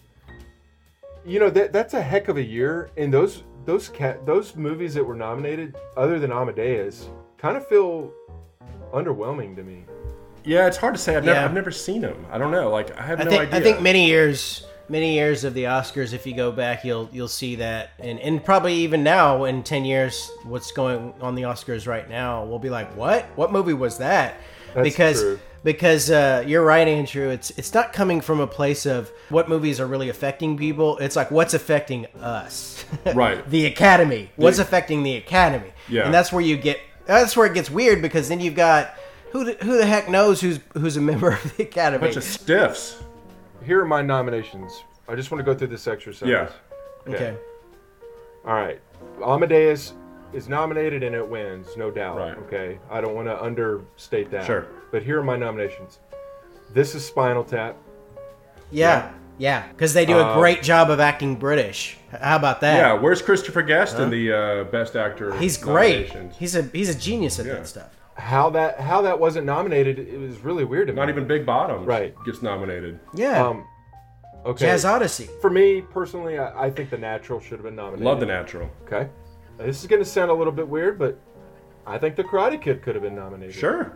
you 1.26 1.40
know, 1.40 1.50
that 1.50 1.74
that's 1.74 1.94
a 1.94 2.02
heck 2.02 2.28
of 2.28 2.38
a 2.38 2.44
year, 2.44 2.90
and 2.98 3.14
those 3.14 3.44
those 3.66 3.90
cat 3.90 4.26
those 4.26 4.56
movies 4.56 4.94
that 4.94 5.04
were 5.04 5.16
nominated, 5.16 5.76
other 5.98 6.20
than 6.20 6.32
Amadeus, 6.32 7.10
kind 7.38 7.58
of 7.58 7.68
feel 7.68 8.12
underwhelming 8.94 9.56
to 9.56 9.64
me. 9.64 9.86
Yeah, 10.44 10.66
it's 10.66 10.78
hard 10.78 10.96
to 10.96 11.00
say. 11.00 11.16
I've, 11.16 11.24
never, 11.24 11.40
I've 11.40 11.54
never 11.54 11.72
seen 11.72 12.02
them. 12.02 12.26
I 12.32 12.38
don't 12.38 12.52
know. 12.52 12.70
Like, 12.70 12.98
I 12.98 13.04
have 13.04 13.20
I 13.22 13.26
no 13.26 13.30
think 13.30 13.42
idea. 13.44 13.60
I 13.60 13.62
think 13.62 13.82
many 13.82 14.08
years 14.08 14.66
many 14.92 15.14
years 15.16 15.44
of 15.44 15.54
the 15.54 15.64
Oscars 15.64 16.14
if 16.14 16.26
you 16.28 16.36
go 16.36 16.52
back 16.52 16.84
you'll 16.84 17.10
you'll 17.12 17.28
see 17.28 17.56
that. 17.56 17.92
And 18.00 18.20
and 18.20 18.44
probably 18.44 18.74
even 18.76 19.04
now 19.04 19.46
in 19.46 19.64
10 19.64 19.86
years 19.86 20.30
what's 20.44 20.72
going 20.72 21.14
on 21.22 21.36
the 21.36 21.44
Oscars 21.44 21.88
right 21.88 22.10
now 22.10 22.44
we'll 22.44 22.60
be 22.60 22.70
like 22.70 22.96
what? 22.96 23.26
What 23.36 23.52
movie 23.52 23.74
was 23.74 23.98
that? 24.00 24.36
That's 24.74 24.84
because 24.84 25.22
true. 25.22 25.40
because 25.64 26.12
uh, 26.12 26.44
you're 26.46 26.64
right 26.64 26.88
Andrew. 26.88 27.30
It's 27.30 27.50
it's 27.52 27.74
not 27.74 27.94
coming 27.94 28.22
from 28.22 28.40
a 28.40 28.48
place 28.48 28.86
of 28.86 29.12
what 29.30 29.48
movies 29.50 29.80
are 29.80 29.88
really 29.88 30.10
affecting 30.10 30.58
people. 30.58 30.98
It's 31.00 31.16
like 31.16 31.32
what's 31.32 31.54
affecting 31.54 32.06
us? 32.22 32.84
Right. 33.16 33.50
the 33.50 33.66
academy. 33.68 34.30
What's 34.36 34.58
The- 34.58 34.64
affecting 34.64 35.04
the 35.04 35.16
academy? 35.16 35.72
Yeah. 35.88 36.04
and 36.06 36.14
that's 36.14 36.32
where 36.34 36.42
you 36.42 36.58
get 36.58 36.78
that's 37.06 37.36
where 37.38 37.48
it 37.48 37.54
gets 37.54 37.70
weird 37.70 38.02
because 38.02 38.28
then 38.30 38.40
you've 38.42 38.56
got 38.56 38.94
who 39.32 39.46
the, 39.46 39.54
who 39.64 39.78
the 39.78 39.86
heck 39.86 40.10
knows 40.10 40.42
who's 40.42 40.60
who's 40.74 40.98
a 40.98 41.02
member 41.02 41.30
of 41.32 41.56
the 41.58 41.64
academy? 41.64 41.98
A 41.98 42.06
bunch 42.08 42.18
of 42.18 42.24
stiffs. 42.24 43.02
Here 43.64 43.80
are 43.82 43.86
my 43.86 44.02
nominations. 44.02 44.84
I 45.08 45.16
just 45.16 45.32
want 45.32 45.40
to 45.40 45.44
go 45.52 45.58
through 45.58 45.68
this 45.68 45.88
exercise. 45.88 46.28
Yeah. 46.30 46.50
okay 47.08 47.36
All 48.46 48.54
right. 48.54 48.80
Amadeus 49.24 49.94
is 50.34 50.48
nominated 50.48 51.04
and 51.04 51.16
it 51.16 51.28
wins, 51.28 51.68
no 51.78 51.92
doubt. 51.92 52.18
Right. 52.18 52.38
Okay. 52.40 52.80
I 52.90 53.02
don't 53.02 53.14
want 53.16 53.28
to 53.28 53.42
understate 53.42 54.32
that. 54.32 54.46
Sure. 54.46 54.68
But 54.92 55.04
here 55.04 55.20
are 55.20 55.24
my 55.24 55.36
nominations. 55.38 56.00
This 56.74 56.96
is 56.96 57.06
Spinal 57.06 57.44
Tap. 57.44 57.76
Yeah, 58.72 59.12
yeah, 59.38 59.68
because 59.68 59.94
they 59.94 60.06
do 60.06 60.18
a 60.18 60.24
Uh, 60.24 60.38
great 60.40 60.64
job 60.64 60.90
of 60.90 61.02
acting 61.02 61.36
British. 61.36 61.98
How 62.22 62.38
about 62.38 62.62
that? 62.62 62.78
Yeah, 62.78 62.94
where's 62.94 63.22
Christopher 63.22 63.62
Guest 63.64 64.00
in 64.00 64.10
the 64.10 64.32
uh, 64.32 64.64
Best 64.66 64.96
Actor? 64.96 65.36
he's 65.36 65.58
great. 65.58 66.14
He's 66.40 66.56
a 66.56 66.62
he's 66.62 66.88
a 66.88 66.98
genius 66.98 67.38
at 67.40 67.46
Yeah. 67.46 67.54
that 67.56 67.68
stuff. 67.68 67.90
How 68.22 68.52
that 68.52 68.80
how 68.80 69.02
that 69.02 69.20
wasn't 69.20 69.46
nominated, 69.48 69.98
it 69.98 70.20
was 70.20 70.38
really 70.40 70.64
weird 70.64 70.88
to 70.88 70.94
me. 70.94 70.98
Not 71.00 71.10
even 71.10 71.26
Big 71.26 71.44
Bottom 71.46 71.84
Right. 71.86 72.14
gets 72.24 72.42
nominated. 72.44 73.00
Yeah, 73.16 73.48
Um, 73.48 73.66
okay. 74.46 74.66
Jazz 74.68 74.86
Odyssey. 74.86 75.28
For 75.42 75.50
me 75.50 75.82
personally, 75.82 76.38
I, 76.38 76.66
I 76.68 76.70
think 76.70 76.92
The 76.92 76.98
Natural 77.00 77.40
should 77.40 77.54
have 77.58 77.64
been 77.64 77.76
nominated. 77.76 78.06
Love 78.06 78.20
The 78.20 78.28
Natural. 78.28 78.70
Okay. 78.84 79.10
This 79.58 79.82
is 79.82 79.88
going 79.88 80.02
to 80.04 80.08
sound 80.08 80.30
a 80.30 80.34
little 80.34 80.54
bit 80.54 80.68
weird, 80.68 81.00
but 81.00 81.20
I 81.88 81.98
think 81.98 82.16
The 82.16 82.24
Karate 82.24 82.62
Kid 82.62 82.84
could 82.84 82.94
have 82.96 83.04
been 83.04 83.16
nominated. 83.16 83.56
Sure. 83.56 83.92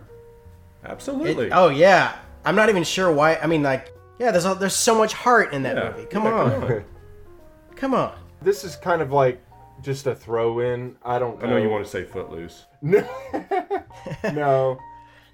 Absolutely. 0.84 1.48
It- 1.48 1.54
oh 1.54 1.70
yeah, 1.70 2.16
I'm 2.44 2.56
not 2.56 2.70
even 2.70 2.84
sure 2.84 3.12
why. 3.12 3.36
I 3.36 3.46
mean, 3.48 3.62
like, 3.64 3.94
yeah, 4.20 4.32
there's 4.32 4.46
a, 4.46 4.56
there's 4.56 4.76
so 4.76 4.96
much 4.98 5.14
heart 5.14 5.54
in 5.54 5.62
that 5.64 5.76
Yeah. 5.78 5.92
movie. 5.92 6.06
Come 6.08 6.24
Yeah, 6.24 6.34
on, 6.34 6.52
come 6.52 6.64
on. 6.64 6.84
come 7.76 7.94
on. 7.94 8.16
This 8.42 8.64
is 8.64 8.76
kind 8.76 9.02
of 9.04 9.12
like 9.12 9.40
just 9.82 10.08
a 10.08 10.16
throw 10.16 10.60
in. 10.60 10.96
I 11.04 11.20
don't 11.20 11.42
I 11.44 11.48
know 11.48 11.58
you 11.58 11.70
want 11.70 11.86
to 11.86 11.90
say 11.90 12.04
Footloose. 12.04 12.66
No. 12.82 13.08
no. 14.24 14.80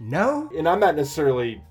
No, 0.04 0.50
And 0.58 0.68
I'm 0.68 0.80
not 0.80 0.96
necessarily 0.96 1.62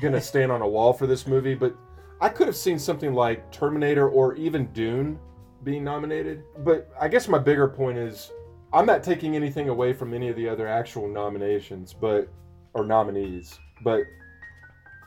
going 0.00 0.12
to 0.12 0.20
stand 0.20 0.52
on 0.52 0.60
a 0.60 0.68
wall 0.68 0.92
for 0.92 1.06
this 1.06 1.26
movie, 1.26 1.54
but 1.54 1.74
I 2.20 2.28
could 2.28 2.46
have 2.46 2.56
seen 2.56 2.78
something 2.78 3.14
like 3.14 3.50
Terminator 3.50 4.10
or 4.10 4.34
even 4.36 4.66
Dune 4.72 5.18
being 5.64 5.82
nominated. 5.82 6.44
But 6.58 6.92
I 7.00 7.08
guess 7.08 7.28
my 7.28 7.38
bigger 7.38 7.66
point 7.66 7.96
is 7.96 8.30
I'm 8.74 8.84
not 8.84 9.02
taking 9.02 9.36
anything 9.36 9.70
away 9.70 9.94
from 9.94 10.12
any 10.12 10.28
of 10.28 10.36
the 10.36 10.48
other 10.48 10.68
actual 10.68 11.08
nominations, 11.08 11.94
but 11.94 12.28
or 12.74 12.84
nominees, 12.84 13.58
but 13.82 14.02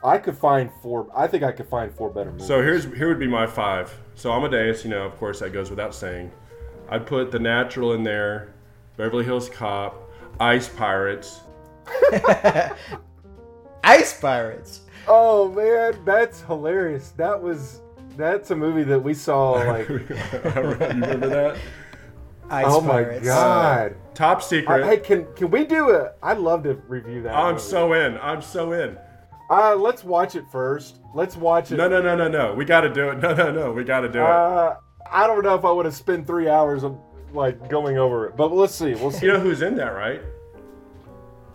I 0.04 0.18
could 0.18 0.36
find 0.36 0.70
four. 0.82 1.08
I 1.14 1.26
think 1.26 1.42
I 1.42 1.52
could 1.52 1.68
find 1.68 1.92
four 1.92 2.10
better 2.10 2.30
movies. 2.30 2.46
So 2.46 2.62
here's 2.62 2.84
here 2.84 3.08
would 3.08 3.18
be 3.18 3.26
my 3.26 3.46
five. 3.46 3.96
So 4.14 4.32
Amadeus, 4.32 4.84
you 4.84 4.90
know, 4.90 5.02
of 5.04 5.16
course 5.16 5.40
that 5.40 5.52
goes 5.52 5.70
without 5.70 5.94
saying. 5.94 6.30
I'd 6.88 7.06
put 7.06 7.30
The 7.30 7.38
Natural 7.38 7.92
in 7.94 8.02
there, 8.02 8.54
Beverly 8.96 9.24
Hills 9.24 9.48
Cop, 9.48 10.10
Ice 10.40 10.68
Pirates. 10.68 11.40
Ice 13.84 14.20
Pirates. 14.20 14.80
Oh 15.08 15.48
man, 15.52 15.98
that's 16.04 16.42
hilarious. 16.42 17.10
That 17.16 17.40
was 17.40 17.80
that's 18.16 18.50
a 18.50 18.56
movie 18.56 18.82
that 18.84 18.98
we 18.98 19.14
saw 19.14 19.52
like. 19.66 19.88
you 19.88 19.96
remember 19.98 21.28
that? 21.28 21.56
Ice 22.48 22.64
Pirates. 22.64 22.74
oh 22.74 22.80
my 22.80 22.92
Pirates. 23.04 23.24
god. 23.26 23.96
Top 24.14 24.38
I, 24.38 24.40
Secret. 24.40 24.84
hey, 24.86 24.96
can 24.98 25.26
can 25.34 25.50
we 25.50 25.64
do 25.64 25.90
a? 25.90 26.12
I'd 26.22 26.38
love 26.38 26.62
to 26.64 26.74
review 26.88 27.22
that. 27.22 27.34
I'm 27.34 27.54
movie. 27.54 27.64
so 27.66 27.92
in. 27.92 28.18
I'm 28.18 28.42
so 28.42 28.72
in. 28.72 28.96
Uh, 29.48 29.76
let's 29.76 30.02
watch 30.02 30.34
it 30.34 30.44
first. 30.50 30.98
Let's 31.14 31.36
watch 31.36 31.70
it. 31.70 31.76
No, 31.76 31.88
no, 31.88 32.02
no, 32.02 32.16
no, 32.16 32.26
no. 32.26 32.54
We 32.54 32.64
got 32.64 32.80
to 32.80 32.92
do 32.92 33.10
it. 33.10 33.18
No, 33.22 33.32
no, 33.32 33.52
no. 33.52 33.72
We 33.72 33.84
got 33.84 34.00
to 34.00 34.08
do 34.08 34.18
it. 34.18 34.24
Uh, 34.24 34.74
I 35.10 35.26
don't 35.26 35.42
know 35.42 35.54
if 35.54 35.64
I 35.64 35.70
would 35.70 35.84
have 35.84 35.94
spent 35.94 36.26
three 36.26 36.48
hours 36.48 36.82
of 36.84 36.98
like 37.32 37.68
going 37.68 37.98
over 37.98 38.26
it, 38.26 38.36
but 38.36 38.52
let's 38.52 38.74
see. 38.74 38.94
We'll 38.94 39.10
see. 39.10 39.26
You 39.26 39.32
know 39.32 39.40
who's 39.40 39.62
in 39.62 39.76
that, 39.76 39.90
right? 39.90 40.20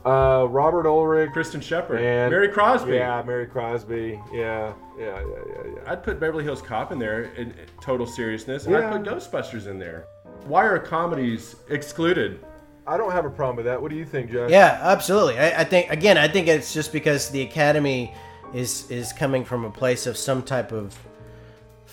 Uh, 0.04 0.48
Robert 0.50 0.86
Urich. 0.86 1.32
Kristen 1.32 1.62
Shepard, 1.62 2.02
and 2.02 2.32
Mary 2.32 2.50
Crosby. 2.50 2.94
Yeah, 2.94 3.22
Mary 3.24 3.46
Crosby. 3.46 4.20
Yeah, 4.34 4.74
yeah, 4.98 5.20
yeah, 5.20 5.24
yeah, 5.48 5.74
yeah. 5.76 5.92
I'd 5.92 6.04
put 6.04 6.20
Beverly 6.20 6.44
Hills 6.44 6.62
Cop 6.62 6.92
in 6.92 6.98
there 6.98 7.26
in 7.36 7.54
total 7.82 8.08
seriousness, 8.08 8.66
and 8.66 8.76
I'd 8.76 8.92
put 8.92 9.04
Ghostbusters 9.04 9.68
in 9.68 9.78
there. 9.78 10.08
Why 10.46 10.66
are 10.66 10.80
comedies 10.80 11.56
excluded? 11.70 12.44
I 12.88 12.98
don't 12.98 13.12
have 13.12 13.26
a 13.26 13.30
problem 13.30 13.58
with 13.58 13.66
that. 13.66 13.80
What 13.80 13.92
do 13.92 13.96
you 13.96 14.06
think, 14.06 14.32
Josh? 14.32 14.50
Yeah, 14.50 14.80
absolutely. 14.82 15.38
I, 15.38 15.62
I 15.62 15.64
think 15.64 15.92
again, 15.92 16.18
I 16.18 16.28
think 16.28 16.48
it's 16.48 16.74
just 16.74 16.92
because 16.92 17.30
the 17.30 17.44
Academy 17.44 18.16
is 18.56 18.90
is 18.90 19.14
coming 19.14 19.46
from 19.46 19.66
a 19.66 19.70
place 19.70 20.08
of 20.08 20.18
some 20.18 20.42
type 20.42 20.72
of 20.72 20.98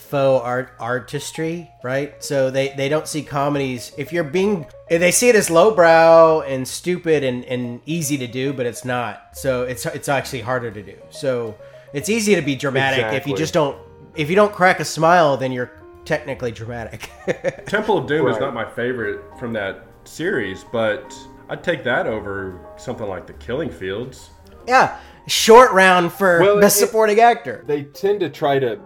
faux 0.09 0.44
art 0.44 0.71
artistry, 0.81 1.71
right? 1.83 2.23
So 2.23 2.51
they 2.51 2.68
they 2.77 2.88
don't 2.88 3.07
see 3.07 3.23
comedies. 3.23 3.92
If 3.97 4.12
you're 4.12 4.25
being, 4.25 4.66
they 4.88 5.11
see 5.11 5.29
it 5.29 5.35
as 5.37 5.51
lowbrow 5.51 6.40
and 6.42 6.66
stupid 6.66 7.25
and, 7.25 7.44
and 7.44 7.81
easy 7.87 8.18
to 8.18 8.27
do, 8.27 8.53
but 8.53 8.66
it's 8.66 8.85
not. 8.85 9.31
So 9.37 9.62
it's 9.64 9.87
it's 9.87 10.09
actually 10.09 10.40
harder 10.42 10.71
to 10.71 10.83
do. 10.83 10.97
So 11.11 11.57
it's 11.92 12.09
easy 12.09 12.35
to 12.35 12.42
be 12.42 12.57
dramatic 12.57 13.12
if 13.12 13.27
you 13.27 13.37
just 13.37 13.55
don't. 13.55 13.79
If 14.16 14.29
you 14.31 14.37
don't 14.37 14.53
crack 14.53 14.81
a 14.81 14.85
smile, 14.85 15.37
then 15.37 15.53
you're 15.53 15.71
technically 16.05 16.51
dramatic. 16.53 17.11
Temple 17.66 17.99
of 17.99 18.07
Doom 18.07 18.27
is 18.29 18.38
not 18.38 18.55
my 18.55 18.64
favorite 18.64 19.21
from 19.38 19.53
that 19.53 19.87
series, 20.05 20.64
but 20.73 21.14
I'd 21.51 21.62
take 21.62 21.85
that 21.85 22.07
over 22.07 22.59
something 22.77 23.07
like 23.07 23.27
The 23.27 23.35
Killing 23.35 23.71
Fields. 23.71 24.31
yeah, 24.66 24.99
short 25.27 25.71
round 25.73 26.12
for 26.12 26.40
Well, 26.40 26.61
best 26.61 26.83
it- 26.83 26.87
supporting 26.87 27.21
actor. 27.21 27.62
They 27.66 27.85
tend 27.85 28.21
to 28.21 28.31
try 28.31 28.59
to 28.59 28.81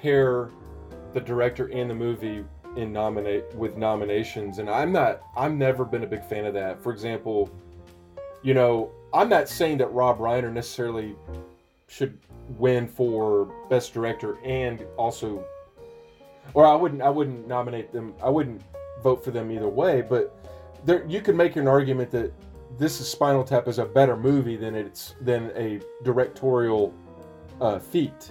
pair 0.00 0.50
the 1.12 1.20
director 1.20 1.66
and 1.72 1.90
the 1.90 1.94
movie 1.94 2.44
in 2.76 2.92
nominate 2.92 3.52
with 3.54 3.76
nominations, 3.76 4.58
and 4.58 4.70
I'm 4.70 4.92
not. 4.92 5.22
I'm 5.36 5.58
never 5.58 5.84
been 5.84 6.04
a 6.04 6.06
big 6.06 6.24
fan 6.24 6.44
of 6.44 6.54
that. 6.54 6.82
For 6.82 6.92
example, 6.92 7.50
you 8.42 8.54
know, 8.54 8.90
I'm 9.12 9.28
not 9.28 9.48
saying 9.48 9.78
that 9.78 9.92
Rob 9.92 10.18
Reiner 10.18 10.52
necessarily 10.52 11.16
should 11.88 12.18
win 12.58 12.86
for 12.86 13.52
best 13.68 13.92
director 13.92 14.38
and 14.44 14.84
also, 14.96 15.44
or 16.54 16.64
I 16.64 16.74
wouldn't. 16.74 17.02
I 17.02 17.10
wouldn't 17.10 17.48
nominate 17.48 17.92
them. 17.92 18.14
I 18.22 18.28
wouldn't 18.28 18.62
vote 19.02 19.24
for 19.24 19.30
them 19.32 19.50
either 19.50 19.68
way. 19.68 20.02
But 20.02 20.36
there, 20.84 21.04
you 21.06 21.20
could 21.20 21.36
make 21.36 21.56
an 21.56 21.66
argument 21.66 22.10
that 22.12 22.32
this 22.78 23.00
is 23.00 23.08
Spinal 23.08 23.42
Tap 23.42 23.66
is 23.66 23.78
a 23.78 23.84
better 23.84 24.16
movie 24.16 24.56
than 24.56 24.74
it's 24.74 25.16
than 25.20 25.50
a 25.56 25.80
directorial 26.04 26.94
uh, 27.60 27.78
feat, 27.78 28.30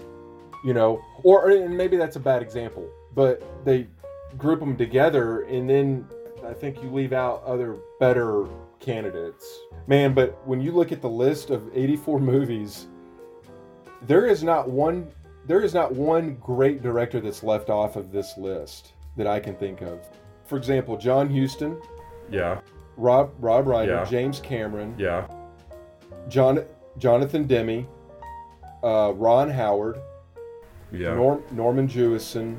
you 0.64 0.74
know, 0.74 1.02
or 1.24 1.50
and 1.50 1.76
maybe 1.76 1.98
that's 1.98 2.16
a 2.16 2.20
bad 2.20 2.42
example, 2.42 2.88
but 3.16 3.42
they 3.66 3.88
group 4.38 4.60
them 4.60 4.76
together, 4.78 5.42
and 5.44 5.70
then 5.70 6.08
I 6.46 6.54
think 6.54 6.82
you 6.84 6.90
leave 6.90 7.14
out 7.14 7.44
other 7.46 7.78
better 8.00 8.46
candidates, 8.80 9.60
man. 9.88 10.14
But 10.14 10.40
when 10.48 10.62
you 10.62 10.72
look 10.72 10.92
at 10.92 11.02
the 11.02 11.10
list 11.10 11.50
of 11.50 11.64
84 11.76 12.20
movies, 12.34 12.88
there 14.04 14.26
is 14.26 14.44
not 14.44 14.70
one 14.70 15.08
there 15.46 15.62
is 15.62 15.74
not 15.74 15.94
one 15.94 16.36
great 16.36 16.84
director 16.84 17.20
that's 17.20 17.42
left 17.44 17.70
off 17.72 17.96
of 17.96 18.12
this 18.12 18.38
list 18.38 18.94
that 19.18 19.26
I 19.26 19.40
can 19.40 19.56
think 19.56 19.82
of. 19.82 20.00
For 20.46 20.58
example, 20.58 20.96
John 20.98 21.28
Huston, 21.34 21.82
Yeah. 22.30 22.60
Rob 22.98 23.32
Rob 23.40 23.66
Ryder, 23.68 23.94
Yeah. 23.94 24.06
James 24.06 24.40
Cameron, 24.40 24.94
Yeah. 24.98 25.26
John 26.28 26.64
Jonathan 26.98 27.46
Demme, 27.48 27.88
uh, 28.84 29.14
Ron 29.16 29.50
Howard, 29.50 29.98
Yeah. 30.92 31.14
Norm, 31.16 31.44
Norman 31.52 31.88
Jewison, 31.88 32.58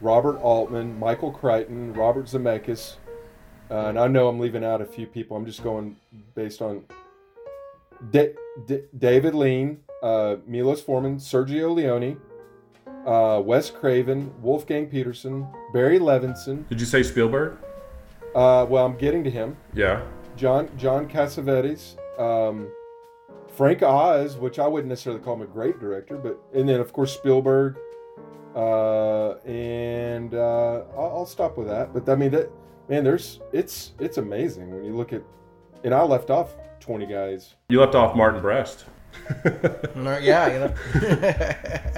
Robert 0.00 0.36
Altman, 0.38 0.98
Michael 0.98 1.32
Crichton, 1.32 1.92
Robert 1.94 2.26
Zemeckis, 2.26 2.96
uh, 3.70 3.86
and 3.86 3.98
I 3.98 4.06
know 4.06 4.28
I'm 4.28 4.38
leaving 4.38 4.64
out 4.64 4.80
a 4.80 4.84
few 4.86 5.06
people. 5.06 5.36
I'm 5.36 5.44
just 5.46 5.62
going 5.62 5.96
based 6.34 6.62
on 6.62 6.84
Da- 8.10 8.34
D- 8.66 8.84
David 8.96 9.34
Lean, 9.34 9.80
uh, 10.02 10.36
Milos 10.46 10.80
Forman, 10.80 11.16
Sergio 11.16 11.74
Leone, 11.74 12.16
uh, 13.06 13.40
Wes 13.44 13.70
Craven, 13.70 14.32
Wolfgang 14.40 14.86
Petersen, 14.86 15.46
Barry 15.72 15.98
Levinson. 15.98 16.68
Did 16.68 16.80
you 16.80 16.86
say 16.86 17.02
Spielberg? 17.02 17.56
Uh, 18.34 18.64
well, 18.68 18.86
I'm 18.86 18.96
getting 18.96 19.24
to 19.24 19.30
him. 19.30 19.56
Yeah. 19.74 20.02
John 20.36 20.68
John 20.76 21.08
Cassavetes, 21.08 21.96
um, 22.20 22.70
Frank 23.58 23.82
Oz, 23.82 24.36
which 24.36 24.60
I 24.60 24.68
wouldn't 24.68 24.88
necessarily 24.88 25.20
call 25.20 25.34
him 25.34 25.42
a 25.42 25.46
great 25.46 25.80
director, 25.80 26.16
but 26.16 26.38
and 26.54 26.68
then 26.68 26.78
of 26.78 26.92
course 26.92 27.12
Spielberg, 27.12 27.76
uh, 28.54 29.32
and 29.44 30.32
uh, 30.32 30.84
I'll, 30.96 31.12
I'll 31.16 31.26
stop 31.26 31.58
with 31.58 31.66
that. 31.66 31.92
But 31.92 32.08
I 32.08 32.14
mean 32.14 32.30
that 32.30 32.52
man, 32.88 33.02
there's 33.02 33.40
it's 33.52 33.94
it's 33.98 34.18
amazing 34.18 34.72
when 34.72 34.84
you 34.84 34.94
look 34.94 35.12
at, 35.12 35.22
and 35.82 35.92
I 35.92 36.02
left 36.02 36.30
off 36.30 36.54
twenty 36.78 37.04
guys. 37.04 37.56
You 37.68 37.80
left 37.80 37.96
off 37.96 38.14
Martin 38.16 38.40
Brest. 38.40 38.84
yeah, 40.22 40.52
you 40.52 40.58
know. 40.60 40.74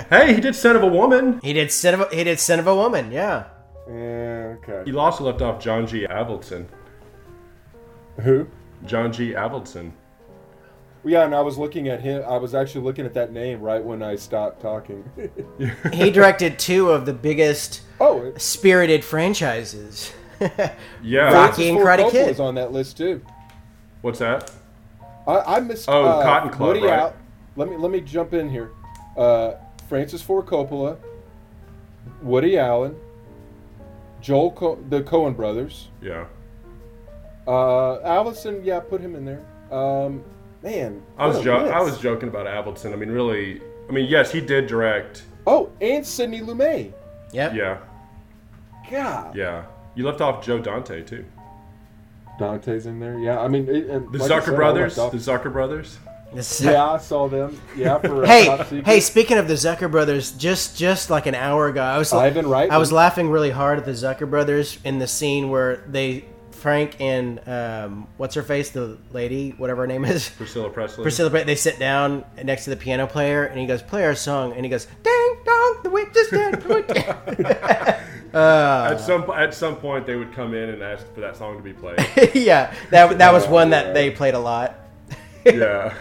Hey, 0.09 0.35
he 0.35 0.41
did 0.41 0.57
Son 0.57 0.75
of 0.77 0.83
a 0.83 0.87
Woman. 0.87 1.41
he 1.41 1.53
did 1.53 1.71
son 1.71 1.95
of 1.95 2.01
a, 2.01 2.17
he 2.17 2.25
did 2.25 2.41
son 2.41 2.59
of 2.59 2.69
a 2.69 2.75
woman. 2.75 3.13
Yeah, 3.13 3.45
Yeah, 3.87 4.57
okay. 4.57 4.83
You 4.87 4.99
also 4.99 5.25
left 5.25 5.43
off 5.43 5.63
John 5.63 5.87
G. 5.87 6.07
Avildsen. 6.07 6.67
Who? 8.23 8.49
John 8.87 9.13
G. 9.13 9.33
Avildsen. 9.33 9.93
Yeah, 11.05 11.25
and 11.25 11.35
I 11.35 11.41
was 11.41 11.57
looking 11.57 11.89
at 11.89 12.01
him. 12.03 12.23
I 12.29 12.37
was 12.37 12.55
actually 12.55 12.85
looking 12.85 13.07
at 13.07 13.15
that 13.15 13.33
name 13.33 13.61
right 13.61 13.83
when 13.83 14.03
I 14.03 14.17
stopped 14.17 14.61
talking. 14.61 15.03
he 15.93 16.11
directed 16.11 16.59
two 16.59 16.91
of 16.91 17.07
the 17.07 17.15
biggest 17.15 17.83
oh, 18.01 18.33
spirited 18.37 19.05
franchises. 19.05 20.13
Yeah. 21.03 21.33
Rocky 21.35 21.69
and 21.69 21.79
Ford 21.79 21.99
Karate 21.99 22.11
Kid. 22.11 22.31
is 22.31 22.41
on 22.41 22.55
that 22.55 22.73
list 22.73 22.97
too. 22.97 23.21
What's 24.01 24.21
that? 24.21 24.51
I, 25.27 25.57
I 25.57 25.61
missed. 25.61 25.87
Oh, 25.87 26.03
uh, 26.03 26.23
Cotton 26.23 26.51
Club, 26.51 26.69
Woody 26.77 26.87
right? 26.87 26.99
Al- 26.99 27.17
let 27.57 27.69
me 27.69 27.77
let 27.77 27.91
me 27.91 28.01
jump 28.01 28.33
in 28.33 28.49
here. 28.49 28.71
Uh, 29.19 29.53
Francis 29.87 30.23
Ford 30.23 30.47
Coppola, 30.47 30.97
Woody 32.23 32.57
Allen, 32.57 32.97
Joel, 34.23 34.53
Co- 34.53 34.79
the 34.89 35.03
Coen 35.03 35.37
brothers, 35.37 35.89
Yeah. 36.01 36.25
uh, 37.47 38.01
Allison. 38.01 38.65
Yeah, 38.65 38.81
put 38.81 39.03
him 39.03 39.15
in 39.15 39.27
there. 39.27 39.43
Um, 39.71 40.25
man, 40.63 41.03
I 41.19 41.27
was 41.27 41.41
jo- 41.43 41.69
I 41.69 41.81
was 41.81 41.99
joking 41.99 42.29
about 42.29 42.47
Appleton. 42.47 42.93
I 42.93 42.97
mean, 42.97 43.11
really. 43.11 43.61
I 43.89 43.93
mean, 43.93 44.07
yes, 44.09 44.31
he 44.31 44.41
did 44.41 44.67
direct. 44.67 45.25
Oh, 45.47 45.71
and 45.81 46.07
Sidney 46.07 46.41
Lumet. 46.41 46.93
Yep. 47.33 47.55
Yeah. 47.55 47.79
God, 48.91 49.37
Yeah. 49.37 49.65
You 49.95 50.05
left 50.07 50.21
off 50.21 50.45
Joe 50.45 50.59
Dante 50.59 51.03
too. 51.03 51.25
Dante's 52.39 52.87
in 52.87 53.01
there. 53.01 53.19
Yeah, 53.19 53.41
I 53.41 53.49
mean 53.49 53.69
it, 53.69 53.87
and 53.91 54.11
The 54.13 54.19
like 54.19 54.31
Zucker 54.31 54.45
said, 54.47 54.57
brothers. 54.57 54.97
left 54.97 55.13
The 55.13 55.19
Zucker 55.19 55.53
brothers. 55.53 55.99
Yeah, 56.61 56.93
I 56.93 56.99
saw 56.99 57.27
them. 57.29 57.61
Yeah, 57.77 57.99
for 57.99 58.23
uh, 58.23 58.27
Hey, 58.27 58.47
Top 58.47 58.67
hey! 58.69 59.01
Speaking 59.01 59.37
of 59.37 59.49
the 59.49 59.55
Zucker 59.55 59.91
brothers, 59.91 60.31
just 60.33 60.79
just 60.79 61.11
like 61.11 61.27
an 61.27 61.35
hour 61.35 61.67
ago, 61.67 61.83
I 61.83 61.99
was 61.99 62.13
Ivan 62.13 62.47
Reitman. 62.47 62.71
I 62.71 62.79
was 62.79 62.93
laughing 62.93 63.31
really 63.31 63.51
hard 63.51 63.79
at 63.79 63.85
the 63.85 63.91
Zucker 63.91 64.31
brothers 64.31 64.79
in 64.85 65.01
the 65.01 65.09
scene 65.09 65.51
where 65.51 65.83
they 65.89 66.25
Frank 66.61 67.01
and 67.01 67.41
um, 67.49 68.07
what's 68.17 68.35
her 68.35 68.43
face, 68.43 68.71
the 68.71 68.99
lady, 69.13 69.51
whatever 69.57 69.83
her 69.83 69.87
name 69.87 70.05
is, 70.05 70.29
Priscilla 70.29 70.71
Presley. 70.71 71.03
Priscilla. 71.03 71.31
Pre- 71.31 71.43
They 71.43 71.55
sit 71.55 71.79
down 71.79 72.25
next 72.45 72.65
to 72.65 72.71
the 72.71 72.77
piano 72.77 73.07
player, 73.07 73.45
and 73.45 73.59
he 73.59 73.67
goes, 73.67 73.83
"Play 73.83 74.05
our 74.05 74.15
song," 74.15 74.53
and 74.53 74.65
he 74.65 74.69
goes, 74.71 74.87
"Ding 75.03 75.37
dong, 75.45 75.81
the 75.83 75.91
witch 75.91 76.09
is 76.17 76.29
dead." 76.29 77.97
At 78.35 78.99
some 78.99 79.29
at 79.31 79.55
some 79.55 79.77
point, 79.77 80.07
they 80.07 80.17
would 80.17 80.33
come 80.33 80.55
in 80.55 80.69
and 80.69 80.83
ask 80.83 81.05
for 81.15 81.21
that 81.21 81.37
song 81.37 81.57
to 81.57 81.63
be 81.63 81.73
played. 81.73 81.99
yeah, 82.35 82.73
that 82.91 83.19
that 83.19 83.33
was 83.33 83.47
one 83.49 83.71
that 83.71 83.95
they 83.95 84.11
played 84.11 84.35
a 84.35 84.39
lot. 84.39 84.75
yeah. 85.45 85.95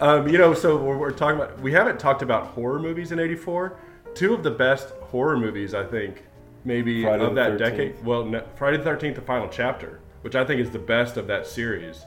Um, 0.00 0.28
you 0.28 0.38
know, 0.38 0.54
so 0.54 0.76
we're, 0.76 0.96
we're 0.96 1.10
talking 1.10 1.40
about. 1.40 1.58
We 1.60 1.72
haven't 1.72 1.98
talked 1.98 2.22
about 2.22 2.48
horror 2.48 2.78
movies 2.78 3.10
in 3.10 3.18
'84. 3.18 3.76
Two 4.14 4.34
of 4.34 4.42
the 4.44 4.50
best 4.50 4.90
horror 5.10 5.36
movies, 5.36 5.74
I 5.74 5.84
think, 5.84 6.24
maybe 6.68 7.02
Friday 7.02 7.24
of 7.24 7.34
that 7.34 7.52
13th. 7.52 7.58
decade. 7.58 8.04
Well, 8.04 8.24
no, 8.24 8.44
Friday 8.54 8.76
the 8.76 8.84
Thirteenth, 8.84 9.16
the 9.16 9.22
final 9.22 9.48
chapter, 9.48 10.00
which 10.20 10.36
I 10.36 10.44
think 10.44 10.60
is 10.60 10.70
the 10.70 10.78
best 10.78 11.16
of 11.16 11.26
that 11.26 11.46
series. 11.46 12.04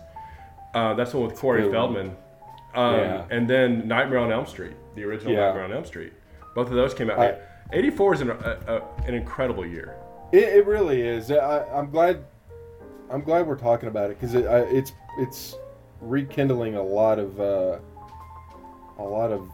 Uh, 0.74 0.94
that's 0.94 1.12
the 1.12 1.18
one 1.18 1.28
with 1.30 1.38
Corey 1.38 1.64
good. 1.64 1.72
Feldman. 1.72 2.16
Um, 2.74 2.96
Yeah. 2.96 3.26
And 3.30 3.50
then 3.50 3.88
Nightmare 3.88 4.20
on 4.20 4.32
Elm 4.32 4.46
Street, 4.46 4.76
the 4.96 5.04
original 5.04 5.34
Yeah. 5.34 5.48
Nightmare 5.48 5.64
on 5.66 5.74
Elm 5.74 5.84
Street. 5.86 6.14
Both 6.56 6.68
of 6.68 6.74
those 6.76 6.94
came 6.94 7.10
out. 7.10 7.20
I- 7.20 7.38
'84 7.74 8.14
is 8.14 8.22
an, 8.22 8.30
a, 8.30 8.34
a, 8.68 8.82
an 9.08 9.14
incredible 9.16 9.66
year. 9.66 9.96
It, 10.32 10.44
it 10.44 10.66
really 10.66 11.02
is. 11.02 11.30
I, 11.32 11.66
I'm 11.74 11.90
glad. 11.90 12.24
I'm 13.10 13.22
glad 13.22 13.46
we're 13.48 13.58
talking 13.58 13.90
about 13.90 14.10
it 14.12 14.18
because 14.20 14.36
it, 14.36 14.46
it's 14.48 14.94
it's 15.20 15.56
rekindling 16.00 16.76
a 16.76 16.82
lot 16.84 17.20
of 17.20 17.40
uh, 17.42 17.80
a 19.00 19.04
lot 19.04 19.32
of 19.32 19.50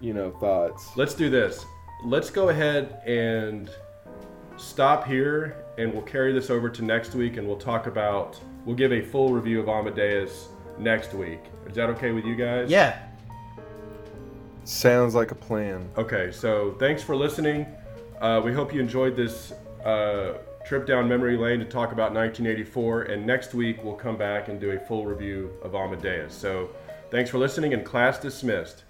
you 0.00 0.12
know 0.14 0.30
thoughts. 0.38 0.90
Let's 0.96 1.14
do 1.14 1.28
this. 1.30 1.64
Let's 2.04 2.30
go 2.30 2.48
ahead 2.50 3.00
and 3.06 3.68
stop 4.60 5.06
here, 5.06 5.64
and 5.78 5.92
we'll 5.92 6.02
carry 6.02 6.32
this 6.32 6.50
over 6.50 6.68
to 6.68 6.82
next 6.82 7.14
week, 7.14 7.36
and 7.36 7.46
we'll 7.46 7.56
talk 7.56 7.86
about. 7.86 8.40
We'll 8.64 8.76
give 8.76 8.92
a 8.92 9.00
full 9.00 9.32
review 9.32 9.60
of 9.60 9.68
Amadeus 9.68 10.48
next 10.78 11.14
week. 11.14 11.40
Is 11.66 11.74
that 11.76 11.88
okay 11.90 12.12
with 12.12 12.24
you 12.24 12.36
guys? 12.36 12.70
Yeah, 12.70 12.98
Sounds 14.64 15.14
like 15.16 15.30
a 15.30 15.34
plan. 15.34 15.88
Okay. 15.96 16.30
So 16.30 16.76
thanks 16.78 17.02
for 17.02 17.16
listening. 17.16 17.66
Uh, 18.20 18.40
we 18.44 18.52
hope 18.52 18.72
you 18.72 18.80
enjoyed 18.80 19.16
this 19.16 19.52
uh, 19.84 20.34
trip 20.64 20.86
down 20.86 21.08
memory 21.08 21.36
lane 21.36 21.58
to 21.58 21.64
talk 21.64 21.92
about 21.92 22.12
1984, 22.12 23.02
and 23.02 23.26
next 23.26 23.54
week 23.54 23.82
we'll 23.82 23.94
come 23.94 24.16
back 24.16 24.48
and 24.48 24.60
do 24.60 24.70
a 24.70 24.78
full 24.78 25.06
review 25.06 25.50
of 25.62 25.74
Amadeus. 25.74 26.34
So 26.34 26.70
thanks 27.10 27.30
for 27.30 27.38
listening, 27.38 27.72
and 27.74 27.84
class 27.84 28.18
dismissed. 28.18 28.84